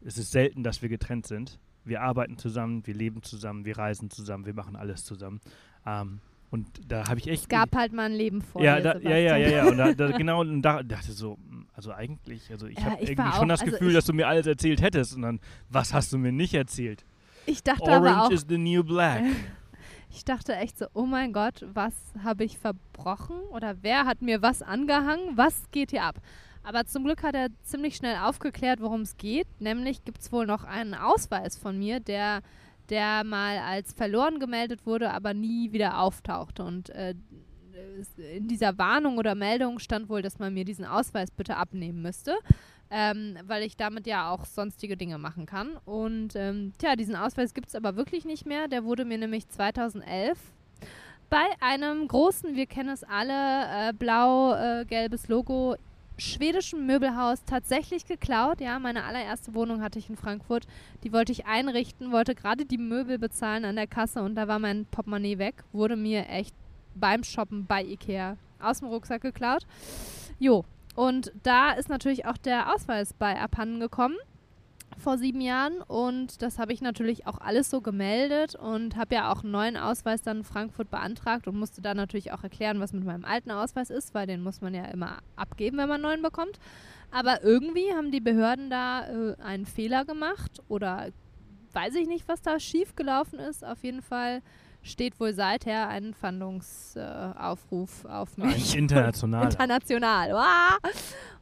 es 0.05 0.17
ist 0.17 0.31
selten, 0.31 0.63
dass 0.63 0.81
wir 0.81 0.89
getrennt 0.89 1.27
sind. 1.27 1.59
Wir 1.85 2.01
arbeiten 2.01 2.37
zusammen, 2.37 2.85
wir 2.87 2.93
leben 2.93 3.23
zusammen, 3.23 3.65
wir 3.65 3.77
reisen 3.77 4.09
zusammen, 4.09 4.45
wir 4.45 4.53
machen 4.53 4.75
alles 4.75 5.03
zusammen. 5.03 5.41
Ähm, 5.85 6.19
und 6.49 6.67
da 6.87 7.07
habe 7.07 7.19
ich 7.19 7.27
echt 7.27 7.43
Es 7.43 7.49
gab 7.49 7.75
halt 7.75 7.93
mal 7.93 8.03
ein 8.03 8.11
Leben 8.13 8.41
vor 8.41 8.61
ja, 8.63 8.79
da, 8.79 8.97
ja, 8.99 9.17
ja, 9.17 9.37
ja, 9.37 9.49
ja. 9.49 9.65
Und 9.67 9.77
da, 9.77 9.91
da, 9.93 10.11
genau, 10.17 10.41
und 10.41 10.61
da 10.61 10.83
dachte 10.83 11.09
ich 11.11 11.17
so, 11.17 11.35
mm, 11.35 11.65
also 11.73 11.91
eigentlich, 11.91 12.49
also 12.51 12.67
ich 12.67 12.77
Ja, 12.77 12.85
habe 12.91 13.03
irgendwie 13.03 13.31
schon 13.33 13.43
auch- 13.45 13.47
das 13.47 13.61
also 13.61 13.71
Gefühl, 13.71 13.89
ich- 13.89 13.95
dass 13.95 14.05
du 14.05 14.13
mir 14.13 14.27
alles 14.27 14.45
erzählt 14.45 14.81
hättest. 14.81 15.15
Und 15.15 15.23
dann, 15.23 15.39
was 15.69 15.93
hast 15.93 16.13
du 16.13 16.17
mir 16.17 16.31
nicht 16.31 16.53
erzählt? 16.53 17.05
Ich 17.47 17.63
dachte 17.63 17.91
aber 17.91 18.07
auch, 18.07 18.15
Orange 18.29 18.33
is 18.35 18.45
the 18.47 18.57
new 18.57 18.83
black. 18.83 19.23
ich 20.11 20.23
dachte 20.23 20.55
echt 20.55 20.77
so, 20.77 20.85
oh 20.93 21.05
mein 21.07 21.33
Gott, 21.33 21.65
was 21.73 21.93
habe 22.23 22.43
ich 22.43 22.57
verbrochen? 22.59 23.35
Oder 23.51 23.77
wer 23.81 24.05
hat 24.05 24.21
mir 24.21 24.41
was 24.41 24.61
angehangen? 24.61 25.35
Was 25.35 25.69
geht 25.71 25.89
hier 25.91 26.03
ab? 26.03 26.21
Aber 26.63 26.85
zum 26.85 27.03
Glück 27.03 27.23
hat 27.23 27.35
er 27.35 27.47
ziemlich 27.63 27.95
schnell 27.95 28.17
aufgeklärt, 28.17 28.79
worum 28.81 29.01
es 29.01 29.17
geht. 29.17 29.47
Nämlich 29.59 30.03
gibt 30.05 30.19
es 30.21 30.31
wohl 30.31 30.45
noch 30.45 30.63
einen 30.63 30.93
Ausweis 30.93 31.57
von 31.57 31.77
mir, 31.77 31.99
der, 31.99 32.41
der 32.89 33.23
mal 33.23 33.57
als 33.59 33.93
verloren 33.93 34.39
gemeldet 34.39 34.85
wurde, 34.85 35.11
aber 35.11 35.33
nie 35.33 35.71
wieder 35.73 35.99
auftauchte. 35.99 36.63
Und 36.63 36.89
äh, 36.91 37.15
es- 37.99 38.17
in 38.17 38.47
dieser 38.47 38.77
Warnung 38.77 39.17
oder 39.17 39.35
Meldung 39.35 39.79
stand 39.79 40.07
wohl, 40.09 40.21
dass 40.21 40.39
man 40.39 40.53
mir 40.53 40.63
diesen 40.65 40.85
Ausweis 40.85 41.31
bitte 41.31 41.57
abnehmen 41.57 42.01
müsste. 42.01 42.35
Ähm, 42.95 43.37
weil 43.47 43.63
ich 43.63 43.75
damit 43.75 44.05
ja 44.05 44.29
auch 44.29 44.45
sonstige 44.45 44.95
Dinge 44.95 45.17
machen 45.17 45.47
kann. 45.47 45.77
Und 45.83 46.35
ähm, 46.35 46.73
tja, 46.77 46.95
diesen 46.95 47.15
Ausweis 47.15 47.55
gibt 47.55 47.69
es 47.69 47.75
aber 47.75 47.95
wirklich 47.95 48.23
nicht 48.23 48.45
mehr. 48.45 48.67
Der 48.67 48.83
wurde 48.83 49.03
mir 49.03 49.17
nämlich 49.17 49.49
2011 49.49 50.37
bei 51.29 51.43
einem 51.59 52.07
großen, 52.07 52.55
wir 52.55 52.67
kennen 52.67 52.89
es 52.89 53.03
alle, 53.03 53.89
äh, 53.89 53.93
blau-gelbes 53.93 55.27
Logo, 55.27 55.75
schwedischen 56.17 56.85
Möbelhaus 56.85 57.43
tatsächlich 57.45 58.05
geklaut. 58.05 58.61
Ja, 58.61 58.79
meine 58.79 59.03
allererste 59.03 59.53
Wohnung 59.53 59.81
hatte 59.81 59.99
ich 59.99 60.09
in 60.09 60.17
Frankfurt. 60.17 60.65
Die 61.03 61.13
wollte 61.13 61.31
ich 61.31 61.45
einrichten, 61.45 62.11
wollte 62.11 62.35
gerade 62.35 62.65
die 62.65 62.77
Möbel 62.77 63.17
bezahlen 63.17 63.65
an 63.65 63.75
der 63.75 63.87
Kasse 63.87 64.21
und 64.21 64.35
da 64.35 64.47
war 64.47 64.59
mein 64.59 64.85
Portemonnaie 64.85 65.37
weg. 65.37 65.63
Wurde 65.71 65.95
mir 65.95 66.29
echt 66.29 66.55
beim 66.95 67.23
Shoppen 67.23 67.65
bei 67.65 67.83
Ikea 67.83 68.37
aus 68.59 68.79
dem 68.79 68.89
Rucksack 68.89 69.21
geklaut. 69.21 69.65
Jo, 70.39 70.65
und 70.95 71.31
da 71.43 71.71
ist 71.71 71.89
natürlich 71.89 72.25
auch 72.25 72.37
der 72.37 72.73
Ausweis 72.73 73.13
bei 73.13 73.39
abhanden 73.39 73.79
gekommen 73.79 74.15
vor 74.97 75.17
sieben 75.17 75.41
Jahren 75.41 75.81
und 75.81 76.41
das 76.41 76.59
habe 76.59 76.73
ich 76.73 76.81
natürlich 76.81 77.27
auch 77.27 77.37
alles 77.39 77.69
so 77.69 77.81
gemeldet 77.81 78.55
und 78.55 78.95
habe 78.95 79.15
ja 79.15 79.31
auch 79.31 79.43
einen 79.43 79.51
neuen 79.51 79.77
Ausweis 79.77 80.21
dann 80.21 80.37
in 80.37 80.43
Frankfurt 80.43 80.89
beantragt 80.89 81.47
und 81.47 81.57
musste 81.57 81.81
dann 81.81 81.97
natürlich 81.97 82.31
auch 82.31 82.43
erklären, 82.43 82.79
was 82.79 82.93
mit 82.93 83.03
meinem 83.03 83.25
alten 83.25 83.51
Ausweis 83.51 83.89
ist, 83.89 84.13
weil 84.13 84.27
den 84.27 84.41
muss 84.41 84.61
man 84.61 84.73
ja 84.73 84.85
immer 84.85 85.19
abgeben, 85.35 85.77
wenn 85.77 85.89
man 85.89 85.95
einen 85.95 86.03
neuen 86.03 86.21
bekommt. 86.21 86.59
Aber 87.11 87.43
irgendwie 87.43 87.93
haben 87.93 88.11
die 88.11 88.21
Behörden 88.21 88.69
da 88.69 89.07
äh, 89.07 89.35
einen 89.41 89.65
Fehler 89.65 90.03
gemacht 90.05 90.61
oder 90.67 91.09
weiß 91.73 91.95
ich 91.95 92.07
nicht, 92.07 92.27
was 92.27 92.41
da 92.41 92.59
schief 92.59 92.95
gelaufen 92.95 93.39
ist. 93.39 93.63
Auf 93.63 93.83
jeden 93.83 94.01
Fall 94.01 94.41
steht 94.83 95.19
wohl 95.19 95.33
seither 95.33 95.87
ein 95.87 96.13
Fahndungsaufruf 96.13 98.03
äh, 98.05 98.07
auf 98.09 98.37
mich. 98.37 98.75
International. 98.75 99.45
International. 99.45 100.31
Wow. 100.33 100.91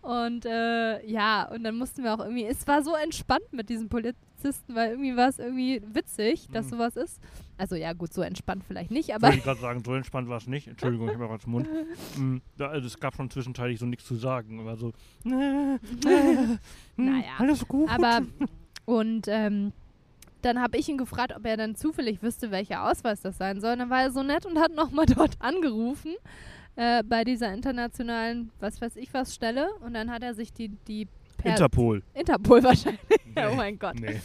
Und 0.01 0.45
äh, 0.45 1.05
ja, 1.07 1.47
und 1.51 1.63
dann 1.63 1.75
mussten 1.77 2.03
wir 2.03 2.13
auch 2.13 2.19
irgendwie, 2.19 2.45
es 2.45 2.65
war 2.67 2.81
so 2.83 2.95
entspannt 2.95 3.51
mit 3.51 3.69
diesen 3.69 3.89
Polizisten, 3.89 4.73
weil 4.75 4.91
irgendwie 4.91 5.15
war 5.15 5.29
es 5.29 5.37
irgendwie 5.39 5.81
witzig, 5.93 6.47
dass 6.51 6.65
Mhm. 6.67 6.69
sowas 6.71 6.95
ist. 6.95 7.19
Also 7.57 7.75
ja, 7.75 7.93
gut, 7.93 8.11
so 8.11 8.21
entspannt 8.23 8.63
vielleicht 8.67 8.89
nicht, 8.89 9.13
aber 9.13 9.27
Wollte 9.27 9.37
ich 9.37 9.43
gerade 9.43 9.59
sagen, 9.59 9.83
so 9.83 9.93
entspannt 9.93 10.27
war 10.29 10.37
es 10.37 10.47
nicht. 10.47 10.67
Entschuldigung, 10.67 11.09
ich 11.09 11.13
habe 11.13 11.29
was 11.29 11.43
im 11.45 11.51
Mund. 11.51 11.67
Mm, 12.17 12.37
da, 12.57 12.69
also 12.69 12.87
es 12.87 12.99
gab 12.99 13.15
schon 13.15 13.29
zwischenzeitlich 13.29 13.77
so 13.79 13.85
nichts 13.85 14.05
zu 14.05 14.15
sagen. 14.15 14.59
Aber 14.59 14.75
so, 14.77 14.93
äh, 15.25 15.77
Naja, 16.95 17.23
alles 17.37 17.67
gut. 17.67 17.89
aber 17.89 18.21
und 18.85 19.27
ähm, 19.27 19.73
dann 20.41 20.61
habe 20.61 20.77
ich 20.77 20.89
ihn 20.89 20.97
gefragt, 20.97 21.33
ob 21.35 21.45
er 21.45 21.57
dann 21.57 21.75
zufällig 21.75 22.21
wüsste, 22.21 22.51
welcher 22.51 22.89
Ausweis 22.89 23.21
das 23.21 23.37
sein 23.37 23.61
soll. 23.61 23.73
Und 23.73 23.79
dann 23.79 23.89
war 23.89 24.01
er 24.01 24.11
so 24.11 24.23
nett 24.23 24.45
und 24.45 24.59
hat 24.59 24.73
nochmal 24.73 25.05
dort 25.07 25.35
angerufen 25.39 26.15
äh, 26.75 27.03
bei 27.03 27.23
dieser 27.23 27.53
internationalen, 27.53 28.51
was 28.59 28.81
weiß 28.81 28.95
ich 28.95 29.13
was, 29.13 29.33
Stelle. 29.33 29.69
Und 29.81 29.93
dann 29.93 30.11
hat 30.11 30.23
er 30.23 30.33
sich 30.33 30.53
die, 30.53 30.69
die 30.87 31.07
per 31.41 31.51
Interpol. 31.51 32.03
Interpol 32.13 32.63
wahrscheinlich. 32.63 33.01
Nee, 33.35 33.45
oh 33.51 33.55
mein 33.55 33.79
Gott. 33.79 33.99
Nee. 33.99 34.19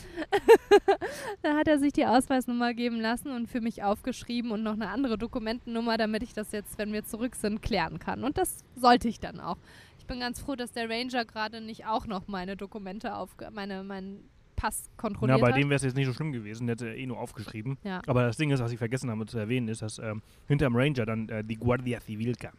Dann 1.43 1.57
hat 1.57 1.69
er 1.69 1.79
sich 1.79 1.93
die 1.93 2.05
Ausweisnummer 2.05 2.75
geben 2.75 3.01
lassen 3.01 3.31
und 3.31 3.47
für 3.47 3.61
mich 3.61 3.83
aufgeschrieben 3.83 4.51
und 4.51 4.63
noch 4.63 4.75
eine 4.75 4.89
andere 4.89 5.17
Dokumentennummer, 5.17 5.97
damit 5.97 6.23
ich 6.23 6.35
das 6.35 6.53
jetzt, 6.53 6.77
wenn 6.79 6.93
wir 6.93 7.05
zurück 7.05 7.37
sind, 7.37 7.63
klären 7.63 7.99
kann. 7.99 8.25
Und 8.25 8.37
das 8.37 8.65
sollte 8.75 9.09
ich 9.09 9.21
dann 9.21 9.41
auch. 9.41 9.57
Ich 9.99 10.07
bin 10.07 10.21
ganz 10.21 10.41
froh, 10.41 10.57
dass 10.57 10.73
der 10.73 10.91
Ranger 10.91 11.25
gerade 11.25 11.61
nicht 11.61 11.87
auch 11.87 12.07
noch 12.07 12.29
meine 12.29 12.57
Dokumente 12.57 13.15
auf 13.15 13.37
meine 13.53 13.83
meinen 13.83 14.29
Pass 14.57 14.89
kontrolliert 14.97 15.41
bei 15.41 15.49
hat. 15.49 15.57
dem 15.57 15.69
wäre 15.69 15.77
es 15.77 15.83
jetzt 15.83 15.97
nicht 15.97 16.07
so 16.07 16.15
schlimm 16.15 16.33
gewesen. 16.33 16.67
Der 16.67 16.75
hätte 16.75 16.95
eh 16.95 17.07
nur 17.07 17.19
aufgeschrieben. 17.19 17.77
Ja. 17.85 18.01
Aber 18.07 18.23
das 18.23 18.37
Ding 18.37 18.51
ist, 18.51 18.61
was 18.61 18.73
ich 18.73 18.79
vergessen 18.79 19.11
habe 19.11 19.27
zu 19.27 19.39
erwähnen, 19.39 19.69
ist, 19.69 19.83
dass 19.83 19.99
ähm, 19.99 20.23
hinterm 20.49 20.75
Ranger 20.75 21.05
dann 21.07 21.29
äh, 21.29 21.45
die 21.45 21.57
Guardia 21.57 22.01
Civil 22.01 22.35
kam. 22.35 22.55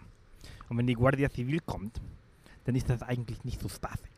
Und 0.69 0.77
wenn 0.77 0.87
die 0.87 0.93
Guardia 0.93 1.29
Civil 1.29 1.59
kommt, 1.59 1.99
dann 2.65 2.75
ist 2.75 2.89
das 2.89 3.01
eigentlich 3.01 3.43
nicht 3.43 3.59
so 3.61 3.69
spaßig. 3.69 4.11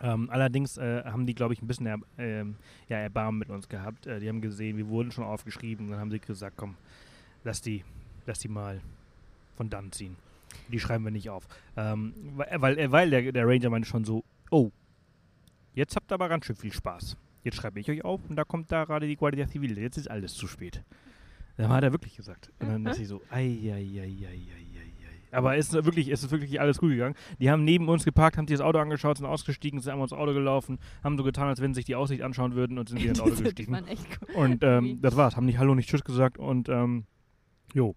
Ähm, 0.00 0.28
allerdings 0.30 0.76
äh, 0.76 1.02
haben 1.04 1.26
die, 1.26 1.34
glaube 1.34 1.54
ich, 1.54 1.62
ein 1.62 1.66
bisschen 1.66 1.86
er, 1.86 1.98
ähm, 2.18 2.56
ja, 2.88 2.98
Erbarmen 2.98 3.38
mit 3.38 3.50
uns 3.50 3.68
gehabt. 3.68 4.06
Äh, 4.06 4.20
die 4.20 4.28
haben 4.28 4.40
gesehen, 4.40 4.76
wir 4.76 4.88
wurden 4.88 5.12
schon 5.12 5.24
aufgeschrieben. 5.24 5.90
Dann 5.90 6.00
haben 6.00 6.10
sie 6.10 6.18
gesagt, 6.18 6.56
komm, 6.56 6.76
lass 7.44 7.62
die, 7.62 7.84
lass 8.26 8.38
die 8.40 8.48
mal 8.48 8.80
von 9.56 9.70
dann 9.70 9.92
ziehen. 9.92 10.16
Die 10.68 10.80
schreiben 10.80 11.04
wir 11.04 11.10
nicht 11.10 11.30
auf. 11.30 11.46
Ähm, 11.76 12.12
weil 12.36 12.60
weil, 12.60 12.92
weil 12.92 13.10
der, 13.10 13.32
der 13.32 13.46
Ranger 13.46 13.70
meinte 13.70 13.88
schon 13.88 14.04
so, 14.04 14.24
oh, 14.50 14.70
jetzt 15.74 15.96
habt 15.96 16.10
ihr 16.10 16.14
aber 16.14 16.28
ganz 16.28 16.46
schön 16.46 16.56
viel 16.56 16.72
Spaß. 16.72 17.16
Jetzt 17.42 17.56
schreibe 17.56 17.78
ich 17.78 17.90
euch 17.90 18.04
auf 18.04 18.20
und 18.28 18.36
da 18.36 18.44
kommt 18.44 18.72
da 18.72 18.84
gerade 18.84 19.06
die 19.06 19.16
Guardia 19.16 19.46
Civil. 19.46 19.76
Jetzt 19.78 19.98
ist 19.98 20.10
alles 20.10 20.34
zu 20.34 20.46
spät. 20.46 20.82
Dann 21.56 21.68
hat 21.68 21.84
er 21.84 21.92
wirklich 21.92 22.16
gesagt. 22.16 22.50
Und 22.58 22.68
dann 22.68 22.86
ist 22.86 22.96
sie 22.96 23.04
so, 23.04 23.20
ei, 23.30 23.40
ei, 23.40 23.70
ei, 23.70 24.00
ei, 24.00 24.26
ei, 24.26 24.28
ei. 24.28 24.74
Aber 25.34 25.56
es 25.56 25.72
ist 25.72 25.84
wirklich, 25.84 26.08
es 26.08 26.22
ist 26.22 26.30
wirklich 26.30 26.60
alles 26.60 26.78
gut 26.78 26.90
gegangen. 26.90 27.16
Die 27.40 27.50
haben 27.50 27.64
neben 27.64 27.88
uns 27.88 28.04
geparkt, 28.04 28.36
haben 28.36 28.46
sich 28.46 28.56
das 28.56 28.64
Auto 28.64 28.78
angeschaut, 28.78 29.18
sind 29.18 29.26
ausgestiegen, 29.26 29.80
sind 29.80 29.92
einmal 29.92 30.06
ins 30.06 30.12
Auto 30.12 30.32
gelaufen, 30.32 30.78
haben 31.02 31.18
so 31.18 31.24
getan, 31.24 31.48
als 31.48 31.60
wenn 31.60 31.74
sie 31.74 31.78
sich 31.78 31.86
die 31.86 31.96
Aussicht 31.96 32.22
anschauen 32.22 32.54
würden 32.54 32.78
und 32.78 32.88
sind 32.88 33.00
wieder 33.00 33.10
ins 33.10 33.20
Auto 33.20 33.34
gestiegen. 33.42 33.76
Und 34.34 34.62
ähm, 34.62 35.00
das 35.02 35.16
war's. 35.16 35.36
Haben 35.36 35.46
nicht 35.46 35.58
Hallo, 35.58 35.74
nicht 35.74 35.88
Tschüss 35.88 36.04
gesagt 36.04 36.38
und 36.38 36.68
ähm, 36.68 37.04
jo. 37.72 37.96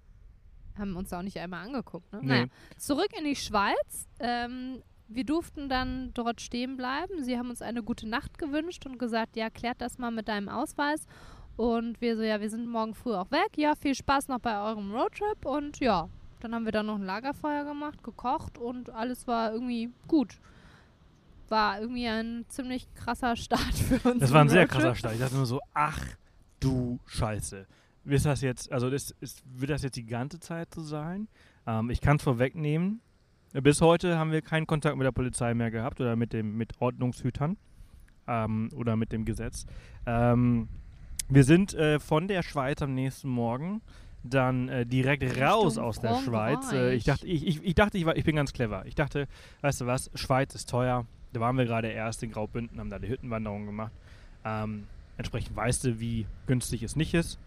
Haben 0.77 0.95
uns 0.95 1.13
auch 1.13 1.21
nicht 1.21 1.37
einmal 1.37 1.65
angeguckt. 1.65 2.11
Ne? 2.11 2.19
Nee. 2.21 2.27
Naja, 2.27 2.45
zurück 2.77 3.09
in 3.17 3.25
die 3.25 3.35
Schweiz. 3.35 4.07
Ähm, 4.19 4.81
wir 5.07 5.23
durften 5.23 5.69
dann 5.69 6.11
dort 6.13 6.41
stehen 6.41 6.77
bleiben. 6.77 7.23
Sie 7.23 7.37
haben 7.37 7.49
uns 7.49 7.61
eine 7.61 7.83
gute 7.83 8.07
Nacht 8.07 8.37
gewünscht 8.37 8.85
und 8.85 8.99
gesagt, 8.99 9.35
ja, 9.37 9.49
klärt 9.49 9.81
das 9.81 9.97
mal 9.97 10.11
mit 10.11 10.27
deinem 10.27 10.49
Ausweis. 10.49 11.05
Und 11.55 12.01
wir 12.01 12.15
so, 12.15 12.23
ja, 12.23 12.39
wir 12.39 12.49
sind 12.49 12.67
morgen 12.67 12.93
früh 12.93 13.13
auch 13.13 13.31
weg. 13.31 13.57
Ja, 13.57 13.75
viel 13.75 13.95
Spaß 13.95 14.27
noch 14.27 14.39
bei 14.39 14.61
eurem 14.61 14.93
Roadtrip. 14.93 15.45
Und 15.45 15.79
ja, 15.79 16.09
dann 16.39 16.53
haben 16.53 16.65
wir 16.65 16.71
dann 16.71 16.85
noch 16.85 16.95
ein 16.95 17.03
Lagerfeuer 17.03 17.63
gemacht, 17.63 18.03
gekocht 18.03 18.57
und 18.57 18.89
alles 18.91 19.27
war 19.27 19.53
irgendwie 19.53 19.91
gut. 20.07 20.35
War 21.49 21.79
irgendwie 21.81 22.07
ein 22.07 22.45
ziemlich 22.49 22.93
krasser 22.93 23.35
Start 23.35 23.73
für 23.73 24.09
uns. 24.09 24.19
Das 24.19 24.33
war 24.33 24.41
ein 24.41 24.49
sehr 24.49 24.67
krasser 24.67 24.93
Start. 24.93 25.13
Ich 25.15 25.19
dachte 25.19 25.35
nur 25.35 25.45
so, 25.45 25.61
ach 25.73 25.99
du 26.59 26.99
Scheiße. 27.05 27.65
Ist 28.05 28.25
das 28.25 28.41
jetzt, 28.41 28.71
also 28.71 28.89
das 28.89 29.11
ist, 29.19 29.43
wird 29.45 29.71
das 29.71 29.83
jetzt 29.83 29.97
die 29.97 30.05
ganze 30.05 30.39
Zeit 30.39 30.73
so 30.73 30.81
sein? 30.81 31.27
Ähm, 31.65 31.89
ich 31.89 32.01
kann 32.01 32.17
es 32.17 32.23
vorwegnehmen. 32.23 33.01
Bis 33.53 33.81
heute 33.81 34.17
haben 34.17 34.31
wir 34.31 34.41
keinen 34.41 34.67
Kontakt 34.67 34.97
mit 34.97 35.05
der 35.05 35.11
Polizei 35.11 35.53
mehr 35.53 35.71
gehabt 35.71 36.01
oder 36.01 36.15
mit 36.15 36.33
dem 36.33 36.57
mit 36.57 36.73
Ordnungshütern 36.79 37.57
ähm, 38.27 38.69
oder 38.75 38.95
mit 38.95 39.11
dem 39.11 39.25
Gesetz. 39.25 39.65
Ähm, 40.05 40.67
wir 41.29 41.43
sind 41.43 41.73
äh, 41.73 41.99
von 41.99 42.27
der 42.27 42.43
Schweiz 42.43 42.81
am 42.81 42.93
nächsten 42.93 43.29
Morgen 43.29 43.81
dann 44.23 44.67
äh, 44.69 44.85
direkt 44.85 45.23
Richtung 45.23 45.43
raus 45.43 45.77
aus 45.77 45.99
der. 45.99 46.15
Schweiz. 46.19 46.71
Äh, 46.71 46.93
ich 46.95 47.05
dachte, 47.05 47.25
ich, 47.27 47.45
ich, 47.47 47.63
ich 47.63 47.75
dachte, 47.75 47.97
ich, 47.97 48.05
war, 48.05 48.17
ich 48.17 48.23
bin 48.23 48.35
ganz 48.35 48.53
clever. 48.53 48.85
Ich 48.85 48.95
dachte, 48.95 49.27
weißt 49.61 49.81
du 49.81 49.85
was, 49.85 50.11
Schweiz 50.15 50.53
ist 50.55 50.69
teuer. 50.69 51.05
Da 51.33 51.39
waren 51.39 51.57
wir 51.57 51.65
gerade 51.65 51.87
erst 51.87 52.23
in 52.23 52.31
Graubünden, 52.31 52.79
haben 52.79 52.89
da 52.89 52.99
die 52.99 53.09
Hüttenwanderung 53.09 53.65
gemacht. 53.65 53.91
Ähm, 54.43 54.87
Entsprechend 55.17 55.55
weißt 55.55 55.83
du, 55.83 55.99
wie 55.99 56.27
günstig 56.45 56.83
es 56.83 56.95
nicht 56.95 57.13
ist. 57.13 57.39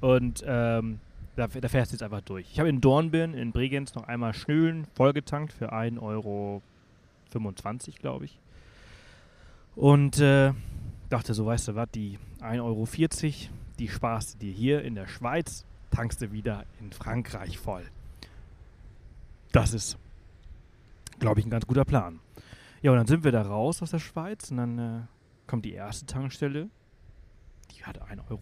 Und 0.00 0.42
ähm, 0.44 0.98
da, 1.36 1.46
da 1.46 1.68
fährst 1.68 1.92
du 1.92 1.94
jetzt 1.94 2.02
einfach 2.02 2.20
durch. 2.20 2.50
Ich 2.50 2.58
habe 2.58 2.68
in 2.68 2.80
Dornbirn 2.80 3.34
in 3.34 3.52
Bregenz 3.52 3.94
noch 3.94 4.04
einmal 4.04 4.34
schön 4.34 4.86
vollgetankt 4.94 5.52
für 5.52 5.72
1,25 5.72 6.00
Euro, 6.02 6.62
glaube 8.00 8.24
ich. 8.26 8.38
Und 9.74 10.18
äh, 10.20 10.52
dachte 11.08 11.34
so, 11.34 11.46
weißt 11.46 11.68
du 11.68 11.74
was, 11.74 11.88
die 11.90 12.18
1,40 12.40 12.62
Euro, 12.62 12.86
die 13.78 13.88
sparst 13.88 14.34
du 14.34 14.38
dir 14.38 14.52
hier 14.52 14.82
in 14.82 14.94
der 14.94 15.06
Schweiz, 15.06 15.64
tankst 15.90 16.20
du 16.20 16.32
wieder 16.32 16.64
in 16.80 16.92
Frankreich 16.92 17.58
voll. 17.58 17.84
Das 19.52 19.72
ist, 19.74 19.98
glaube 21.18 21.40
ich, 21.40 21.46
ein 21.46 21.50
ganz 21.50 21.66
guter 21.66 21.84
Plan. 21.84 22.20
Ja, 22.82 22.90
und 22.90 22.96
dann 22.96 23.06
sind 23.06 23.24
wir 23.24 23.32
da 23.32 23.42
raus 23.42 23.82
aus 23.82 23.90
der 23.90 24.00
Schweiz 24.00 24.50
und 24.50 24.56
dann 24.58 24.78
äh, 24.78 25.00
kommt 25.46 25.64
die 25.64 25.72
erste 25.72 26.04
Tankstelle. 26.06 26.68
Die 27.76 27.84
hat 27.84 28.00
1,70 28.00 28.30
Euro, 28.30 28.40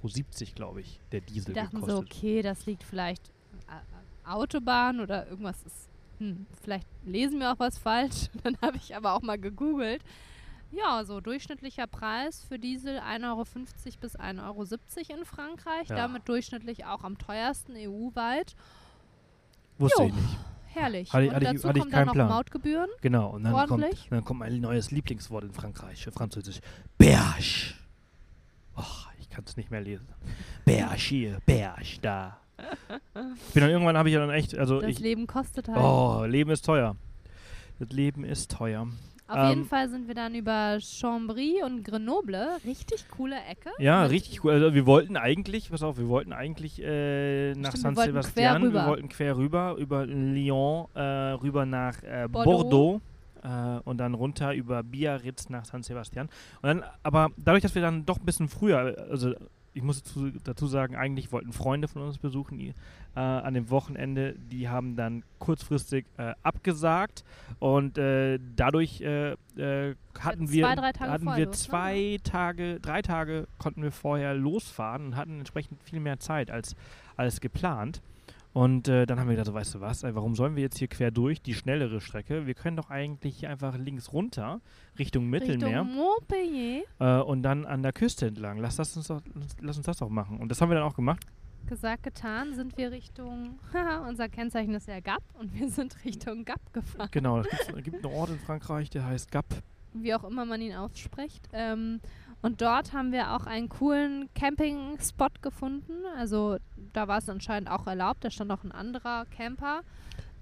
glaube 0.54 0.80
ich, 0.80 1.00
der 1.12 1.20
Diesel 1.20 1.54
Die 1.54 1.60
dachten 1.60 1.76
gekostet. 1.80 1.96
so, 1.96 2.02
okay, 2.02 2.42
das 2.42 2.66
liegt 2.66 2.82
vielleicht 2.82 3.30
Autobahn 4.24 5.00
oder 5.00 5.26
irgendwas 5.28 5.62
ist, 5.64 5.88
hm, 6.18 6.46
vielleicht 6.62 6.86
lesen 7.04 7.40
wir 7.40 7.52
auch 7.52 7.58
was 7.58 7.78
falsch. 7.78 8.28
Dann 8.42 8.56
habe 8.62 8.76
ich 8.76 8.94
aber 8.94 9.14
auch 9.14 9.22
mal 9.22 9.38
gegoogelt. 9.38 10.02
Ja, 10.72 11.04
so 11.04 11.20
durchschnittlicher 11.20 11.88
Preis 11.88 12.44
für 12.44 12.58
Diesel 12.58 12.98
1,50 13.00 13.26
Euro 13.26 13.44
bis 14.00 14.18
1,70 14.18 14.40
Euro 14.40 15.18
in 15.18 15.24
Frankreich. 15.24 15.88
Ja. 15.88 15.96
Damit 15.96 16.28
durchschnittlich 16.28 16.84
auch 16.84 17.02
am 17.02 17.18
teuersten 17.18 17.74
EU-weit. 17.76 18.54
Wusste 19.78 20.02
Jo. 20.02 20.08
ich 20.08 20.14
nicht. 20.14 20.36
Herrlich. 20.72 21.12
Hatte 21.12 21.26
Und 21.28 21.34
hatte 21.34 21.44
dazu 21.46 21.68
ich 21.68 21.74
kommen 21.74 21.90
dann 21.90 22.06
noch 22.06 22.12
Plan. 22.12 22.28
Mautgebühren. 22.28 22.90
Genau, 23.00 23.30
und 23.30 23.42
dann 23.42 23.66
kommt, 23.66 23.84
dann 24.10 24.24
kommt 24.24 24.38
mein 24.40 24.60
neues 24.60 24.92
Lieblingswort 24.92 25.42
in 25.42 25.52
Frankreich, 25.52 26.06
Französisch. 26.12 26.60
Berge. 26.96 27.74
Och, 28.76 29.08
kann 29.40 29.46
es 29.46 29.56
nicht 29.56 29.70
mehr 29.70 29.80
lesen. 29.80 30.06
Berge 30.64 30.96
hier, 30.96 31.38
Berge 31.46 31.98
da. 32.02 32.38
Ich 32.58 33.54
bin 33.54 33.62
dann 33.62 33.70
irgendwann 33.70 33.96
habe 33.96 34.10
ich 34.10 34.14
ja 34.14 34.20
dann 34.20 34.30
echt, 34.30 34.56
also 34.56 34.80
Das 34.82 34.90
ich, 34.90 34.98
Leben 34.98 35.26
kostet 35.26 35.68
halt. 35.68 35.78
oh, 35.78 36.24
Leben 36.26 36.50
ist 36.50 36.64
teuer. 36.64 36.94
Das 37.78 37.88
Leben 37.88 38.22
ist 38.22 38.50
teuer. 38.50 38.86
Auf 39.28 39.36
ähm, 39.36 39.48
jeden 39.48 39.64
Fall 39.64 39.88
sind 39.88 40.08
wir 40.08 40.14
dann 40.14 40.34
über 40.34 40.78
Chambry 40.80 41.62
und 41.64 41.84
Grenoble. 41.84 42.58
Richtig 42.66 43.08
coole 43.08 43.36
Ecke. 43.48 43.70
Ja, 43.78 44.04
richtig 44.04 44.44
cool. 44.44 44.52
Also 44.52 44.74
wir 44.74 44.84
wollten 44.84 45.16
eigentlich, 45.16 45.70
pass 45.70 45.82
auf, 45.82 45.96
wir 45.96 46.08
wollten 46.08 46.34
eigentlich 46.34 46.82
äh, 46.82 47.54
nach 47.54 47.70
Stimmt, 47.70 47.82
San 47.82 47.96
wir 47.96 48.04
Sebastian, 48.04 48.74
wir 48.74 48.86
wollten 48.86 49.08
quer 49.08 49.38
rüber, 49.38 49.76
über 49.78 50.04
Lyon, 50.04 50.88
äh, 50.94 51.00
rüber 51.00 51.64
nach 51.64 52.02
äh, 52.02 52.28
Bordeaux. 52.30 52.62
Bordeaux, 52.62 53.00
äh, 53.42 53.80
und 53.84 53.98
dann 53.98 54.14
runter 54.14 54.54
über 54.54 54.82
Biarritz 54.82 55.48
nach 55.48 55.64
San 55.64 55.82
Sebastian. 55.82 56.28
Und 56.62 56.66
dann, 56.68 56.84
aber 57.02 57.28
dadurch, 57.36 57.62
dass 57.62 57.74
wir 57.74 57.82
dann 57.82 58.06
doch 58.06 58.18
ein 58.18 58.26
bisschen 58.26 58.48
früher, 58.48 59.06
also 59.10 59.34
ich 59.72 59.82
muss 59.82 60.02
dazu, 60.02 60.30
dazu 60.42 60.66
sagen, 60.66 60.96
eigentlich 60.96 61.32
wollten 61.32 61.52
Freunde 61.52 61.88
von 61.88 62.02
uns 62.02 62.18
besuchen 62.18 62.58
die, 62.58 62.74
äh, 63.14 63.20
an 63.20 63.54
dem 63.54 63.70
Wochenende, 63.70 64.34
die 64.50 64.68
haben 64.68 64.96
dann 64.96 65.22
kurzfristig 65.38 66.06
äh, 66.16 66.34
abgesagt 66.42 67.24
und 67.58 67.98
äh, 67.98 68.38
dadurch 68.56 69.00
äh, 69.00 69.32
äh, 69.56 69.94
hatten 70.18 70.48
zwei, 70.48 70.52
wir, 70.52 70.74
drei 70.74 70.92
Tage 70.92 71.10
hatten 71.12 71.24
wir 71.24 71.46
los, 71.46 71.46
ne? 71.46 71.50
zwei 71.52 72.18
Tage, 72.24 72.80
drei 72.80 73.02
Tage 73.02 73.46
konnten 73.58 73.82
wir 73.82 73.92
vorher 73.92 74.34
losfahren 74.34 75.06
und 75.06 75.16
hatten 75.16 75.38
entsprechend 75.38 75.82
viel 75.82 76.00
mehr 76.00 76.18
Zeit 76.18 76.50
als, 76.50 76.74
als 77.16 77.40
geplant. 77.40 78.02
Und 78.52 78.88
äh, 78.88 79.06
dann 79.06 79.20
haben 79.20 79.28
wir 79.28 79.36
gedacht, 79.36 79.46
so, 79.46 79.54
weißt 79.54 79.74
du 79.74 79.80
was, 79.80 80.02
warum 80.02 80.34
sollen 80.34 80.56
wir 80.56 80.62
jetzt 80.62 80.78
hier 80.78 80.88
quer 80.88 81.10
durch, 81.12 81.40
die 81.40 81.54
schnellere 81.54 82.00
Strecke? 82.00 82.46
Wir 82.46 82.54
können 82.54 82.76
doch 82.76 82.90
eigentlich 82.90 83.38
hier 83.38 83.50
einfach 83.50 83.76
links 83.78 84.12
runter, 84.12 84.60
Richtung 84.98 85.28
Mittelmeer 85.30 85.82
Richtung 85.82 85.94
Montpellier. 85.94 86.82
äh, 86.98 87.20
und 87.20 87.42
dann 87.42 87.64
an 87.64 87.82
der 87.82 87.92
Küste 87.92 88.26
entlang. 88.26 88.58
Lass, 88.58 88.76
das 88.76 88.96
uns 88.96 89.06
doch, 89.06 89.20
lass 89.60 89.76
uns 89.76 89.86
das 89.86 89.98
doch 89.98 90.08
machen. 90.08 90.38
Und 90.38 90.48
das 90.50 90.60
haben 90.60 90.68
wir 90.70 90.74
dann 90.74 90.84
auch 90.84 90.96
gemacht. 90.96 91.24
Gesagt, 91.66 92.02
getan, 92.02 92.54
sind 92.54 92.76
wir 92.76 92.90
Richtung, 92.90 93.60
unser 94.08 94.28
Kennzeichen 94.28 94.74
ist 94.74 94.88
ja 94.88 94.98
Gap 94.98 95.22
und 95.38 95.54
wir 95.54 95.68
sind 95.68 95.94
Richtung 96.04 96.44
Gap 96.44 96.72
gefahren. 96.72 97.08
Genau, 97.12 97.38
es 97.40 97.48
gibt, 97.48 97.76
es 97.76 97.84
gibt 97.84 98.04
einen 98.04 98.14
Ort 98.14 98.30
in 98.30 98.38
Frankreich, 98.40 98.90
der 98.90 99.04
heißt 99.06 99.30
Gap. 99.30 99.44
Wie 99.92 100.12
auch 100.14 100.24
immer 100.24 100.44
man 100.44 100.60
ihn 100.60 100.74
ausspricht. 100.74 101.48
Ähm, 101.52 102.00
und 102.42 102.60
dort 102.62 102.92
haben 102.92 103.12
wir 103.12 103.34
auch 103.34 103.46
einen 103.46 103.68
coolen 103.68 104.28
Camping-Spot 104.34 105.28
gefunden. 105.42 105.92
Also 106.16 106.56
da 106.92 107.06
war 107.08 107.18
es 107.18 107.28
anscheinend 107.28 107.70
auch 107.70 107.86
erlaubt. 107.86 108.24
Da 108.24 108.30
stand 108.30 108.50
auch 108.50 108.64
ein 108.64 108.72
anderer 108.72 109.26
Camper. 109.26 109.80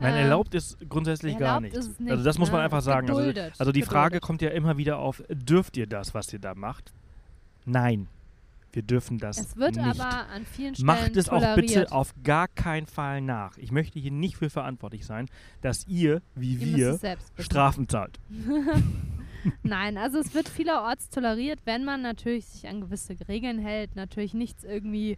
Nein, 0.01 0.15
Ähm, 0.15 0.21
erlaubt 0.21 0.55
ist 0.55 0.79
grundsätzlich 0.89 1.37
gar 1.39 1.57
erlaubt 1.57 1.63
nicht. 1.65 1.77
ist 1.77 1.89
es 1.89 1.99
nicht, 1.99 2.11
Also 2.13 2.23
das 2.23 2.39
muss 2.39 2.51
man 2.53 2.61
ne? 2.61 2.65
einfach 2.67 2.83
sagen. 2.83 3.09
Also, 3.09 3.19
geduldet, 3.21 3.53
also 3.59 3.73
die 3.73 3.83
Frage 3.83 4.11
geduldet. 4.13 4.23
kommt 4.27 4.43
ja 4.43 4.51
immer 4.51 4.77
wieder 4.77 4.99
auf, 4.99 5.23
dürft 5.29 5.77
ihr 5.77 5.87
das, 5.89 6.15
was 6.15 6.33
ihr 6.33 6.39
da 6.39 6.55
macht? 6.55 6.93
Nein, 7.65 8.07
wir 8.73 8.83
dürfen 8.83 9.19
das 9.19 9.39
Es 9.39 9.57
wird 9.57 9.75
nicht. 9.75 10.01
aber 10.01 10.29
an 10.29 10.47
vielen 10.47 10.75
Stellen 10.77 10.87
Macht 10.87 11.17
es 11.17 11.29
auch 11.29 11.41
toleriert. 11.41 11.57
bitte 11.67 11.93
auf 11.93 12.15
gar 12.23 12.47
keinen 12.47 12.87
Fall 12.87 13.21
nach. 13.23 13.59
Ich 13.59 13.73
möchte 13.73 13.99
hier 13.99 14.13
nicht 14.13 14.37
für 14.37 14.51
verantwortlich 14.51 15.05
sein, 15.05 15.27
dass 15.63 15.85
ihr, 15.89 16.23
wie 16.37 16.55
Ihr 16.55 17.01
wir. 17.03 17.17
Strafen 17.43 17.89
zahlt. 17.89 18.21
Nein, 19.63 19.99
also 19.99 20.19
es 20.19 20.35
wird 20.35 20.49
vielerorts 20.49 21.11
toleriert, 21.11 21.61
wenn 21.65 21.85
man 21.85 22.03
natürlich 22.03 22.47
sich 22.47 22.69
an 22.69 22.81
gewisse 22.81 23.17
Regeln 23.29 23.59
hält, 23.59 23.97
natürlich 23.97 24.35
nichts 24.35 24.65
irgendwie 24.65 25.17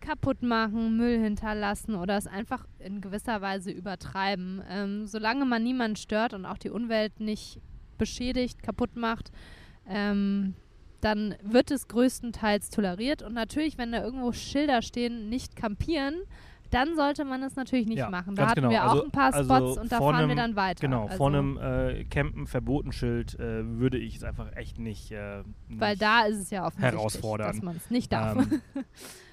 kaputt 0.00 0.42
machen, 0.42 0.96
Müll 0.96 1.18
hinterlassen 1.18 1.94
oder 1.94 2.16
es 2.16 2.26
einfach 2.26 2.66
in 2.78 3.00
gewisser 3.00 3.40
Weise 3.40 3.70
übertreiben. 3.70 4.62
Ähm, 4.68 5.06
solange 5.06 5.44
man 5.44 5.62
niemanden 5.62 5.96
stört 5.96 6.34
und 6.34 6.44
auch 6.44 6.58
die 6.58 6.70
Umwelt 6.70 7.18
nicht 7.20 7.60
beschädigt, 7.98 8.62
kaputt 8.62 8.94
macht, 8.96 9.32
ähm, 9.88 10.54
dann 11.00 11.34
wird 11.42 11.70
es 11.70 11.88
größtenteils 11.88 12.70
toleriert. 12.70 13.22
Und 13.22 13.34
natürlich, 13.34 13.78
wenn 13.78 13.92
da 13.92 14.02
irgendwo 14.02 14.32
Schilder 14.32 14.82
stehen, 14.82 15.28
nicht 15.28 15.56
campieren, 15.56 16.16
dann 16.70 16.96
sollte 16.96 17.24
man 17.24 17.42
es 17.42 17.56
natürlich 17.56 17.86
nicht 17.86 17.98
Ja, 17.98 18.10
machen. 18.10 18.34
Da 18.34 18.48
hatten 18.48 18.56
genau. 18.60 18.70
wir 18.70 18.84
auch 18.84 18.90
Also- 18.90 19.04
ein 19.04 19.10
paar 19.10 19.34
also 19.34 19.54
Spots 19.54 19.78
und 19.78 19.92
da 19.92 19.98
fahren 19.98 20.14
wir 20.16 20.24
einem- 20.24 20.36
dann 20.36 20.56
weiter. 20.56 20.80
Genau, 20.80 21.04
also, 21.04 21.16
vor 21.16 21.28
einem 21.28 21.58
äh, 21.58 22.04
Campen 22.04 22.46
Verbotenschild 22.46 23.38
äh, 23.38 23.64
würde 23.78 23.98
ich 23.98 24.16
es 24.16 24.24
einfach 24.24 24.54
echt 24.56 24.78
nicht. 24.78 25.10
Äh, 25.12 25.42
Weil 25.68 25.90
nicht, 25.90 26.02
da 26.02 26.22
ist 26.26 26.38
es 26.38 26.50
ja 26.50 26.66
offensichtlich, 26.66 26.98
herausfordern. 27.00 27.46
dass 27.52 27.62
man 27.62 27.76
es 27.76 27.90
nicht 27.90 28.12
darf. 28.12 28.36
Ähm, 28.36 28.60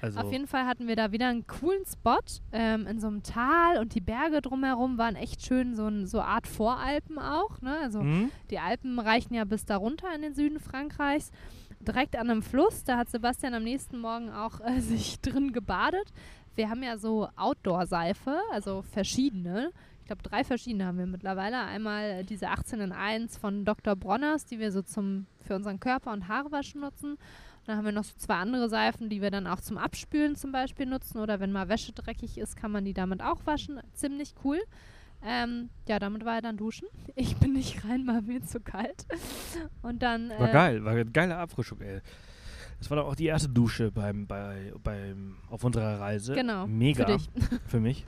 also, 0.01 0.19
Auf 0.19 0.31
jeden 0.31 0.47
Fall 0.47 0.65
hatten 0.65 0.87
wir 0.87 0.95
da 0.95 1.11
wieder 1.11 1.27
einen 1.29 1.47
coolen 1.47 1.83
Spot 1.85 2.19
ähm, 2.51 2.87
in 2.87 2.99
so 2.99 3.07
einem 3.07 3.23
Tal 3.23 3.77
und 3.79 3.95
die 3.95 4.01
Berge 4.01 4.41
drumherum 4.41 4.97
waren 4.97 5.15
echt 5.15 5.45
schön, 5.45 5.75
so 5.75 5.85
eine 5.85 6.07
so 6.07 6.21
Art 6.21 6.47
Voralpen 6.47 7.17
auch. 7.19 7.61
Ne? 7.61 7.77
Also 7.81 7.99
hm? 8.01 8.29
die 8.49 8.59
Alpen 8.59 8.99
reichen 8.99 9.33
ja 9.33 9.43
bis 9.45 9.65
da 9.65 9.77
runter 9.77 10.07
in 10.15 10.21
den 10.21 10.33
Süden 10.33 10.59
Frankreichs. 10.59 11.31
Direkt 11.79 12.15
an 12.15 12.29
einem 12.29 12.41
Fluss, 12.43 12.85
da 12.85 12.97
hat 12.97 13.09
Sebastian 13.09 13.53
am 13.53 13.63
nächsten 13.63 13.99
Morgen 13.99 14.29
auch 14.29 14.61
äh, 14.61 14.79
sich 14.79 15.19
drin 15.19 15.51
gebadet. 15.51 16.13
Wir 16.55 16.69
haben 16.69 16.83
ja 16.83 16.97
so 16.97 17.27
Outdoor-Seife, 17.35 18.39
also 18.51 18.81
verschiedene. 18.81 19.71
Ich 20.01 20.07
glaube, 20.07 20.21
drei 20.21 20.43
verschiedene 20.43 20.85
haben 20.85 20.97
wir 20.97 21.05
mittlerweile. 21.05 21.61
Einmal 21.61 22.03
äh, 22.03 22.23
diese 22.23 22.49
18 22.49 22.81
in 22.81 22.91
1 22.91 23.37
von 23.37 23.65
Dr. 23.65 23.95
Bronners, 23.95 24.45
die 24.45 24.59
wir 24.59 24.71
so 24.71 24.81
zum, 24.81 25.27
für 25.39 25.55
unseren 25.55 25.79
Körper 25.79 26.11
und 26.11 26.27
Haarewaschen 26.27 26.81
nutzen. 26.81 27.11
Und 27.13 27.67
dann 27.67 27.77
haben 27.77 27.85
wir 27.85 27.93
noch 27.93 28.03
so 28.03 28.13
zwei 28.17 28.35
andere 28.35 28.67
Seifen, 28.67 29.09
die 29.09 29.21
wir 29.21 29.31
dann 29.31 29.47
auch 29.47 29.61
zum 29.61 29.77
Abspülen 29.77 30.35
zum 30.35 30.51
Beispiel 30.51 30.85
nutzen. 30.85 31.19
Oder 31.19 31.39
wenn 31.39 31.53
mal 31.53 31.69
Wäsche 31.69 31.93
dreckig 31.93 32.37
ist, 32.37 32.57
kann 32.57 32.71
man 32.71 32.83
die 32.83 32.93
damit 32.93 33.23
auch 33.23 33.45
waschen. 33.45 33.79
Ziemlich 33.93 34.33
cool. 34.43 34.59
Ähm, 35.25 35.69
ja, 35.87 35.99
damit 35.99 36.25
war 36.25 36.35
er 36.35 36.41
dann 36.41 36.57
duschen. 36.57 36.87
Ich 37.15 37.37
bin 37.37 37.53
nicht 37.53 37.85
rein, 37.85 38.05
war 38.05 38.21
mir 38.21 38.43
zu 38.43 38.59
kalt. 38.59 39.05
Und 39.81 40.03
dann. 40.03 40.29
war 40.31 40.49
äh, 40.49 40.51
geil, 40.51 40.83
war 40.83 40.91
eine 40.91 41.05
geile 41.05 41.37
Abfrischung, 41.37 41.79
ey. 41.79 42.01
Das 42.83 42.89
war 42.89 42.97
doch 42.97 43.07
auch 43.07 43.15
die 43.15 43.27
erste 43.27 43.47
Dusche 43.47 43.91
beim, 43.91 44.27
bei, 44.27 44.73
beim, 44.83 45.35
auf 45.49 45.63
unserer 45.63 46.01
Reise. 46.01 46.33
Genau, 46.33 46.67
Mega. 46.67 47.05
für 47.05 47.13
dich. 47.13 47.29
Für 47.67 47.79
mich. 47.79 48.05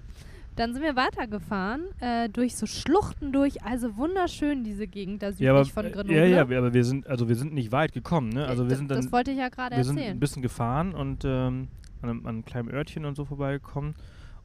Dann 0.57 0.73
sind 0.73 0.83
wir 0.83 0.97
weitergefahren, 0.97 1.85
äh, 2.01 2.27
durch 2.27 2.57
so 2.57 2.65
Schluchten 2.65 3.31
durch. 3.31 3.63
Also 3.63 3.95
wunderschön, 3.95 4.65
diese 4.65 4.85
Gegend 4.85 5.23
da 5.23 5.27
südlich 5.31 5.45
Ja, 5.45 5.51
aber, 5.53 5.63
von 5.63 5.85
äh, 5.85 5.91
Grenoble. 5.91 6.17
ja, 6.17 6.25
ja, 6.25 6.41
aber 6.41 6.73
wir 6.73 6.83
sind, 6.83 7.07
also 7.07 7.29
wir 7.29 7.38
sind 7.38 7.53
nicht 7.53 7.71
weit 7.71 7.93
gekommen, 7.93 8.29
ne? 8.29 8.47
Also 8.47 8.67
wir 8.67 8.75
sind 8.75 8.91
dann, 8.91 8.97
das 8.97 9.13
wollte 9.13 9.31
ich 9.31 9.38
ja 9.38 9.47
gerade 9.47 9.77
wir 9.77 9.83
sind 9.85 9.95
erzählen. 9.95 10.17
ein 10.17 10.19
bisschen 10.19 10.41
gefahren 10.41 10.93
und 10.93 11.23
ähm, 11.23 11.69
an, 12.01 12.09
einem, 12.09 12.19
an 12.25 12.27
einem 12.27 12.45
kleinen 12.45 12.69
Örtchen 12.69 13.05
und 13.05 13.15
so 13.15 13.23
vorbeigekommen. 13.23 13.95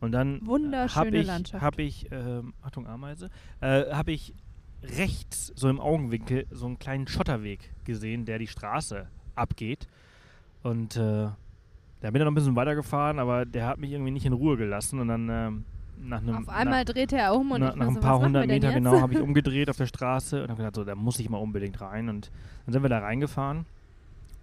Und 0.00 0.12
dann 0.12 0.40
habe 0.46 1.08
ich, 1.18 1.28
hab 1.54 1.78
ich 1.80 2.06
ähm, 2.12 2.54
Achtung 2.62 2.86
Ameise, 2.86 3.30
äh, 3.60 3.92
habe 3.92 4.12
ich 4.12 4.32
rechts 4.84 5.52
so 5.56 5.68
im 5.68 5.80
Augenwinkel 5.80 6.46
so 6.52 6.66
einen 6.66 6.78
kleinen 6.78 7.08
Schotterweg 7.08 7.72
gesehen, 7.84 8.26
der 8.26 8.38
die 8.38 8.46
Straße 8.46 9.08
abgeht. 9.34 9.88
Und 10.62 10.96
äh, 10.96 11.28
da 12.00 12.10
bin 12.10 12.16
ich 12.16 12.20
noch 12.20 12.30
ein 12.30 12.34
bisschen 12.34 12.56
weitergefahren, 12.56 13.18
aber 13.18 13.44
der 13.44 13.66
hat 13.66 13.78
mich 13.78 13.92
irgendwie 13.92 14.10
nicht 14.10 14.26
in 14.26 14.32
Ruhe 14.32 14.56
gelassen. 14.56 15.00
Und 15.00 15.08
dann 15.08 15.28
ähm, 15.30 15.64
nach 16.02 16.20
einem 16.20 16.36
Auf 16.36 16.48
einmal 16.48 16.84
drehte 16.84 17.16
er 17.16 17.34
um 17.34 17.50
und 17.52 17.60
na, 17.60 17.74
nach 17.76 17.88
ein 17.88 17.94
so, 17.94 18.00
paar 18.00 18.20
hundert 18.20 18.46
Meter 18.46 18.72
genau 18.72 19.00
habe 19.00 19.12
ich 19.14 19.20
umgedreht 19.20 19.68
auf 19.70 19.76
der 19.76 19.86
Straße 19.86 20.42
und 20.42 20.48
habe 20.48 20.58
gedacht, 20.58 20.76
so, 20.76 20.84
da 20.84 20.94
muss 20.94 21.18
ich 21.18 21.28
mal 21.28 21.38
unbedingt 21.38 21.80
rein. 21.80 22.08
Und 22.08 22.30
dann 22.66 22.72
sind 22.72 22.82
wir 22.82 22.88
da 22.88 23.00
reingefahren. 23.00 23.66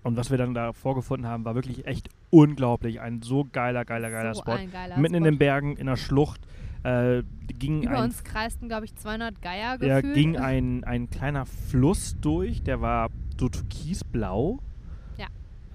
Und 0.03 0.15
was 0.15 0.31
wir 0.31 0.37
dann 0.37 0.53
da 0.53 0.71
vorgefunden 0.73 1.27
haben, 1.27 1.43
war 1.43 1.55
wirklich 1.55 1.85
echt 1.85 2.09
unglaublich. 2.29 3.01
Ein 3.01 3.21
so 3.21 3.45
geiler, 3.51 3.83
geiler, 3.83 4.09
geiler 4.09 4.33
so 4.35 4.41
Spot. 4.41 4.57
Geiler 4.71 4.97
Mitten 4.97 5.15
in 5.15 5.23
Spot. 5.23 5.31
den 5.31 5.37
Bergen, 5.37 5.75
in 5.75 5.87
der 5.87 5.97
Schlucht, 5.97 6.41
äh, 6.83 7.23
ging 7.47 7.83
Über 7.83 7.97
ein 7.97 8.03
uns 8.05 8.23
kreisten, 8.23 8.69
glaube 8.69 8.85
ich, 8.85 8.95
200 8.95 9.41
Geier 9.41 9.81
ja, 9.81 9.95
gefühlt. 9.99 10.13
ging 10.13 10.37
ein, 10.37 10.83
ein 10.83 11.09
kleiner 11.09 11.45
Fluss 11.45 12.15
durch, 12.21 12.61
der 12.63 12.81
war 12.81 13.09
so 13.37 13.49
türkisblau. 13.49 14.59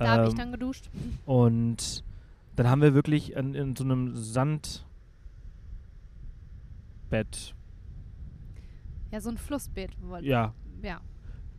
Da 0.05 0.11
habe 0.13 0.25
ich 0.25 0.31
Ähm, 0.31 0.37
dann 0.39 0.53
geduscht. 0.53 0.91
Und 1.27 2.05
dann 2.57 2.69
haben 2.69 2.83
wir 2.83 2.95
wirklich 2.95 3.33
in, 3.35 3.55
in 3.55 3.75
so 3.77 3.85
einem 3.85 4.15
Sandbett, 4.17 4.75
Ja, 9.11 9.21
so 9.21 9.31
ein 9.31 9.37
Flussbeet. 9.39 9.91
wollt- 10.03 10.25
ja, 10.25 10.53
ja. 10.83 11.01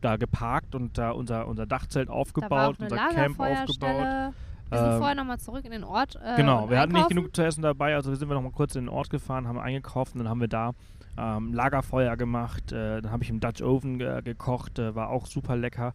da 0.00 0.16
geparkt 0.16 0.74
und 0.74 0.98
da 0.98 1.12
unser, 1.12 1.46
unser 1.48 1.66
Dachzelt 1.66 2.08
aufgebaut, 2.10 2.76
unser 2.78 2.96
Camp 3.08 3.40
aufgebaut. 3.40 4.32
Wir 4.70 4.78
sind 4.78 4.88
Ähm, 4.92 4.98
vorher 4.98 5.14
nochmal 5.14 5.38
zurück 5.38 5.64
in 5.64 5.70
den 5.70 5.84
Ort. 5.84 6.16
Äh, 6.22 6.36
Genau, 6.36 6.68
wir 6.68 6.78
hatten 6.80 6.92
nicht 6.92 7.08
genug 7.08 7.34
zu 7.36 7.42
essen 7.44 7.62
dabei, 7.62 7.94
also 7.94 8.14
sind 8.14 8.28
wir 8.28 8.34
noch 8.34 8.42
mal 8.42 8.50
kurz 8.50 8.74
in 8.74 8.84
den 8.84 8.88
Ort 8.88 9.08
gefahren, 9.10 9.46
haben 9.46 9.58
eingekauft 9.58 10.14
und 10.14 10.18
dann 10.20 10.28
haben 10.28 10.40
wir 10.40 10.48
da 10.48 10.72
ähm, 11.16 11.52
Lagerfeuer 11.54 12.16
gemacht. 12.16 12.72
Äh, 12.72 13.00
dann 13.02 13.12
habe 13.12 13.22
ich 13.22 13.30
im 13.30 13.40
Dutch 13.40 13.62
Oven 13.62 13.98
ge 13.98 14.20
gekocht, 14.22 14.78
äh, 14.78 14.94
war 14.94 15.10
auch 15.10 15.26
super 15.26 15.54
lecker. 15.56 15.94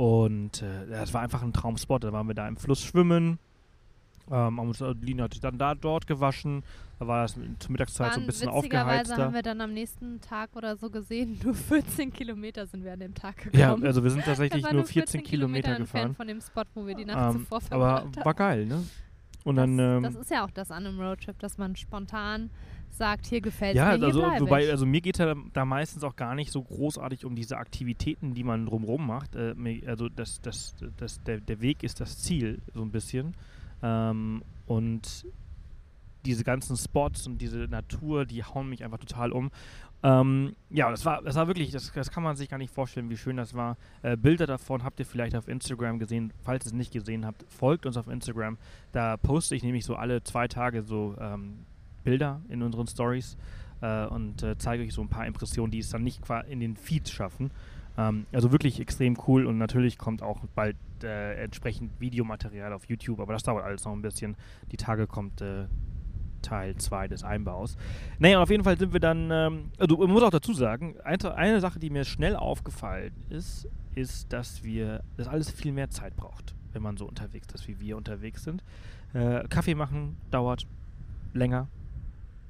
Und 0.00 0.62
äh, 0.62 0.90
ja, 0.90 1.02
es 1.02 1.12
war 1.12 1.20
einfach 1.20 1.42
ein 1.42 1.52
Traumspot. 1.52 2.04
Da 2.04 2.12
waren 2.12 2.26
wir 2.26 2.34
da 2.34 2.48
im 2.48 2.56
Fluss 2.56 2.82
schwimmen. 2.82 3.38
Ähm, 4.28 4.34
haben 4.34 4.58
uns, 4.60 4.80
äh, 4.80 4.94
Lina 5.02 5.24
hat 5.24 5.32
sich 5.34 5.42
dann 5.42 5.58
da 5.58 5.74
dort 5.74 6.06
gewaschen. 6.06 6.62
Da 6.98 7.06
war 7.06 7.22
das 7.22 7.34
zur 7.58 7.70
Mittagszeit 7.70 8.12
so 8.14 8.20
ein 8.20 8.22
Waren- 8.22 8.26
bisschen 8.26 8.48
aufgeheizter. 8.48 9.18
haben 9.18 9.34
wir 9.34 9.42
dann 9.42 9.60
am 9.60 9.74
nächsten 9.74 10.20
Tag 10.22 10.56
oder 10.56 10.76
so 10.76 10.88
gesehen, 10.88 11.38
nur 11.42 11.52
14 11.68 12.12
Kilometer 12.12 12.66
sind 12.66 12.82
wir 12.84 12.92
an 12.94 13.00
dem 13.00 13.14
Tag 13.14 13.50
Ja, 13.52 13.68
gekommen. 13.68 13.86
also 13.86 14.02
wir 14.02 14.10
sind 14.10 14.24
tatsächlich 14.24 14.62
waren 14.64 14.76
nur 14.76 14.84
14 14.86 15.22
Kilometer 15.22 15.68
entfernt 15.76 15.88
gefahren. 15.92 16.14
von 16.14 16.26
dem 16.28 16.40
Spot, 16.40 16.62
wo 16.74 16.86
wir 16.86 16.94
die 16.94 17.04
Nacht 17.04 17.34
Ähm, 17.34 17.40
zuvor 17.42 17.58
aber 17.70 17.96
verbracht 17.96 18.16
haben. 18.16 18.24
war 18.24 18.34
geil, 18.34 18.66
ne? 18.66 18.84
Und 19.44 19.56
dann, 19.56 19.76
das, 19.78 19.96
ähm, 19.96 20.02
das 20.04 20.14
ist 20.16 20.30
ja 20.30 20.44
auch 20.46 20.50
das 20.50 20.70
an 20.70 20.86
einem 20.86 21.00
Roadtrip, 21.00 21.38
dass 21.40 21.58
man 21.58 21.74
spontan 21.76 22.50
sagt, 23.00 23.26
hier 23.26 23.40
gefällt 23.40 23.74
Ja, 23.76 23.96
mir, 23.96 24.04
also, 24.04 24.22
wobei, 24.40 24.64
ich. 24.64 24.70
also 24.70 24.84
mir 24.84 25.00
geht 25.00 25.16
ja 25.16 25.34
da 25.54 25.64
meistens 25.64 26.04
auch 26.04 26.16
gar 26.16 26.34
nicht 26.34 26.52
so 26.52 26.62
großartig 26.62 27.24
um 27.24 27.34
diese 27.34 27.56
Aktivitäten, 27.56 28.34
die 28.34 28.44
man 28.44 28.66
drumherum 28.66 29.06
macht. 29.06 29.36
Äh, 29.36 29.54
also 29.86 30.10
das, 30.10 30.40
das, 30.42 30.74
das, 30.98 31.22
der, 31.22 31.40
der 31.40 31.60
Weg 31.62 31.82
ist 31.82 31.98
das 32.00 32.18
Ziel, 32.18 32.60
so 32.74 32.82
ein 32.82 32.90
bisschen. 32.90 33.34
Ähm, 33.82 34.42
und 34.66 35.26
diese 36.26 36.44
ganzen 36.44 36.76
Spots 36.76 37.26
und 37.26 37.38
diese 37.38 37.60
Natur, 37.60 38.26
die 38.26 38.44
hauen 38.44 38.68
mich 38.68 38.84
einfach 38.84 38.98
total 38.98 39.32
um. 39.32 39.50
Ähm, 40.02 40.54
ja, 40.68 40.90
das 40.90 41.06
war, 41.06 41.22
das 41.22 41.36
war 41.36 41.46
wirklich, 41.46 41.70
das, 41.70 41.90
das 41.92 42.10
kann 42.10 42.22
man 42.22 42.36
sich 42.36 42.50
gar 42.50 42.58
nicht 42.58 42.72
vorstellen, 42.72 43.08
wie 43.08 43.16
schön 43.16 43.38
das 43.38 43.54
war. 43.54 43.78
Äh, 44.02 44.18
Bilder 44.18 44.46
davon 44.46 44.84
habt 44.84 45.00
ihr 45.00 45.06
vielleicht 45.06 45.34
auf 45.36 45.48
Instagram 45.48 45.98
gesehen. 45.98 46.34
Falls 46.42 46.64
ihr 46.66 46.68
es 46.68 46.72
nicht 46.74 46.92
gesehen 46.92 47.24
habt, 47.24 47.44
folgt 47.48 47.86
uns 47.86 47.96
auf 47.96 48.08
Instagram. 48.08 48.58
Da 48.92 49.16
poste 49.16 49.54
ich 49.54 49.62
nämlich 49.62 49.86
so 49.86 49.96
alle 49.96 50.22
zwei 50.22 50.48
Tage 50.48 50.82
so 50.82 51.16
ähm, 51.18 51.64
Bilder 52.04 52.40
in 52.48 52.62
unseren 52.62 52.86
Stories 52.86 53.36
äh, 53.80 54.06
und 54.06 54.42
äh, 54.42 54.56
zeige 54.58 54.82
euch 54.82 54.94
so 54.94 55.02
ein 55.02 55.08
paar 55.08 55.26
Impressionen, 55.26 55.70
die 55.70 55.78
es 55.78 55.90
dann 55.90 56.02
nicht 56.02 56.22
in 56.48 56.60
den 56.60 56.76
Feeds 56.76 57.10
schaffen. 57.10 57.50
Ähm, 57.96 58.26
also 58.32 58.52
wirklich 58.52 58.80
extrem 58.80 59.16
cool 59.26 59.46
und 59.46 59.58
natürlich 59.58 59.98
kommt 59.98 60.22
auch 60.22 60.40
bald 60.54 60.76
äh, 61.02 61.42
entsprechend 61.42 61.98
Videomaterial 62.00 62.72
auf 62.72 62.84
YouTube, 62.86 63.20
aber 63.20 63.32
das 63.32 63.42
dauert 63.42 63.64
alles 63.64 63.84
noch 63.84 63.92
ein 63.92 64.02
bisschen. 64.02 64.36
Die 64.72 64.76
Tage 64.76 65.06
kommt 65.06 65.40
äh, 65.40 65.66
Teil 66.42 66.76
2 66.76 67.08
des 67.08 67.24
Einbaus. 67.24 67.76
Naja, 68.18 68.42
auf 68.42 68.50
jeden 68.50 68.64
Fall 68.64 68.78
sind 68.78 68.92
wir 68.92 69.00
dann, 69.00 69.30
ähm, 69.30 69.70
also 69.78 69.96
man 69.96 70.10
muss 70.10 70.22
auch 70.22 70.30
dazu 70.30 70.54
sagen, 70.54 70.96
eine, 71.04 71.34
eine 71.34 71.60
Sache, 71.60 71.78
die 71.78 71.90
mir 71.90 72.04
schnell 72.04 72.36
aufgefallen 72.36 73.12
ist, 73.28 73.68
ist, 73.94 74.32
dass 74.32 74.62
wir, 74.62 75.02
dass 75.16 75.28
alles 75.28 75.50
viel 75.50 75.72
mehr 75.72 75.90
Zeit 75.90 76.16
braucht, 76.16 76.54
wenn 76.72 76.82
man 76.82 76.96
so 76.96 77.06
unterwegs 77.06 77.48
ist, 77.54 77.68
wie 77.68 77.80
wir 77.80 77.96
unterwegs 77.96 78.44
sind. 78.44 78.62
Äh, 79.12 79.46
Kaffee 79.48 79.74
machen 79.74 80.16
dauert 80.30 80.66
länger, 81.34 81.68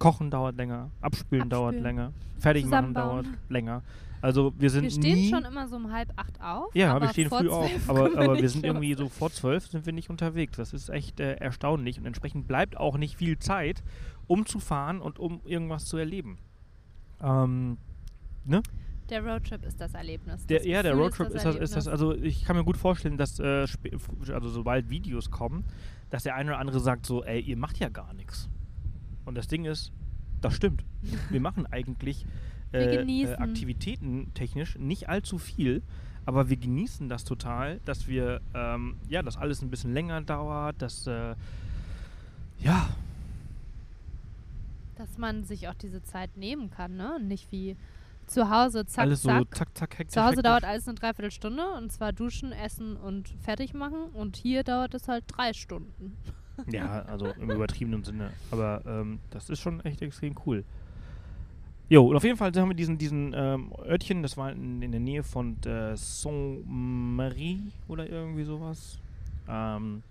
Kochen 0.00 0.30
dauert 0.30 0.56
länger, 0.56 0.90
Abspülen, 1.02 1.48
dauert 1.48 1.74
Abspülen. 1.76 1.82
länger, 1.84 2.12
fertig 2.38 2.66
machen 2.66 2.94
dauert 2.94 3.26
länger. 3.48 3.82
Also 4.22 4.52
wir 4.58 4.70
sind 4.70 4.84
wir 4.84 4.90
stehen 4.90 5.30
schon 5.30 5.44
immer 5.44 5.68
so 5.68 5.76
um 5.76 5.92
halb 5.92 6.10
acht 6.16 6.40
auf. 6.40 6.74
ja, 6.74 7.00
wir 7.00 7.08
stehen 7.08 7.28
früh 7.28 7.48
auf, 7.48 7.70
12 7.70 7.88
aber, 7.88 8.18
aber 8.18 8.36
wir 8.40 8.48
sind 8.48 8.64
irgendwie 8.64 8.94
so 8.94 9.08
vor 9.08 9.30
zwölf 9.30 9.66
sind 9.66 9.86
wir 9.86 9.92
nicht 9.92 10.10
unterwegs. 10.10 10.56
Das 10.56 10.72
ist 10.72 10.88
echt 10.88 11.20
äh, 11.20 11.34
erstaunlich 11.34 11.98
und 11.98 12.06
entsprechend 12.06 12.48
bleibt 12.48 12.76
auch 12.76 12.96
nicht 12.96 13.16
viel 13.16 13.38
Zeit, 13.38 13.82
um 14.26 14.46
zu 14.46 14.58
fahren 14.58 15.00
und 15.00 15.18
um 15.18 15.40
irgendwas 15.44 15.84
zu 15.84 15.96
erleben. 15.96 16.38
Ähm, 17.22 17.76
Der 19.10 19.22
Roadtrip 19.24 19.64
ist 19.64 19.80
das 19.80 19.92
Erlebnis. 19.92 20.46
der, 20.46 20.58
das 20.58 20.66
ja, 20.66 20.82
der 20.82 20.94
Roadtrip 20.94 21.28
ist 21.30 21.44
das, 21.44 21.56
ist 21.56 21.76
das, 21.76 21.86
Erlebnis. 21.86 21.88
also 21.88 22.14
ich 22.14 22.44
kann 22.44 22.56
mir 22.56 22.64
gut 22.64 22.76
vorstellen, 22.76 23.18
dass 23.18 23.38
äh, 23.38 23.66
also 24.32 24.48
sobald 24.48 24.88
Videos 24.88 25.30
kommen, 25.30 25.64
dass 26.08 26.22
der 26.22 26.36
eine 26.36 26.50
oder 26.50 26.58
andere 26.58 26.80
sagt 26.80 27.04
so, 27.06 27.22
ey, 27.24 27.40
ihr 27.40 27.56
macht 27.56 27.78
ja 27.78 27.88
gar 27.88 28.14
nichts. 28.14 28.48
Und 29.24 29.36
das 29.36 29.48
Ding 29.48 29.64
ist, 29.64 29.92
das 30.40 30.54
stimmt. 30.54 30.84
Wir 31.30 31.40
machen 31.40 31.66
eigentlich 31.66 32.26
äh, 32.72 32.96
äh. 32.96 33.34
Aktivitäten 33.36 34.32
technisch 34.34 34.78
nicht 34.78 35.08
allzu 35.08 35.38
viel, 35.38 35.82
aber 36.26 36.48
wir 36.48 36.56
genießen 36.56 37.08
das 37.08 37.24
total, 37.24 37.80
dass 37.84 38.06
wir, 38.06 38.40
ähm, 38.54 38.96
ja, 39.08 39.22
dass 39.22 39.36
alles 39.36 39.62
ein 39.62 39.70
bisschen 39.70 39.92
länger 39.92 40.20
dauert, 40.22 40.80
dass, 40.80 41.06
äh, 41.06 41.34
ja, 42.58 42.88
Dass 44.96 45.16
man 45.16 45.44
sich 45.44 45.68
auch 45.68 45.74
diese 45.74 46.02
Zeit 46.02 46.36
nehmen 46.36 46.70
kann, 46.70 46.96
ne? 46.96 47.16
Und 47.16 47.26
nicht 47.26 47.50
wie 47.50 47.74
zu 48.26 48.48
Hause, 48.48 48.86
zack, 48.86 49.04
alles 49.04 49.22
so 49.22 49.28
zack. 49.28 49.54
zack, 49.54 49.68
zack, 49.78 49.98
hektisch. 49.98 50.14
Zu 50.14 50.20
Hause 50.20 50.36
hektisch. 50.36 50.42
dauert 50.44 50.64
alles 50.64 50.86
eine 50.86 50.94
Dreiviertelstunde 50.94 51.68
und 51.76 51.90
zwar 51.90 52.12
duschen, 52.12 52.52
essen 52.52 52.96
und 52.96 53.28
fertig 53.40 53.74
machen. 53.74 54.04
Und 54.12 54.36
hier 54.36 54.62
dauert 54.62 54.94
es 54.94 55.08
halt 55.08 55.24
drei 55.26 55.52
Stunden. 55.52 56.16
Ja, 56.68 57.02
also 57.02 57.26
im 57.38 57.50
übertriebenen 57.50 58.04
Sinne. 58.04 58.30
Aber 58.50 58.82
ähm, 58.86 59.20
das 59.30 59.50
ist 59.50 59.60
schon 59.60 59.80
echt 59.80 60.02
extrem 60.02 60.34
cool. 60.46 60.64
Jo, 61.88 62.06
und 62.06 62.16
auf 62.16 62.22
jeden 62.22 62.36
Fall 62.36 62.52
haben 62.54 62.68
wir 62.68 62.76
diesen, 62.76 62.98
diesen 62.98 63.32
ähm, 63.34 63.72
Örtchen, 63.84 64.22
das 64.22 64.36
war 64.36 64.52
in, 64.52 64.80
in 64.80 64.92
der 64.92 65.00
Nähe 65.00 65.24
von 65.24 65.56
äh, 65.64 65.96
Saint-Marie 65.96 67.60
oder 67.88 68.08
irgendwie 68.08 68.44
sowas. 68.44 68.98
Ähm, 69.48 70.02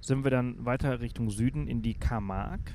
sind 0.00 0.22
wir 0.22 0.30
dann 0.30 0.64
weiter 0.64 1.00
Richtung 1.00 1.28
Süden 1.30 1.66
in 1.66 1.82
die 1.82 1.94
Camargue. 1.94 2.72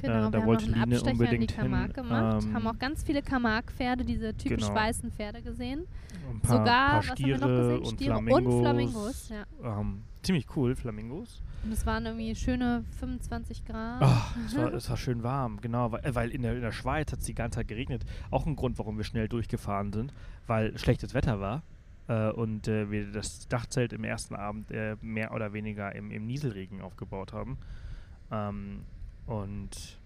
Genau, 0.00 0.14
Äh, 0.14 0.30
da 0.30 0.32
wir 0.32 0.38
haben 0.38 0.40
noch 0.40 0.46
wollte 0.46 0.64
einen 0.64 0.72
Line 0.72 0.82
Abstecher 0.84 1.10
in 1.10 1.16
die 1.18 1.22
unbedingt 1.22 1.54
Camargue 1.54 1.92
gemacht. 1.92 2.44
ähm, 2.44 2.54
haben 2.54 2.66
auch 2.66 2.78
ganz 2.78 3.02
viele 3.02 3.20
Camargue-Pferde, 3.20 4.04
diese 4.06 4.34
typisch 4.34 4.66
genau. 4.66 4.74
weißen 4.74 5.10
Pferde 5.12 5.42
gesehen. 5.42 5.86
Ein 6.30 6.40
paar, 6.40 6.56
Sogar, 6.58 6.64
paar 6.64 6.98
was 6.98 7.08
haben 7.10 7.18
wir 7.18 7.24
Stiere 7.24 7.38
noch 7.38 7.46
gesehen? 7.48 7.78
und 7.78 7.94
Stiere 7.94 8.14
Flamingos. 8.14 8.54
und 8.54 8.60
Flamingos. 8.62 9.28
Ja. 9.28 9.80
Ähm, 9.80 10.02
ziemlich 10.22 10.46
cool, 10.56 10.74
Flamingos. 10.74 11.42
Und 11.62 11.72
es 11.72 11.84
waren 11.84 12.06
irgendwie 12.06 12.34
schöne 12.34 12.84
25 12.98 13.64
Grad. 13.64 13.98
Ach, 14.00 14.34
es 14.46 14.56
war, 14.56 14.72
es 14.74 14.88
war 14.88 14.96
schön 14.96 15.22
warm, 15.22 15.60
genau, 15.60 15.92
weil, 15.92 16.04
äh, 16.04 16.14
weil 16.14 16.30
in, 16.30 16.42
der, 16.42 16.54
in 16.54 16.62
der 16.62 16.72
Schweiz 16.72 17.12
hat 17.12 17.20
es 17.20 17.26
die 17.26 17.34
ganze 17.34 17.56
Zeit 17.56 17.68
geregnet. 17.68 18.04
Auch 18.30 18.46
ein 18.46 18.56
Grund, 18.56 18.78
warum 18.78 18.96
wir 18.96 19.04
schnell 19.04 19.28
durchgefahren 19.28 19.92
sind, 19.92 20.12
weil 20.46 20.76
schlechtes 20.78 21.12
Wetter 21.12 21.40
war 21.40 21.62
äh, 22.08 22.30
und 22.30 22.66
äh, 22.66 22.90
wir 22.90 23.12
das 23.12 23.46
Dachzelt 23.48 23.92
im 23.92 24.04
ersten 24.04 24.34
Abend 24.34 24.70
äh, 24.70 24.96
mehr 25.02 25.32
oder 25.32 25.52
weniger 25.52 25.94
im, 25.94 26.10
im 26.10 26.26
Nieselregen 26.26 26.80
aufgebaut 26.80 27.32
haben. 27.32 27.58
Ähm, 28.30 28.84
und 29.26 29.98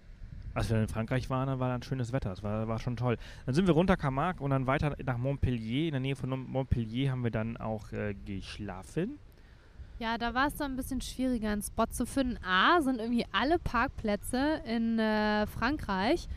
als 0.53 0.69
wir 0.69 0.75
dann 0.75 0.83
in 0.83 0.89
Frankreich 0.89 1.29
waren, 1.29 1.47
dann 1.47 1.59
war 1.59 1.69
dann 1.69 1.83
schönes 1.83 2.13
Wetter. 2.13 2.29
Das 2.29 2.43
war, 2.43 2.67
war 2.67 2.79
schon 2.79 2.95
toll. 2.95 3.17
Dann 3.45 3.55
sind 3.55 3.67
wir 3.67 3.73
runter 3.73 3.97
Camargue 3.97 4.43
und 4.43 4.51
dann 4.51 4.67
weiter 4.67 4.95
nach 5.03 5.17
Montpellier. 5.17 5.87
In 5.87 5.91
der 5.91 5.99
Nähe 5.99 6.15
von 6.15 6.29
Montpellier 6.29 7.11
haben 7.11 7.23
wir 7.23 7.31
dann 7.31 7.57
auch 7.57 7.91
äh, 7.91 8.13
geschlafen. 8.25 9.19
Ja, 9.99 10.17
da 10.17 10.33
war 10.33 10.47
es 10.47 10.55
dann 10.55 10.73
ein 10.73 10.75
bisschen 10.75 11.01
schwieriger, 11.01 11.49
einen 11.51 11.61
Spot 11.61 11.85
zu 11.87 12.05
finden. 12.05 12.37
A, 12.43 12.81
sind 12.81 12.99
irgendwie 12.99 13.25
alle 13.31 13.59
Parkplätze 13.59 14.61
in 14.65 14.99
äh, 14.99 15.47
Frankreich, 15.47 16.27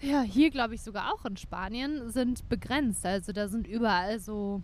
ja, 0.00 0.22
hier 0.22 0.50
glaube 0.50 0.74
ich 0.74 0.82
sogar 0.82 1.12
auch 1.12 1.24
in 1.24 1.36
Spanien, 1.36 2.10
sind 2.10 2.48
begrenzt. 2.48 3.04
Also 3.04 3.32
da 3.32 3.48
sind 3.48 3.66
überall 3.66 4.20
so 4.20 4.62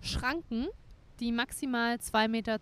Schranken, 0.00 0.66
die 1.20 1.32
maximal 1.32 1.94
2,20 1.94 2.28
Meter, 2.28 2.60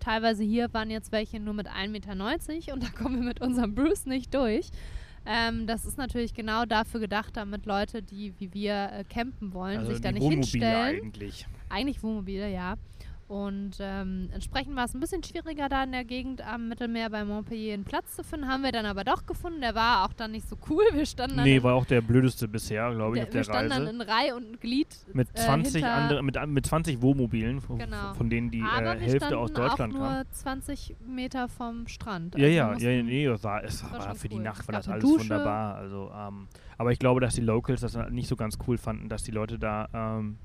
teilweise 0.00 0.44
hier 0.44 0.72
waren 0.74 0.90
jetzt 0.90 1.12
welche 1.12 1.40
nur 1.40 1.54
mit 1.54 1.68
1,90 1.68 1.88
Meter 1.88 2.74
und 2.74 2.82
da 2.82 2.88
kommen 2.88 3.16
wir 3.16 3.24
mit 3.24 3.40
unserem 3.40 3.74
Bruce 3.74 4.06
nicht 4.06 4.34
durch. 4.34 4.70
Ähm, 5.24 5.66
das 5.66 5.84
ist 5.84 5.98
natürlich 5.98 6.32
genau 6.34 6.64
dafür 6.64 7.00
gedacht, 7.00 7.36
damit 7.36 7.66
Leute, 7.66 8.02
die 8.02 8.34
wie 8.38 8.52
wir 8.54 8.90
äh, 8.92 9.04
campen 9.04 9.52
wollen, 9.52 9.86
sich 9.86 10.00
da 10.00 10.08
Also 10.08 10.18
nicht 10.18 10.22
Wohnmobile 10.22 10.36
hinstellen. 10.36 11.04
eigentlich. 11.04 11.46
Eigentlich 11.68 12.02
Wohnmobile, 12.02 12.50
ja. 12.50 12.76
Und 13.28 13.72
ähm, 13.78 14.30
entsprechend 14.32 14.74
war 14.74 14.86
es 14.86 14.94
ein 14.94 15.00
bisschen 15.00 15.22
schwieriger, 15.22 15.68
da 15.68 15.84
in 15.84 15.92
der 15.92 16.04
Gegend 16.04 16.40
am 16.46 16.66
Mittelmeer 16.68 17.10
bei 17.10 17.26
Montpellier 17.26 17.74
einen 17.74 17.84
Platz 17.84 18.16
zu 18.16 18.24
finden. 18.24 18.48
Haben 18.48 18.62
wir 18.62 18.72
dann 18.72 18.86
aber 18.86 19.04
doch 19.04 19.26
gefunden. 19.26 19.60
Der 19.60 19.74
war 19.74 20.06
auch 20.06 20.14
dann 20.14 20.30
nicht 20.30 20.48
so 20.48 20.56
cool. 20.70 20.82
Wir 20.94 21.04
standen 21.04 21.36
dann, 21.36 21.44
Nee, 21.44 21.62
war 21.62 21.74
auch 21.74 21.84
der 21.84 22.00
blödeste 22.00 22.48
bisher, 22.48 22.90
glaube 22.94 23.18
ich, 23.18 23.20
der, 23.24 23.28
auf 23.28 23.34
wir 23.34 23.44
standen 23.44 23.72
Reise. 23.72 23.84
dann 23.84 23.94
in 23.96 24.00
Reihe 24.00 24.34
und 24.34 24.58
Glied. 24.62 24.88
Mit 25.12 25.28
äh, 25.34 25.40
20 25.40 25.74
hinter- 25.74 25.92
andere, 25.92 26.22
mit, 26.22 26.46
mit 26.46 26.64
20 26.66 27.02
Wohnmobilen, 27.02 27.60
von, 27.60 27.78
Genau. 27.78 28.14
von 28.14 28.30
denen 28.30 28.50
die 28.50 28.62
aber 28.62 28.96
äh, 28.96 29.00
Hälfte 29.00 29.36
aus 29.36 29.52
Deutschland 29.52 29.94
auch 29.94 29.98
nur 29.98 30.08
kam. 30.08 30.24
20 30.32 30.96
Meter 31.06 31.48
vom 31.48 31.86
Strand. 31.86 32.34
Ja, 32.34 32.44
Also 32.46 32.56
ja, 32.56 32.66
mussten- 32.68 32.84
ja, 32.84 32.90
ja, 32.92 33.02
nee, 33.02 33.26
es 33.26 33.44
war, 33.44 33.62
es 33.62 33.84
war 33.84 33.98
war 33.98 34.14
für 34.14 34.30
die 34.30 34.36
cool. 34.36 34.42
Nacht 34.42 34.60
Es 34.62 34.68
war 34.68 34.72
das 34.72 34.88
alles 34.88 35.04
Dusche. 35.04 35.20
wunderbar. 35.24 35.74
Also, 35.74 36.10
ähm, 36.16 36.48
aber 36.78 36.92
ich 36.92 36.98
glaube, 36.98 37.20
dass 37.20 37.34
die 37.34 37.42
Locals 37.42 37.82
das 37.82 37.94
nicht 38.10 38.26
so 38.28 38.36
ganz 38.36 38.56
cool 38.66 38.78
fanden, 38.78 39.10
dass 39.10 39.22
die 39.22 39.32
Leute 39.32 39.58
da 39.58 39.86
ähm, 39.92 40.38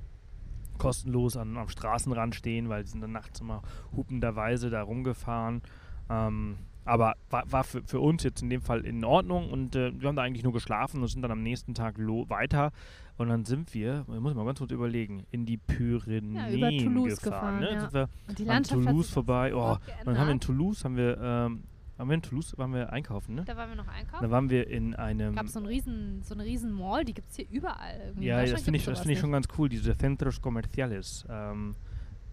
kostenlos 0.78 1.38
an, 1.38 1.58
am 1.58 1.70
Straßenrand 1.70 2.36
stehen, 2.36 2.70
weil 2.70 2.86
sie 2.86 2.92
sind 2.92 3.02
dann 3.02 3.12
nachts 3.12 3.40
immer 3.42 3.62
hupenderweise 3.96 4.70
da 4.70 4.82
rumgefahren. 4.84 5.62
Ähm, 6.10 6.58
aber 6.86 7.14
war, 7.30 7.44
war 7.50 7.64
für, 7.64 7.82
für 7.84 8.00
uns 8.02 8.24
jetzt 8.24 8.42
in 8.42 8.50
dem 8.50 8.62
Fall 8.62 8.86
in 8.86 9.06
Ordnung 9.06 9.50
und 9.52 9.76
äh, 9.76 9.92
wir 10.00 10.10
haben 10.10 10.18
da 10.18 10.22
eigentlich 10.24 10.44
nur 10.44 10.52
geschlafen 10.52 11.02
und 11.02 11.08
sind 11.08 11.22
dann 11.22 11.32
am 11.32 11.42
nächsten 11.42 11.74
Tag 11.74 11.98
weiter. 11.98 12.72
Und 13.16 13.30
dann 13.30 13.46
sind 13.46 13.74
wir, 13.74 14.06
ich 14.12 14.20
muss 14.20 14.34
mal 14.34 14.44
ganz 14.44 14.58
kurz 14.60 14.72
überlegen, 14.72 15.24
in 15.32 15.46
die 15.46 15.58
Pyrenäen 15.58 16.34
Ja, 16.34 16.50
über 16.50 16.70
Toulouse 16.72 17.22
gefahren. 17.22 17.60
gefahren, 17.60 17.60
ne? 17.60 17.72
ja. 17.74 17.80
Sind 17.82 17.94
wir 17.94 18.10
Und 18.28 18.40
die 18.40 18.44
an 18.44 18.48
Landschaft 18.48 18.80
hat 18.82 18.86
Toulouse 18.88 19.10
vorbei. 19.12 19.56
Oh, 19.56 19.78
dann 20.04 20.18
haben 20.18 20.28
wir 20.28 20.34
in. 20.34 20.40
Toulouse, 20.40 20.84
haben 20.84 20.98
wir, 20.98 21.18
ähm, 21.22 21.64
haben 21.98 22.10
wir 22.10 22.16
in 22.16 22.22
Toulouse, 22.22 22.58
waren 22.58 22.74
wir 22.74 22.92
einkaufen, 22.92 23.36
ne? 23.36 23.44
Da 23.46 23.56
waren 23.56 23.70
wir 23.70 23.76
noch 23.76 23.88
einkaufen. 23.88 24.24
Da 24.24 24.32
waren 24.32 24.50
wir 24.50 24.68
in 24.68 24.96
einem, 24.96 25.36
gab 25.36 25.48
so, 25.48 25.60
einen 25.60 25.68
riesen, 25.68 26.24
so 26.24 26.34
eine 26.34 26.44
riesen 26.44 26.72
Mall, 26.72 27.06
die 27.06 27.14
gibt 27.14 27.30
es 27.30 27.36
hier 27.36 27.46
überall. 27.50 28.00
Irgendwie. 28.00 28.24
In 28.24 28.28
ja, 28.30 28.46
das 28.46 28.64
finde 28.64 28.80
ich, 28.80 28.86
das 28.86 29.00
finde 29.00 29.14
ich 29.14 29.20
schon 29.20 29.32
ganz 29.32 29.48
cool, 29.58 29.70
diese 29.70 29.96
Centros 29.96 30.42
Comerciales, 30.42 31.26
ähm, 31.30 31.76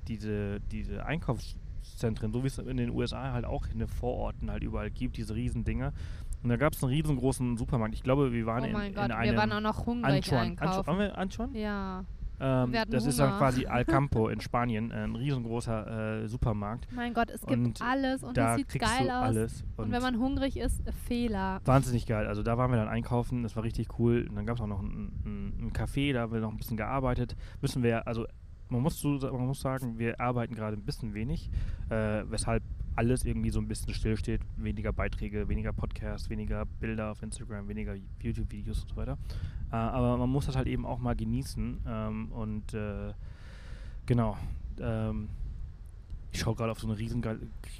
diese, 0.08 0.60
diese 0.60 1.04
Einkaufszentren, 1.04 2.32
so 2.32 2.42
wie 2.42 2.46
es 2.46 2.58
in 2.58 2.78
den 2.78 2.90
USA 2.90 3.32
halt 3.32 3.44
auch 3.44 3.66
in 3.66 3.78
den 3.80 3.88
Vororten 3.88 4.50
halt 4.50 4.62
überall 4.62 4.90
gibt, 4.90 5.16
diese 5.18 5.34
riesen 5.34 5.64
Dinger. 5.64 5.92
Und 6.42 6.48
da 6.48 6.56
gab 6.56 6.72
es 6.72 6.82
einen 6.82 6.92
riesengroßen 6.92 7.58
Supermarkt. 7.58 7.94
Ich 7.94 8.02
glaube, 8.02 8.32
wir 8.32 8.46
waren. 8.46 8.62
Oh 8.62 8.66
in, 8.66 8.72
mein 8.72 8.88
in 8.88 8.94
Gott, 8.94 9.10
einem 9.10 9.30
wir 9.30 9.38
waren 9.38 9.52
auch 9.52 9.60
noch 9.60 9.84
hungrig. 9.84 10.32
Anchon. 10.32 10.38
einkaufen. 10.38 10.86
Waren 10.86 10.98
wir 10.98 11.18
Anchon? 11.18 11.54
Ja, 11.54 12.04
Ähm, 12.40 12.72
das 12.88 13.06
ist 13.06 13.18
dann 13.18 13.28
Hunger. 13.30 13.38
quasi 13.38 13.66
Alcampo 13.66 14.28
in 14.28 14.40
Spanien, 14.40 14.90
äh, 14.90 15.04
ein 15.04 15.14
riesengroßer 15.16 16.22
äh, 16.22 16.28
Supermarkt. 16.28 16.88
mein 16.94 17.12
Gott, 17.12 17.30
es 17.30 17.42
gibt 17.42 17.52
Und 17.52 17.82
alles 17.82 18.22
und 18.22 18.36
da 18.36 18.52
es 18.52 18.56
sieht 18.58 18.80
geil 18.80 19.10
aus. 19.10 19.24
alles. 19.24 19.64
Und, 19.76 19.92
wenn 19.92 20.02
man 20.02 20.18
hungrig 20.18 20.56
ist, 20.56 20.82
Fehler. 21.06 21.60
Wahnsinnig 21.64 22.06
geil. 22.06 22.26
Also 22.26 22.42
da 22.42 22.56
waren 22.56 22.70
wir 22.70 22.78
dann 22.78 22.88
einkaufen, 22.88 23.42
das 23.42 23.56
war 23.56 23.62
richtig 23.62 23.98
cool. 23.98 24.26
Und 24.28 24.36
dann 24.36 24.46
gab 24.46 24.56
es 24.56 24.62
auch 24.62 24.66
noch 24.66 24.80
ein, 24.80 25.12
ein, 25.24 25.66
ein 25.66 25.72
Café, 25.72 26.12
da 26.12 26.22
haben 26.22 26.32
wir 26.32 26.40
noch 26.40 26.50
ein 26.50 26.56
bisschen 26.56 26.76
gearbeitet. 26.76 27.36
Müssen 27.60 27.82
wir, 27.82 28.06
also 28.06 28.26
man 28.68 28.82
muss, 28.82 29.00
so, 29.00 29.10
man 29.18 29.46
muss 29.46 29.60
sagen, 29.60 29.98
wir 29.98 30.20
arbeiten 30.20 30.54
gerade 30.54 30.76
ein 30.76 30.84
bisschen 30.84 31.12
wenig, 31.12 31.50
äh, 31.90 32.22
weshalb 32.28 32.62
alles 32.96 33.24
irgendwie 33.24 33.50
so 33.50 33.60
ein 33.60 33.68
bisschen 33.68 33.94
stillsteht. 33.94 34.40
Weniger 34.56 34.92
Beiträge, 34.92 35.48
weniger 35.48 35.72
Podcasts, 35.72 36.28
weniger 36.28 36.64
Bilder 36.64 37.12
auf 37.12 37.22
Instagram, 37.22 37.68
weniger 37.68 37.94
YouTube-Videos 38.20 38.82
und 38.82 38.88
so 38.88 38.96
weiter. 38.96 39.18
Äh, 39.70 39.76
aber 39.76 40.16
man 40.16 40.28
muss 40.28 40.46
das 40.46 40.56
halt 40.56 40.66
eben 40.66 40.84
auch 40.84 40.98
mal 40.98 41.14
genießen. 41.16 41.80
Ähm, 41.86 42.32
und 42.32 42.74
äh, 42.74 43.12
genau. 44.06 44.36
Ähm, 44.80 45.28
ich 46.32 46.40
schaue 46.40 46.54
gerade 46.54 46.72
auf 46.72 46.80
so 46.80 46.86
eine 46.86 46.98
riesen, 46.98 47.22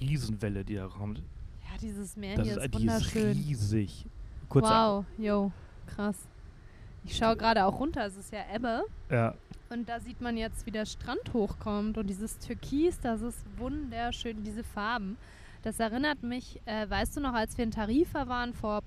Riesenwelle, 0.00 0.64
die 0.64 0.74
da 0.74 0.88
kommt. 0.88 1.18
Ja, 1.18 1.78
dieses 1.80 2.16
Meer 2.16 2.36
Das 2.36 2.46
hier 2.46 2.56
ist, 2.56 2.64
ist, 2.64 2.74
die 2.74 2.86
ist 2.86 2.92
wunderschön. 2.92 3.32
riesig. 3.32 4.06
Kurz 4.48 4.66
wow, 4.66 5.04
yo, 5.18 5.52
krass. 5.86 6.16
Ich 7.04 7.16
schaue 7.16 7.36
gerade 7.36 7.64
auch 7.64 7.80
runter, 7.80 8.04
es 8.06 8.16
ist 8.16 8.32
ja 8.32 8.40
Ebbe. 8.54 8.82
Ja, 9.10 9.34
Und 9.70 9.88
da 9.88 10.00
sieht 10.00 10.20
man 10.20 10.36
jetzt, 10.36 10.66
wie 10.66 10.70
der 10.70 10.86
Strand 10.86 11.32
hochkommt. 11.32 11.96
Und 11.98 12.06
dieses 12.08 12.38
Türkis, 12.38 12.98
das 13.00 13.20
ist 13.22 13.38
wunderschön, 13.56 14.42
diese 14.44 14.64
Farben. 14.64 15.16
Das 15.62 15.78
erinnert 15.80 16.22
mich, 16.22 16.60
äh, 16.64 16.88
weißt 16.88 17.16
du 17.16 17.20
noch, 17.20 17.34
als 17.34 17.56
wir 17.58 17.64
in 17.64 17.70
Tarifa 17.70 18.28
waren 18.28 18.54
vor 18.54 18.80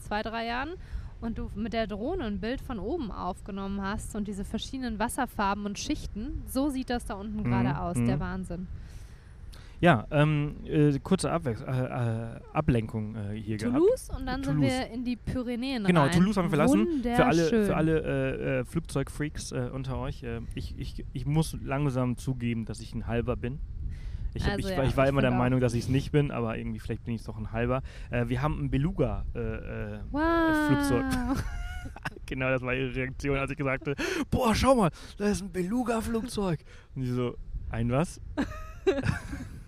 zwei, 0.00 0.22
drei 0.22 0.46
Jahren 0.46 0.74
und 1.20 1.38
du 1.38 1.50
mit 1.54 1.72
der 1.72 1.86
Drohne 1.86 2.24
ein 2.24 2.40
Bild 2.40 2.60
von 2.60 2.78
oben 2.78 3.10
aufgenommen 3.10 3.82
hast 3.82 4.14
und 4.16 4.26
diese 4.28 4.44
verschiedenen 4.44 4.98
Wasserfarben 4.98 5.66
und 5.66 5.78
Schichten, 5.78 6.42
so 6.46 6.68
sieht 6.70 6.90
das 6.90 7.06
da 7.06 7.14
unten 7.14 7.38
Mhm, 7.42 7.44
gerade 7.44 7.78
aus, 7.78 7.94
der 7.94 8.16
mhm. 8.16 8.20
Wahnsinn. 8.20 8.68
Ja 9.80 10.06
ähm, 10.10 10.56
äh, 10.64 10.98
kurze 11.00 11.30
Abwechs 11.32 11.60
äh, 11.62 11.64
äh, 11.66 12.40
Ablenkung 12.52 13.14
äh, 13.16 13.34
hier 13.40 13.56
gehabt. 13.56 13.76
Toulouse 13.76 14.10
und 14.10 14.26
dann 14.26 14.42
Toulouse. 14.42 14.70
sind 14.70 14.80
wir 14.80 14.90
in 14.94 15.04
die 15.04 15.16
Pyrenäen 15.16 15.84
Genau, 15.84 16.02
rein. 16.02 16.12
Toulouse 16.12 16.36
haben 16.36 16.44
wir 16.46 16.50
verlassen. 16.50 17.02
Für 17.02 17.26
alle, 17.26 17.44
für 17.66 17.76
alle 17.76 18.00
äh, 18.02 18.58
äh, 18.60 18.64
Flugzeugfreaks 18.64 19.52
unter 19.52 19.98
euch. 19.98 20.24
Ich, 20.54 20.78
ich, 20.78 21.04
ich 21.12 21.26
muss 21.26 21.56
langsam 21.62 22.16
zugeben, 22.16 22.64
dass 22.66 22.80
ich 22.80 22.94
ein 22.94 23.06
halber 23.06 23.36
bin. 23.36 23.58
Ich, 24.32 24.44
hab, 24.44 24.52
Also 24.52 24.68
ich, 24.68 24.70
ja, 24.74 24.78
war- 24.78 24.84
ich 24.86 24.96
war 24.96 25.08
immer 25.08 25.22
der 25.22 25.32
auch. 25.32 25.36
Meinung, 25.38 25.58
dass 25.60 25.74
ich 25.74 25.84
es 25.84 25.88
nicht 25.88 26.12
bin, 26.12 26.30
aber 26.30 26.56
irgendwie 26.56 26.78
vielleicht 26.78 27.04
bin 27.04 27.14
ich 27.14 27.20
es 27.22 27.26
doch 27.26 27.36
ein 27.36 27.50
halber. 27.50 27.82
Äh, 28.10 28.28
wir 28.28 28.42
haben 28.42 28.60
ein 28.64 28.70
Beluga 28.70 29.24
äh, 29.34 29.98
wow. 30.12 31.44
Genau, 32.26 32.48
das 32.50 32.62
war 32.62 32.74
ihre 32.74 32.94
Reaktion, 32.94 33.36
als 33.38 33.50
ich 33.50 33.56
gesagt 33.56 33.88
habe, 33.88 33.96
boah, 34.30 34.54
schau 34.54 34.74
mal, 34.76 34.90
da 35.16 35.24
ist 35.28 35.42
ein 35.42 35.50
Beluga-Flugzeug. 35.50 36.60
Und 36.94 37.04
sie 37.04 37.12
so, 37.12 37.36
ein 37.70 37.90
was? 37.90 38.20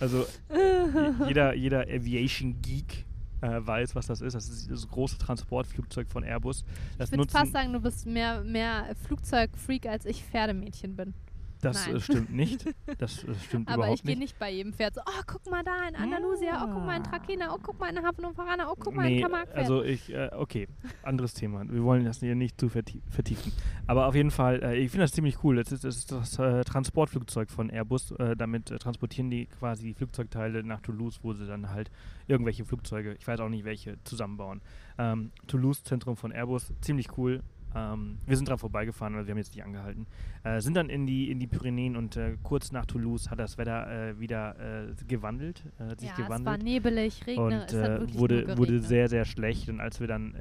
also 0.00 0.26
je- 0.50 1.26
jeder, 1.28 1.54
jeder 1.54 1.80
Aviation-Geek 1.82 3.04
äh, 3.40 3.60
weiß, 3.66 3.94
was 3.94 4.06
das 4.06 4.20
ist. 4.20 4.34
Das 4.34 4.48
ist 4.48 4.70
das 4.70 4.88
große 4.88 5.18
Transportflugzeug 5.18 6.08
von 6.08 6.22
Airbus. 6.22 6.64
Das 6.98 7.10
Ich 7.10 7.18
würde 7.18 7.30
fast 7.30 7.52
sagen, 7.52 7.72
du 7.72 7.80
bist 7.80 8.06
mehr, 8.06 8.42
mehr 8.44 8.94
Flugzeugfreak, 9.06 9.86
als 9.86 10.06
ich 10.06 10.22
Pferdemädchen 10.24 10.94
bin. 10.96 11.14
Das 11.62 11.86
nein. 11.86 11.96
äh, 11.96 12.00
stimmt 12.00 12.32
nicht. 12.34 12.66
Das 12.98 13.24
äh, 13.24 13.34
stimmt 13.46 13.68
Aber 13.68 13.76
überhaupt 13.84 14.00
ich 14.00 14.04
gehe 14.04 14.18
nicht. 14.18 14.38
bei 14.38 14.50
jedem 14.50 14.72
Pferd 14.72 14.94
so, 14.94 15.00
oh, 15.06 15.22
guck 15.26 15.50
mal 15.50 15.62
da 15.62 15.88
in 15.88 15.94
Andalusia, 15.96 16.64
oh, 16.64 16.74
guck 16.74 16.84
mal 16.84 16.96
in 16.96 17.04
Trakehner, 17.04 17.54
oh, 17.54 17.58
guck 17.62 17.80
mal 17.80 17.88
in 17.88 18.02
Havanna, 18.04 18.68
oh, 18.70 18.74
guck 18.78 18.94
mal 18.94 19.06
in 19.06 19.14
Nee, 19.16 19.22
Camargue. 19.22 19.54
also 19.54 19.82
ich, 19.82 20.12
äh, 20.12 20.28
okay, 20.32 20.68
anderes 21.02 21.34
Thema. 21.34 21.64
Wir 21.68 21.82
wollen 21.84 22.04
das 22.04 22.20
hier 22.20 22.34
nicht 22.34 22.60
zu 22.60 22.68
vertie 22.68 23.00
vertiefen. 23.08 23.52
Aber 23.86 24.06
auf 24.06 24.14
jeden 24.14 24.30
Fall, 24.30 24.62
äh, 24.62 24.76
ich 24.76 24.90
finde 24.90 25.04
das 25.04 25.12
ziemlich 25.12 25.42
cool. 25.44 25.56
Das 25.56 25.72
ist 25.72 25.84
das, 25.84 25.96
ist 25.96 26.12
das 26.12 26.38
äh, 26.38 26.64
Transportflugzeug 26.64 27.50
von 27.50 27.70
Airbus. 27.70 28.10
Äh, 28.12 28.36
damit 28.36 28.66
transportieren 28.66 29.30
die 29.30 29.46
quasi 29.46 29.84
die 29.88 29.94
Flugzeugteile 29.94 30.62
nach 30.64 30.80
Toulouse, 30.80 31.20
wo 31.22 31.32
sie 31.32 31.46
dann 31.46 31.70
halt 31.70 31.90
irgendwelche 32.26 32.64
Flugzeuge, 32.64 33.14
ich 33.14 33.26
weiß 33.26 33.40
auch 33.40 33.48
nicht 33.48 33.64
welche, 33.64 34.02
zusammenbauen. 34.04 34.60
Ähm, 34.98 35.30
Toulouse, 35.46 35.84
Zentrum 35.84 36.16
von 36.16 36.32
Airbus, 36.32 36.72
ziemlich 36.80 37.16
cool. 37.16 37.42
Ähm, 37.74 38.18
wir 38.26 38.36
sind 38.36 38.48
dran 38.48 38.58
vorbeigefahren, 38.58 39.14
weil 39.14 39.26
wir 39.26 39.32
haben 39.32 39.38
jetzt 39.38 39.54
nicht 39.54 39.64
angehalten. 39.64 40.06
Äh, 40.44 40.60
sind 40.60 40.74
dann 40.74 40.88
in 40.88 41.06
die, 41.06 41.30
in 41.30 41.38
die 41.38 41.46
Pyrenäen 41.46 41.96
und 41.96 42.16
äh, 42.16 42.36
kurz 42.42 42.72
nach 42.72 42.86
Toulouse 42.86 43.30
hat 43.30 43.38
das 43.38 43.58
Wetter 43.58 44.10
äh, 44.10 44.20
wieder 44.20 44.88
äh, 44.88 45.04
gewandelt, 45.06 45.64
äh, 45.78 45.84
hat 45.84 46.00
sich 46.00 46.08
ja, 46.08 46.14
es 46.18 46.24
gewandelt 46.24 46.46
war 46.46 46.58
nebelig, 46.58 47.26
regnet, 47.26 47.44
und 47.44 47.52
es 47.52 47.74
äh, 47.74 48.18
wurde, 48.18 48.58
wurde 48.58 48.80
sehr, 48.80 49.08
sehr 49.08 49.24
schlecht. 49.24 49.68
Und 49.68 49.80
als 49.80 50.00
wir 50.00 50.06
dann 50.06 50.34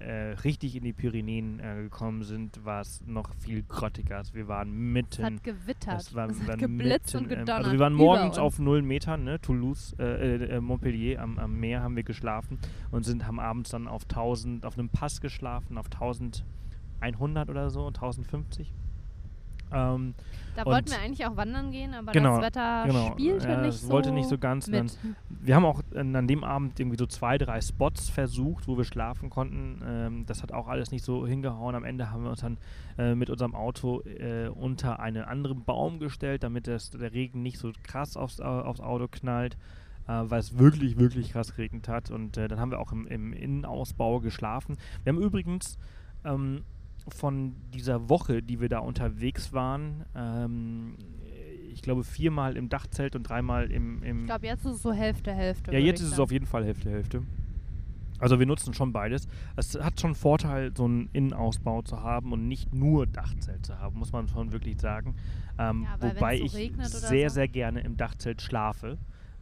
richtig 0.44 0.76
in 0.76 0.84
die 0.84 0.94
Pyrenäen 0.94 1.62
gekommen 1.84 2.24
sind, 2.24 2.64
war 2.66 2.82
es 2.82 3.02
noch 3.06 3.34
viel 3.36 3.64
grottiger. 3.64 4.18
Also 4.18 4.34
wir 4.34 4.48
waren 4.48 4.70
Es 4.70 4.76
mitten. 4.76 5.26
hat 5.26 5.44
gewittert, 5.44 6.02
es 6.02 6.16
war, 6.16 6.30
es 6.30 6.48
hat 6.48 6.60
geblitzt 6.60 7.16
und 7.16 7.24
mitten, 7.24 7.34
ähm, 7.34 7.40
gedonnert. 7.40 7.66
Also 7.66 7.72
wir 7.72 7.80
waren 7.80 7.94
morgens 7.94 8.38
auf 8.38 8.60
null 8.60 8.82
Metern, 8.82 9.24
ne? 9.24 9.40
Toulouse, 9.40 9.96
äh, 10.00 10.36
äh, 10.36 10.62
Montpellier 10.62 11.22
am, 11.22 11.38
am 11.38 11.60
Meer 11.60 11.82
haben 11.82 11.96
wir 11.96 12.04
geschlafen 12.04 12.60
und 12.92 13.04
sind 13.04 13.26
haben 13.26 13.40
abends 13.40 13.72
dann 13.72 13.88
auf 13.88 14.04
1000, 14.04 14.66
auf 14.66 14.78
einem 14.78 14.90
Pass 14.90 15.22
geschlafen, 15.22 15.78
auf 15.78 15.90
1100 17.02 17.50
oder 17.50 17.70
so, 17.70 17.88
1050. 17.88 18.74
Ähm, 19.74 20.16
Da 20.58 20.66
wollten 20.66 20.90
wir 20.92 21.00
eigentlich 21.00 21.26
auch 21.26 21.38
wandern 21.38 21.72
gehen, 21.72 21.94
aber 21.94 22.12
Genau, 22.12 22.36
das 22.42 22.48
Wetter 22.48 22.84
genau. 22.88 23.12
spielte 23.14 23.48
Ja, 23.48 23.62
nicht 23.62 23.78
so 23.80 23.90
wollte 23.90 24.12
nicht 24.12 24.28
so 24.28 24.38
ganz. 24.38 24.68
Mit. 24.68 24.98
Wir 25.30 25.56
haben 25.56 25.64
auch 25.64 25.82
an 25.96 26.14
an 26.14 26.28
dem 26.28 26.44
Abend 26.44 26.78
irgendwie 26.78 26.98
so 26.98 27.06
zwei, 27.06 27.38
drei 27.38 27.62
Spots 27.62 28.10
versucht, 28.10 28.68
wo 28.68 28.78
wir 28.78 28.84
schlafen 28.84 29.30
konnten. 29.30 29.82
Ähm, 29.86 30.26
das 30.26 30.44
hat 30.44 30.52
auch 30.52 30.68
alles 30.68 30.92
nicht 30.92 31.06
so 31.06 31.26
hingehauen. 31.26 31.74
Am 31.76 31.86
Ende 31.86 32.12
haben 32.12 32.24
wir 32.24 32.32
uns 32.32 32.42
dann 32.42 32.58
äh, 32.98 33.16
mit 33.16 33.30
unserem 33.30 33.56
Auto 33.56 34.02
äh, 34.02 34.50
unter 34.50 35.00
einen 35.00 35.24
anderen 35.24 35.64
Baum 35.64 36.00
gestellt, 36.00 36.44
damit 36.44 36.68
das, 36.68 36.90
der 36.90 37.14
Regen 37.14 37.42
nicht 37.42 37.58
so 37.58 37.72
krass 37.82 38.18
aufs, 38.18 38.42
Au- 38.42 38.64
aufs 38.64 38.82
Auto 38.82 39.08
knallt, 39.10 39.56
äh, 40.06 40.12
weil 40.26 40.42
es 40.42 40.58
wirklich, 40.58 40.98
wirklich 41.00 41.32
krass 41.32 41.56
geregnet 41.56 41.88
hat. 41.88 42.12
Und 42.12 42.36
äh, 42.36 42.50
dann 42.50 42.60
haben 42.60 42.72
wir 42.72 42.80
auch 42.82 42.92
im, 42.92 43.08
im 43.08 43.32
Innenausbau 43.32 44.20
geschlafen. 44.20 44.76
Wir 45.06 45.14
haben 45.14 45.22
übrigens 45.22 45.78
ähm, 46.26 46.64
von 47.08 47.56
dieser 47.74 48.10
Woche, 48.10 48.42
die 48.42 48.60
wir 48.62 48.70
da 48.70 48.80
unterwegs 48.80 49.54
waren, 49.54 50.06
ähm, 50.16 50.96
ich 51.74 51.82
glaube 51.82 52.04
viermal 52.04 52.58
im 52.58 52.70
Dachzelt 52.70 53.16
und 53.16 53.24
dreimal 53.24 53.72
im, 53.72 54.04
im 54.04 54.20
Ich 54.22 54.26
glaube, 54.26 54.46
jetzt 54.46 54.66
ist 54.66 54.74
es 54.76 54.82
so 54.82 54.92
Hälfte, 54.94 55.32
Hälfte. 55.34 55.72
ja, 55.72 55.80
jetzt 55.80 56.00
ist 56.00 56.06
es 56.08 56.12
sagen. 56.12 56.24
auf 56.24 56.32
jeden 56.32 56.46
Fall 56.46 56.66
Hälfte, 56.66 56.90
Hälfte. 56.90 57.24
Also 58.20 58.38
wir 58.38 58.46
nutzen 58.46 58.74
schon 58.76 58.94
beides. 58.94 59.28
Es 59.56 59.74
hat 59.82 60.00
schon 60.00 60.14
Vorteil, 60.14 60.72
so 60.78 60.86
einen 60.86 61.10
Innenausbau 61.12 61.82
zu 61.82 62.02
haben 62.04 62.32
und 62.34 62.48
nicht 62.48 62.72
nur 62.72 63.08
Dachzelt 63.08 63.66
zu 63.66 63.80
haben, 63.80 63.98
muss 63.98 64.12
man 64.12 64.28
schon 64.28 64.52
wirklich 64.52 64.80
sagen. 64.80 65.16
Ähm, 65.58 65.88
Ja, 65.90 65.96
wobei 66.00 66.38
so 66.38 66.44
ich 66.44 66.72
sehr, 66.84 67.30
so. 67.30 67.34
sehr 67.34 67.48
gerne 67.48 67.80
im 67.82 67.98
Dachzelt 67.98 68.44
schlafe, 68.44 69.00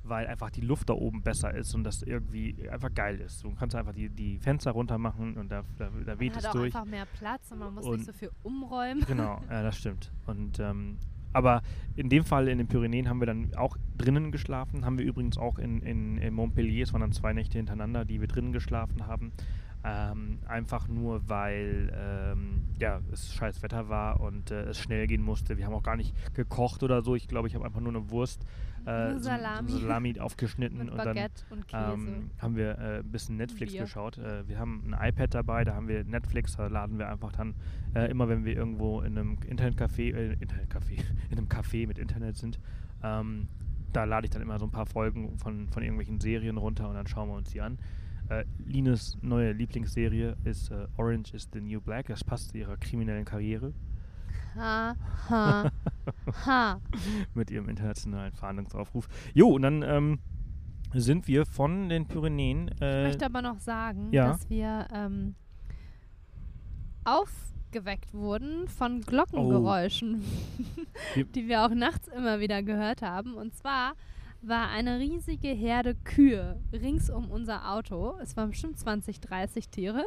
weil 0.09 0.27
einfach 0.27 0.49
die 0.49 0.61
Luft 0.61 0.89
da 0.89 0.93
oben 0.93 1.21
besser 1.21 1.53
ist 1.53 1.73
und 1.75 1.83
das 1.83 2.01
irgendwie 2.03 2.69
einfach 2.69 2.93
geil 2.93 3.19
ist. 3.19 3.43
Du 3.43 3.51
kannst 3.55 3.75
einfach 3.75 3.93
die, 3.93 4.09
die 4.09 4.37
Fenster 4.39 4.71
runter 4.71 4.97
machen 4.97 5.35
und 5.37 5.49
da, 5.51 5.63
da, 5.77 5.89
da 6.05 6.11
Man 6.11 6.19
weht 6.19 6.33
hat 6.33 6.39
es 6.39 6.45
auch 6.47 6.53
durch. 6.53 6.73
einfach 6.75 6.85
mehr 6.85 7.05
Platz 7.17 7.51
und 7.51 7.59
man 7.59 7.73
muss 7.73 7.85
Und- 7.85 7.97
nicht 7.97 8.05
so 8.05 8.13
viel 8.13 8.31
umräumen. 8.43 9.03
Genau, 9.07 9.41
ja, 9.49 9.63
das 9.63 9.77
stimmt. 9.77 10.11
Und 10.25 10.59
ähm, 10.59 10.97
aber 11.31 11.61
in 11.95 12.09
dem 12.09 12.23
Fall 12.23 12.47
in 12.47 12.57
den 12.57 12.67
Pyrenäen 12.67 13.07
haben 13.07 13.19
wir 13.19 13.27
dann 13.27 13.53
auch 13.55 13.77
drinnen 13.97 14.31
geschlafen. 14.31 14.83
Haben 14.83 14.97
wir 14.97 15.05
übrigens 15.05 15.37
auch 15.37 15.59
in, 15.59 15.79
in, 15.83 16.17
in 16.17 16.33
Montpellier, 16.33 16.83
es 16.83 16.91
waren 16.93 17.01
dann 17.01 17.11
zwei 17.11 17.33
Nächte 17.33 17.59
hintereinander, 17.59 18.03
die 18.03 18.19
wir 18.19 18.27
drinnen 18.27 18.51
geschlafen 18.51 19.05
haben. 19.05 19.31
Ähm, 19.81 20.39
einfach 20.45 20.89
nur, 20.89 21.29
weil 21.29 21.89
ähm, 21.97 22.63
ja, 22.79 22.99
es 23.13 23.33
scheiß 23.33 23.63
Wetter 23.63 23.87
war 23.87 24.19
und 24.19 24.51
äh, 24.51 24.63
es 24.63 24.77
schnell 24.79 25.07
gehen 25.07 25.21
musste. 25.23 25.57
Wir 25.57 25.65
haben 25.65 25.73
auch 25.73 25.83
gar 25.83 25.95
nicht 25.95 26.13
gekocht 26.35 26.83
oder 26.83 27.01
so. 27.01 27.15
Ich 27.15 27.29
glaube, 27.29 27.47
ich 27.47 27.55
habe 27.55 27.63
einfach 27.65 27.79
nur 27.79 27.93
eine 27.95 28.09
Wurst, 28.09 28.45
äh, 28.85 29.13
so- 29.13 29.19
Salami. 29.19 29.71
So 29.71 29.77
Salami 29.79 30.19
aufgeschnitten 30.19 30.89
und 30.89 30.97
dann 30.97 31.15
und 31.49 31.65
ähm, 31.71 32.31
haben 32.39 32.55
wir 32.57 32.77
äh, 32.77 32.99
ein 32.99 33.09
bisschen 33.09 33.37
Netflix 33.37 33.71
Bier. 33.71 33.83
geschaut. 33.83 34.17
Äh, 34.17 34.45
wir 34.49 34.59
haben 34.59 34.93
ein 34.93 35.09
iPad 35.09 35.33
dabei, 35.33 35.63
da 35.63 35.75
haben 35.75 35.87
wir 35.87 36.03
Netflix, 36.03 36.57
da 36.57 36.67
laden 36.67 36.97
wir 36.99 37.07
einfach 37.09 37.31
dann 37.31 37.53
äh, 37.95 38.11
immer, 38.11 38.27
wenn 38.27 38.43
wir 38.43 38.57
irgendwo 38.57 38.99
in 38.99 39.17
einem 39.17 39.37
Internetcafé, 39.47 40.13
äh, 40.13 40.33
Internetcafé, 40.33 41.01
in 41.29 41.37
einem 41.37 41.47
Café 41.47 41.87
mit 41.87 41.97
Internet 41.99 42.35
sind, 42.35 42.59
ähm, 43.01 43.47
da 43.93 44.03
lade 44.03 44.25
ich 44.25 44.31
dann 44.31 44.41
immer 44.41 44.59
so 44.59 44.65
ein 44.65 44.71
paar 44.71 44.85
Folgen 44.87 45.37
von, 45.37 45.69
von 45.69 45.83
irgendwelchen 45.83 46.19
Serien 46.19 46.57
runter 46.57 46.89
und 46.89 46.95
dann 46.95 47.07
schauen 47.07 47.29
wir 47.29 47.35
uns 47.35 47.49
die 47.51 47.61
an. 47.61 47.77
Äh, 48.29 48.45
Lines 48.65 49.17
neue 49.21 49.51
Lieblingsserie 49.53 50.37
ist 50.43 50.69
äh, 50.71 50.87
Orange 50.97 51.33
is 51.33 51.49
the 51.51 51.59
New 51.61 51.81
Black. 51.81 52.07
Das 52.07 52.23
passt 52.23 52.51
zu 52.51 52.57
ihrer 52.57 52.77
kriminellen 52.77 53.25
Karriere 53.25 53.73
Ha, 54.55 54.95
ha, 55.29 55.71
ha. 56.45 56.81
mit 57.35 57.51
ihrem 57.51 57.69
internationalen 57.69 58.33
Fahndungsaufruf. 58.33 59.07
Jo, 59.33 59.47
und 59.49 59.61
dann 59.61 59.83
ähm, 59.83 60.19
sind 60.93 61.27
wir 61.27 61.45
von 61.45 61.87
den 61.89 62.07
Pyrenäen. 62.07 62.69
Ich 62.75 62.81
Äh, 62.81 63.03
möchte 63.03 63.25
aber 63.25 63.41
noch 63.43 63.59
sagen, 63.59 64.09
ja. 64.11 64.27
dass 64.29 64.49
wir 64.49 64.87
ähm, 64.91 65.35
aufgeweckt 67.05 68.13
wurden 68.13 68.67
von 68.67 69.01
Glockengeräuschen, 69.01 70.21
Wir- 71.15 71.25
die 71.25 71.47
wir 71.47 71.63
auch 71.65 71.73
nachts 71.73 72.07
immer 72.09 72.39
wieder 72.39 72.63
gehört 72.63 73.01
haben. 73.01 73.35
Und 73.35 73.53
zwar 73.55 73.93
war 74.41 74.69
eine 74.69 74.99
riesige 74.99 75.49
Herde 75.49 75.95
Kühe 75.95 76.59
rings 76.71 77.09
um 77.09 77.29
unser 77.29 77.71
Auto. 77.71 78.17
Es 78.21 78.37
waren 78.37 78.49
bestimmt 78.51 78.79
20, 78.79 79.19
30 79.19 79.69
Tiere. 79.69 80.05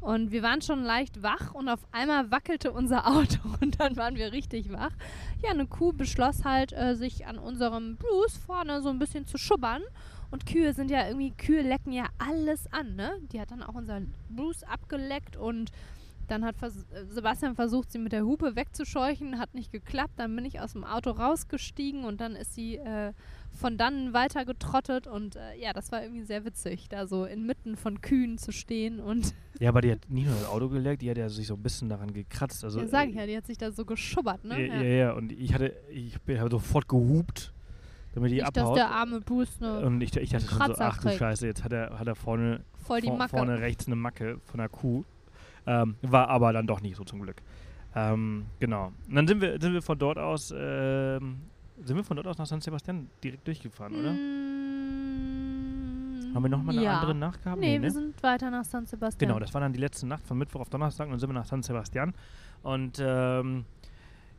Und 0.00 0.32
wir 0.32 0.42
waren 0.42 0.60
schon 0.60 0.82
leicht 0.82 1.22
wach 1.22 1.54
und 1.54 1.68
auf 1.68 1.86
einmal 1.92 2.30
wackelte 2.30 2.72
unser 2.72 3.06
Auto 3.16 3.38
und 3.60 3.78
dann 3.78 3.96
waren 3.96 4.16
wir 4.16 4.32
richtig 4.32 4.72
wach. 4.72 4.92
Ja, 5.42 5.50
eine 5.50 5.66
Kuh 5.66 5.92
beschloss 5.92 6.44
halt, 6.44 6.72
äh, 6.72 6.96
sich 6.96 7.26
an 7.26 7.38
unserem 7.38 7.96
Bruce 7.96 8.36
vorne 8.36 8.82
so 8.82 8.88
ein 8.88 8.98
bisschen 8.98 9.26
zu 9.26 9.38
schubbern. 9.38 9.82
Und 10.30 10.46
Kühe 10.46 10.72
sind 10.72 10.90
ja 10.90 11.06
irgendwie, 11.06 11.30
Kühe 11.32 11.60
lecken 11.60 11.92
ja 11.92 12.06
alles 12.18 12.72
an, 12.72 12.96
ne? 12.96 13.12
Die 13.32 13.38
hat 13.38 13.50
dann 13.50 13.62
auch 13.62 13.74
unser 13.74 14.00
Bruce 14.30 14.62
abgeleckt 14.62 15.36
und 15.36 15.70
dann 16.26 16.44
hat 16.44 16.56
vers 16.56 16.86
äh, 16.90 17.04
Sebastian 17.10 17.54
versucht, 17.54 17.92
sie 17.92 17.98
mit 17.98 18.12
der 18.12 18.24
Hupe 18.24 18.56
wegzuscheuchen, 18.56 19.38
hat 19.38 19.54
nicht 19.54 19.70
geklappt. 19.70 20.14
Dann 20.16 20.34
bin 20.34 20.46
ich 20.46 20.60
aus 20.60 20.72
dem 20.72 20.84
Auto 20.84 21.10
rausgestiegen 21.10 22.04
und 22.04 22.20
dann 22.20 22.34
ist 22.34 22.54
sie 22.54 22.76
äh, 22.76 23.12
von 23.52 23.76
dann 23.76 24.12
weiter 24.12 24.44
getrottet 24.44 25.06
und 25.06 25.36
äh, 25.36 25.56
ja, 25.60 25.72
das 25.72 25.92
war 25.92 26.02
irgendwie 26.02 26.24
sehr 26.24 26.44
witzig, 26.44 26.88
da 26.88 27.06
so 27.06 27.24
inmitten 27.24 27.76
von 27.76 28.00
Kühen 28.00 28.38
zu 28.38 28.50
stehen 28.52 28.98
und 29.00 29.34
ja, 29.60 29.68
aber 29.68 29.80
die 29.82 29.92
hat 29.92 30.08
nicht 30.08 30.26
nur 30.26 30.34
das 30.34 30.46
Auto 30.48 30.68
geleckt, 30.68 31.02
die 31.02 31.10
hat 31.10 31.18
ja 31.18 31.28
sich 31.28 31.46
so 31.46 31.54
ein 31.54 31.62
bisschen 31.62 31.88
daran 31.88 32.12
gekratzt. 32.12 32.64
Also, 32.64 32.80
ja, 32.80 32.86
sag 32.88 33.08
ich 33.10 33.14
ja, 33.14 33.26
die 33.26 33.36
hat 33.36 33.46
sich 33.46 33.58
da 33.58 33.70
so 33.70 33.84
geschubbert, 33.84 34.44
ne? 34.44 34.66
Ja, 34.66 34.74
ja, 34.76 34.82
ja. 34.82 35.12
Und 35.12 35.32
ich 35.32 35.54
hatte, 35.54 35.74
ich 35.90 36.20
bin- 36.22 36.40
habe 36.40 36.50
sofort 36.50 36.88
gehupt, 36.88 37.52
damit 38.14 38.30
die 38.30 38.36
Nicht, 38.36 38.56
dass 38.56 38.62
abhaut. 38.64 38.76
der 38.78 38.90
arme 38.90 39.20
Bruce 39.20 39.60
ne, 39.60 39.80
und 39.80 40.00
ich, 40.00 40.16
ich 40.16 40.30
dachte 40.30 40.46
schon 40.46 40.58
so, 40.74 40.74
ach 40.78 40.96
du 40.96 41.02
kriegt. 41.08 41.18
Scheiße, 41.18 41.46
jetzt 41.46 41.62
hat 41.62 41.72
er, 41.72 41.98
hat 41.98 42.06
er 42.08 42.14
vorne, 42.14 42.60
voll 42.84 43.00
die 43.00 43.08
vor- 43.08 43.16
Macke. 43.18 43.36
vorne 43.36 43.60
rechts 43.60 43.86
eine 43.86 43.96
Macke 43.96 44.38
von 44.44 44.58
der 44.58 44.68
Kuh. 44.68 45.04
Ähm, 45.66 45.94
war 46.02 46.28
aber 46.28 46.52
dann 46.52 46.66
doch 46.66 46.80
nicht 46.80 46.96
so 46.96 47.04
zum 47.04 47.20
Glück. 47.20 47.36
Ähm, 47.94 48.46
genau. 48.58 48.92
Und 49.08 49.14
dann 49.14 49.28
sind 49.28 49.40
wir, 49.40 49.60
sind 49.60 49.74
wir 49.74 49.82
von 49.82 49.98
dort 49.98 50.18
aus, 50.18 50.52
ähm, 50.56 51.42
sind 51.84 51.96
wir 51.96 52.04
von 52.04 52.16
dort 52.16 52.26
aus 52.26 52.38
nach 52.38 52.46
San 52.46 52.60
Sebastian 52.60 53.08
direkt 53.22 53.46
durchgefahren, 53.46 53.94
oder? 53.94 54.12
Mm, 54.12 55.54
Haben 56.34 56.42
wir 56.42 56.50
nochmal 56.50 56.76
eine 56.76 56.84
ja. 56.84 56.94
andere 56.94 57.14
Nacht 57.14 57.42
gehabt? 57.42 57.60
Nee, 57.60 57.78
ne? 57.78 57.84
wir 57.84 57.90
sind 57.90 58.22
weiter 58.22 58.50
nach 58.50 58.64
San 58.64 58.86
Sebastian. 58.86 59.28
Genau, 59.28 59.40
das 59.40 59.54
war 59.54 59.60
dann 59.60 59.72
die 59.72 59.80
letzte 59.80 60.06
Nacht 60.06 60.26
von 60.26 60.38
Mittwoch 60.38 60.60
auf 60.60 60.70
Donnerstag 60.70 61.06
und 61.06 61.12
dann 61.12 61.20
sind 61.20 61.30
wir 61.30 61.34
nach 61.34 61.46
San 61.46 61.62
Sebastian. 61.62 62.14
Und 62.62 63.02
ähm, 63.04 63.64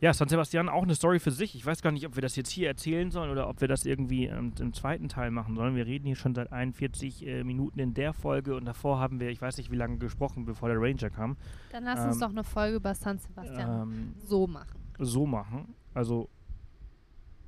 ja, 0.03 0.13
San 0.13 0.27
Sebastian 0.27 0.67
auch 0.67 0.83
eine 0.83 0.95
Story 0.95 1.19
für 1.19 1.31
sich. 1.31 1.55
Ich 1.55 1.65
weiß 1.65 1.81
gar 1.81 1.91
nicht, 1.91 2.05
ob 2.05 2.15
wir 2.15 2.21
das 2.21 2.35
jetzt 2.35 2.49
hier 2.49 2.67
erzählen 2.67 3.09
sollen 3.09 3.31
oder 3.31 3.47
ob 3.47 3.61
wir 3.61 3.69
das 3.69 3.85
irgendwie 3.85 4.25
ähm, 4.25 4.51
im 4.59 4.73
zweiten 4.73 5.07
Teil 5.07 5.31
machen 5.31 5.55
sollen. 5.55 5.77
Wir 5.77 5.85
reden 5.85 6.05
hier 6.05 6.17
schon 6.17 6.35
seit 6.35 6.51
41 6.51 7.25
äh, 7.25 7.45
Minuten 7.45 7.79
in 7.79 7.93
der 7.93 8.11
Folge 8.11 8.57
und 8.57 8.65
davor 8.65 8.99
haben 8.99 9.21
wir, 9.21 9.29
ich 9.29 9.41
weiß 9.41 9.57
nicht 9.57 9.71
wie 9.71 9.77
lange 9.77 9.99
gesprochen, 9.99 10.43
bevor 10.43 10.67
der 10.67 10.77
Ranger 10.77 11.09
kam. 11.09 11.37
Dann 11.71 11.85
lass 11.85 12.03
uns 12.03 12.15
ähm, 12.15 12.19
doch 12.19 12.29
eine 12.31 12.43
Folge 12.43 12.75
über 12.75 12.93
San 12.95 13.17
Sebastian 13.17 13.83
Ähm, 13.83 14.13
so 14.25 14.45
machen. 14.45 14.77
so 14.99 15.25
machen. 15.25 15.73
Also, 15.93 16.27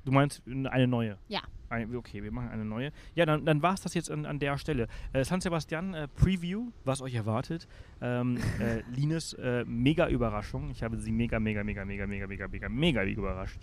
du 0.06 0.12
meinst 0.12 0.42
eine 0.46 0.86
neue? 0.86 1.18
Ja. 1.28 1.40
Ein, 1.68 1.94
okay, 1.96 2.22
wir 2.22 2.30
machen 2.30 2.48
eine 2.48 2.64
neue. 2.64 2.92
Ja, 3.14 3.26
dann, 3.26 3.44
dann 3.44 3.60
war 3.60 3.74
es 3.74 3.80
das 3.80 3.92
jetzt 3.94 4.10
an, 4.10 4.24
an 4.24 4.38
der 4.38 4.56
Stelle. 4.56 4.86
Äh, 5.12 5.24
San 5.24 5.40
Sebastian 5.40 5.94
äh, 5.94 6.08
Preview, 6.08 6.70
was 6.84 7.02
euch 7.02 7.14
erwartet. 7.14 7.66
Ähm, 8.00 8.38
äh, 8.60 8.82
Lines 8.94 9.32
äh, 9.34 9.64
mega 9.66 10.08
Überraschung. 10.08 10.70
Ich 10.70 10.82
habe 10.82 10.96
sie 10.96 11.10
mega, 11.10 11.40
mega, 11.40 11.64
mega, 11.64 11.84
mega, 11.84 12.06
mega, 12.06 12.26
mega, 12.26 12.48
mega, 12.48 12.68
mega 12.68 13.04
überrascht. 13.04 13.60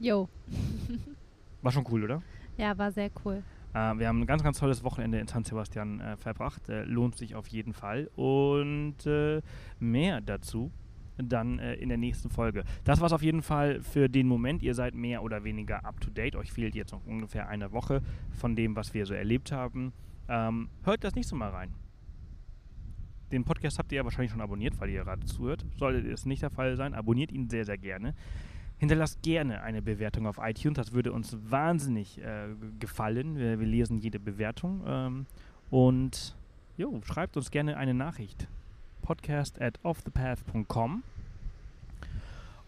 Jo. 0.00 0.28
War 1.62 1.70
schon 1.70 1.86
cool, 1.90 2.04
oder? 2.04 2.22
Ja, 2.56 2.76
war 2.76 2.90
sehr 2.90 3.10
cool. 3.24 3.42
Äh, 3.74 3.98
wir 3.98 4.08
haben 4.08 4.22
ein 4.22 4.26
ganz, 4.26 4.42
ganz 4.42 4.58
tolles 4.58 4.82
Wochenende 4.82 5.20
in 5.20 5.28
San 5.28 5.44
Sebastian 5.44 6.00
äh, 6.00 6.16
verbracht. 6.16 6.62
Lohnt 6.68 7.16
sich 7.16 7.34
auf 7.36 7.46
jeden 7.48 7.72
Fall. 7.72 8.10
Und 8.16 8.96
mehr 9.78 10.20
dazu 10.20 10.72
dann 11.22 11.58
äh, 11.58 11.74
in 11.74 11.88
der 11.88 11.98
nächsten 11.98 12.30
Folge. 12.30 12.64
Das 12.84 13.00
war 13.00 13.06
es 13.06 13.12
auf 13.12 13.22
jeden 13.22 13.42
Fall 13.42 13.82
für 13.82 14.08
den 14.08 14.26
Moment. 14.26 14.62
Ihr 14.62 14.74
seid 14.74 14.94
mehr 14.94 15.22
oder 15.22 15.44
weniger 15.44 15.84
up 15.84 16.00
to 16.00 16.10
date. 16.10 16.36
Euch 16.36 16.52
fehlt 16.52 16.74
jetzt 16.74 16.92
noch 16.92 17.04
ungefähr 17.06 17.48
eine 17.48 17.72
Woche 17.72 18.02
von 18.30 18.56
dem, 18.56 18.76
was 18.76 18.94
wir 18.94 19.06
so 19.06 19.14
erlebt 19.14 19.52
haben. 19.52 19.92
Ähm, 20.28 20.68
hört 20.84 21.04
das 21.04 21.14
nächste 21.14 21.34
Mal 21.34 21.50
rein. 21.50 21.74
Den 23.32 23.44
Podcast 23.44 23.78
habt 23.78 23.92
ihr 23.92 23.96
ja 23.96 24.04
wahrscheinlich 24.04 24.32
schon 24.32 24.40
abonniert, 24.40 24.80
weil 24.80 24.90
ihr 24.90 25.04
gerade 25.04 25.24
zuhört. 25.24 25.64
Sollte 25.76 26.08
es 26.10 26.26
nicht 26.26 26.42
der 26.42 26.50
Fall 26.50 26.76
sein, 26.76 26.94
abonniert 26.94 27.30
ihn 27.30 27.48
sehr, 27.48 27.64
sehr 27.64 27.78
gerne. 27.78 28.14
Hinterlasst 28.78 29.22
gerne 29.22 29.62
eine 29.62 29.82
Bewertung 29.82 30.26
auf 30.26 30.38
iTunes. 30.40 30.76
Das 30.76 30.92
würde 30.92 31.12
uns 31.12 31.36
wahnsinnig 31.48 32.18
äh, 32.18 32.48
gefallen. 32.78 33.36
Wir, 33.36 33.60
wir 33.60 33.66
lesen 33.66 33.98
jede 33.98 34.18
Bewertung. 34.18 34.82
Ähm, 34.86 35.26
und 35.68 36.34
jo, 36.76 37.00
schreibt 37.04 37.36
uns 37.36 37.50
gerne 37.50 37.76
eine 37.76 37.94
Nachricht. 37.94 38.48
Podcast 39.02 39.60
at 39.60 39.78
offthepath.com 39.82 41.02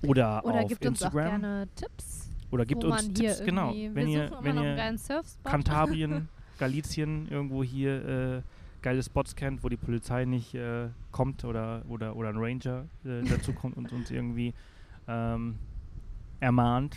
oder, 0.06 0.44
Oder 0.44 0.60
auf 0.62 0.68
gibt 0.68 0.84
uns 0.84 1.02
auch 1.02 1.06
Instagram. 1.06 1.40
gerne 1.40 1.68
Tipps. 1.76 2.30
oder 2.50 2.66
gibt 2.66 2.84
uns 2.84 3.12
Tipps, 3.12 3.44
genau. 3.44 3.70
Wenn 3.70 4.08
ihr, 4.08 4.30
wenn 4.40 4.58
ihr. 4.58 4.96
Kantabrien, 5.44 6.28
Galizien 6.58 7.28
irgendwo 7.28 7.62
hier 7.62 8.04
äh, 8.08 8.42
geile 8.82 9.02
Spots 9.02 9.36
kennt, 9.36 9.62
wo 9.62 9.68
die 9.68 9.76
Polizei 9.76 10.24
nicht 10.24 10.54
äh, 10.54 10.88
kommt 11.12 11.44
oder, 11.44 11.82
oder, 11.88 12.16
oder 12.16 12.30
ein 12.30 12.36
Ranger 12.36 12.84
äh, 13.04 13.22
dazu 13.28 13.52
kommt 13.52 13.76
und 13.76 13.92
uns 13.92 14.10
irgendwie 14.10 14.54
ähm, 15.08 15.56
ermahnt. 16.40 16.96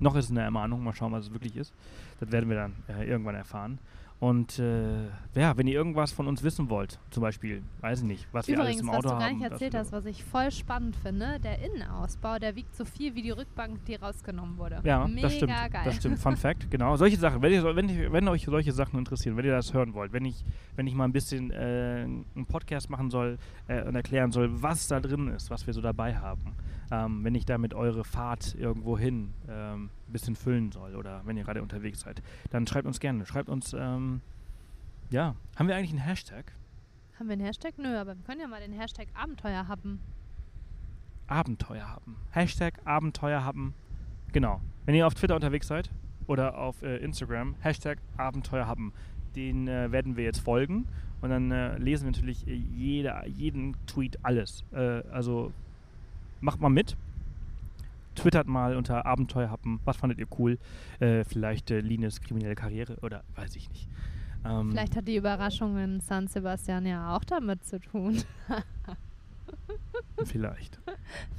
Noch 0.00 0.16
ist 0.16 0.26
es 0.26 0.30
eine 0.30 0.42
Ermahnung, 0.42 0.82
mal 0.82 0.94
schauen, 0.94 1.12
was 1.12 1.26
es 1.26 1.32
wirklich 1.32 1.56
ist. 1.56 1.72
Das 2.20 2.32
werden 2.32 2.48
wir 2.48 2.56
dann 2.56 2.72
äh, 2.88 3.06
irgendwann 3.06 3.34
erfahren. 3.34 3.78
Und 4.18 4.58
äh, 4.58 5.08
ja, 5.34 5.58
wenn 5.58 5.66
ihr 5.66 5.74
irgendwas 5.74 6.10
von 6.10 6.26
uns 6.26 6.42
wissen 6.42 6.70
wollt, 6.70 6.98
zum 7.10 7.20
Beispiel, 7.20 7.62
weiß 7.82 8.00
ich 8.00 8.06
nicht, 8.06 8.28
was 8.32 8.48
wir 8.48 8.58
alles 8.58 8.76
Übrigens, 8.76 8.80
im 8.80 8.88
was 8.88 8.96
Auto 8.96 9.08
du 9.08 9.14
gar 9.14 9.28
haben. 9.28 9.38
nicht 9.38 9.50
erzählt 9.50 9.74
hast, 9.74 9.92
was 9.92 10.06
ich 10.06 10.24
voll 10.24 10.50
spannend 10.50 10.96
finde, 10.96 11.38
der 11.38 11.58
Innenausbau, 11.62 12.38
der 12.38 12.56
wiegt 12.56 12.74
so 12.74 12.86
viel 12.86 13.14
wie 13.14 13.20
die 13.20 13.30
Rückbank, 13.30 13.84
die 13.84 13.96
rausgenommen 13.96 14.56
wurde. 14.56 14.80
Ja, 14.84 15.06
Mega 15.06 15.22
das 15.22 15.36
stimmt. 15.36 15.52
geil. 15.52 15.82
Das 15.84 15.96
stimmt. 15.96 16.18
Fun 16.18 16.36
Fact, 16.36 16.70
genau. 16.70 16.96
Solche 16.96 17.18
Sachen, 17.18 17.42
wenn, 17.42 17.52
ihr, 17.52 17.76
wenn, 17.76 17.88
ich, 17.90 18.10
wenn 18.10 18.26
euch 18.28 18.46
solche 18.46 18.72
Sachen 18.72 18.98
interessieren, 18.98 19.36
wenn 19.36 19.44
ihr 19.44 19.52
das 19.52 19.74
hören 19.74 19.92
wollt, 19.92 20.14
wenn 20.14 20.24
ich, 20.24 20.44
wenn 20.76 20.86
ich 20.86 20.94
mal 20.94 21.04
ein 21.04 21.12
bisschen 21.12 21.50
äh, 21.50 22.04
einen 22.04 22.46
Podcast 22.48 22.88
machen 22.88 23.10
soll 23.10 23.36
äh, 23.68 23.82
und 23.82 23.96
erklären 23.96 24.32
soll, 24.32 24.62
was 24.62 24.88
da 24.88 24.98
drin 24.98 25.28
ist, 25.28 25.50
was 25.50 25.66
wir 25.66 25.74
so 25.74 25.82
dabei 25.82 26.16
haben, 26.16 26.54
ähm, 26.90 27.22
wenn 27.22 27.34
ich 27.34 27.44
damit 27.44 27.74
eure 27.74 28.02
Fahrt 28.02 28.54
irgendwo 28.54 28.96
hin 28.96 29.34
ähm, 29.46 29.90
ein 30.08 30.12
bisschen 30.12 30.36
füllen 30.36 30.72
soll 30.72 30.94
oder 30.96 31.22
wenn 31.24 31.36
ihr 31.36 31.44
gerade 31.44 31.62
unterwegs 31.62 32.00
seid, 32.00 32.22
dann 32.50 32.66
schreibt 32.66 32.86
uns 32.86 33.00
gerne. 33.00 33.26
Schreibt 33.26 33.48
uns, 33.48 33.72
ähm, 33.72 34.20
ja, 35.10 35.34
haben 35.56 35.68
wir 35.68 35.76
eigentlich 35.76 35.90
einen 35.90 36.00
Hashtag? 36.00 36.52
Haben 37.18 37.28
wir 37.28 37.34
einen 37.34 37.44
Hashtag? 37.44 37.74
Nö, 37.78 37.96
aber 37.96 38.16
wir 38.16 38.24
können 38.24 38.40
ja 38.40 38.48
mal 38.48 38.60
den 38.60 38.72
Hashtag 38.72 39.08
Abenteuer 39.14 39.68
haben. 39.68 40.00
Abenteuer 41.26 41.88
haben. 41.88 42.16
Hashtag 42.30 42.74
Abenteuer 42.84 43.44
haben. 43.44 43.74
Genau. 44.32 44.60
Wenn 44.84 44.94
ihr 44.94 45.06
auf 45.06 45.14
Twitter 45.14 45.34
unterwegs 45.34 45.66
seid 45.66 45.90
oder 46.26 46.58
auf 46.58 46.82
äh, 46.82 46.98
Instagram, 46.98 47.54
Hashtag 47.60 47.98
Abenteuer 48.16 48.66
haben. 48.66 48.92
Den 49.34 49.68
äh, 49.68 49.92
werden 49.92 50.16
wir 50.16 50.24
jetzt 50.24 50.40
folgen 50.40 50.86
und 51.20 51.30
dann 51.30 51.50
äh, 51.50 51.76
lesen 51.78 52.04
wir 52.04 52.12
natürlich 52.12 52.46
äh, 52.46 52.54
jeder, 52.54 53.26
jeden 53.26 53.76
Tweet 53.86 54.18
alles. 54.22 54.64
Äh, 54.72 55.02
also 55.10 55.52
macht 56.40 56.60
mal 56.60 56.68
mit. 56.68 56.96
Twittert 58.16 58.46
mal 58.48 58.76
unter 58.76 59.06
Abenteuer 59.06 59.50
haben. 59.50 59.80
Was 59.84 59.96
fandet 59.98 60.18
ihr 60.18 60.26
cool? 60.38 60.58
Äh, 61.00 61.24
vielleicht 61.24 61.70
äh, 61.70 61.80
Lines 61.80 62.20
kriminelle 62.20 62.54
Karriere 62.54 62.96
oder 63.02 63.22
weiß 63.36 63.54
ich 63.56 63.68
nicht. 63.70 63.88
Ähm, 64.44 64.70
Vielleicht 64.70 64.96
hat 64.96 65.06
die 65.08 65.16
Überraschung 65.16 65.76
in 65.78 66.00
San 66.00 66.26
Sebastian 66.28 66.86
ja 66.86 67.16
auch 67.16 67.24
damit 67.24 67.64
zu 67.64 67.78
tun. 67.80 68.22
Vielleicht. 70.24 70.78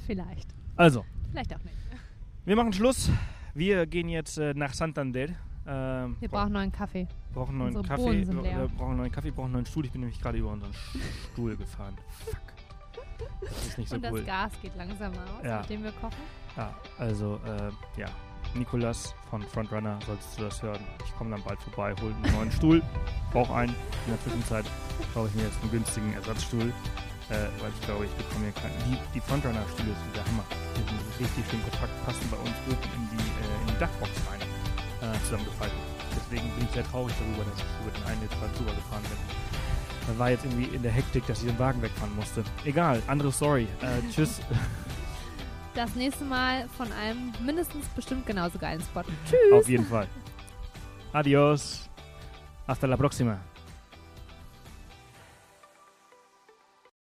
Vielleicht. 0.06 0.54
Also, 0.76 1.04
Vielleicht 1.30 1.54
auch 1.54 1.62
nicht. 1.64 1.76
wir 2.44 2.56
machen 2.56 2.72
Schluss. 2.72 3.10
Wir 3.54 3.86
gehen 3.86 4.08
jetzt 4.08 4.38
äh, 4.38 4.54
nach 4.54 4.72
Santander. 4.72 5.26
Ähm, 5.66 6.16
Wir 6.20 6.28
brauchen 6.28 6.56
einen 6.56 6.72
Kaffee. 6.72 7.06
brauchen 7.34 7.58
neuen 7.58 7.76
Unsere 7.76 7.86
Kaffee, 7.96 8.26
wir, 8.26 8.42
wir 8.44 8.68
brauchen 8.76 8.96
neuen 8.96 9.12
Kaffee, 9.12 9.30
brauchen 9.30 9.52
neuen 9.52 9.66
Stuhl. 9.66 9.84
Ich 9.86 9.92
bin 9.92 10.00
nämlich 10.02 10.20
gerade 10.20 10.38
über 10.38 10.52
unseren 10.52 10.72
Stuhl 11.32 11.56
gefahren. 11.56 11.96
Fuck. 12.24 12.38
Das 13.40 13.66
ist 13.66 13.78
nicht 13.78 13.88
so 13.88 13.96
Und 13.96 14.02
das 14.02 14.12
cool. 14.12 14.22
Gas 14.24 14.52
geht 14.62 14.76
langsam 14.76 15.12
aus, 15.12 15.44
Ja. 15.44 15.60
mit 15.60 15.70
dem 15.70 15.82
wir 15.84 15.92
kochen. 15.92 16.14
Ja, 16.58 16.74
also, 16.98 17.38
äh, 17.46 18.00
ja. 18.00 18.08
Nikolas 18.54 19.14
von 19.30 19.42
Frontrunner, 19.42 19.98
solltest 20.06 20.38
du 20.38 20.42
das 20.42 20.62
hören. 20.62 20.80
Ich 21.04 21.14
komme 21.16 21.30
dann 21.30 21.42
bald 21.44 21.60
vorbei, 21.62 21.94
hole 22.02 22.14
einen 22.14 22.34
neuen 22.34 22.52
Stuhl, 22.58 22.82
brauche 23.30 23.54
einen. 23.54 23.74
In 24.06 24.12
der 24.12 24.20
Zwischenzeit 24.22 24.64
brauche 25.14 25.28
ich 25.28 25.34
mir 25.34 25.42
jetzt 25.42 25.60
einen 25.62 25.70
günstigen 25.70 26.12
Ersatzstuhl, 26.14 26.72
äh, 27.30 27.46
weil 27.60 27.70
ich 27.70 27.86
glaube, 27.86 28.06
ich 28.06 28.10
bekomme 28.12 28.46
hier 28.46 28.56
keinen. 28.58 28.74
Die, 28.90 28.98
die 29.14 29.20
Frontrunner-Stühle 29.20 29.94
sind 29.94 30.16
der 30.16 30.24
Hammer. 30.26 30.44
Die 30.74 30.82
sind 30.82 30.98
richtig 31.20 31.44
schön 31.48 31.62
kompakt, 31.70 31.92
passen 32.04 32.26
bei 32.30 32.38
uns 32.38 32.56
oben 32.66 32.88
in 32.96 33.04
die, 33.14 33.22
äh, 33.22 33.60
in 33.62 33.66
die 33.68 33.78
Dachbox 33.78 34.10
rein. 34.26 34.42
zusammengefaltet. 35.22 35.78
Deswegen 36.10 36.50
bin 36.56 36.64
ich 36.64 36.72
sehr 36.72 36.84
traurig 36.84 37.14
darüber, 37.20 37.48
dass 37.48 37.60
ich 37.60 37.70
über 37.86 37.92
den 37.94 38.04
einen 38.10 38.22
jetzt 38.22 38.40
mal 38.40 38.50
drüber 38.56 38.74
gefahren 38.74 39.04
bin. 39.04 39.18
Da 40.08 40.18
war 40.18 40.30
jetzt 40.30 40.44
irgendwie 40.44 40.74
in 40.74 40.82
der 40.82 40.90
Hektik, 40.90 41.24
dass 41.26 41.40
ich 41.42 41.48
den 41.48 41.58
Wagen 41.58 41.80
wegfahren 41.82 42.16
musste. 42.16 42.42
Egal, 42.64 43.00
andere 43.06 43.30
Story. 43.30 43.68
Äh, 43.80 44.02
tschüss. 44.10 44.40
Das 45.78 45.94
nächste 45.94 46.24
Mal 46.24 46.68
von 46.76 46.90
einem 46.90 47.32
mindestens 47.46 47.86
bestimmt 47.94 48.26
genauso 48.26 48.58
geilen 48.58 48.80
Spot. 48.80 49.04
Tschüss. 49.24 49.52
Auf 49.52 49.68
jeden 49.68 49.84
Fall. 49.84 50.08
Adios. 51.12 51.88
Hasta 52.66 52.88
la 52.88 52.96
próxima. 52.96 53.38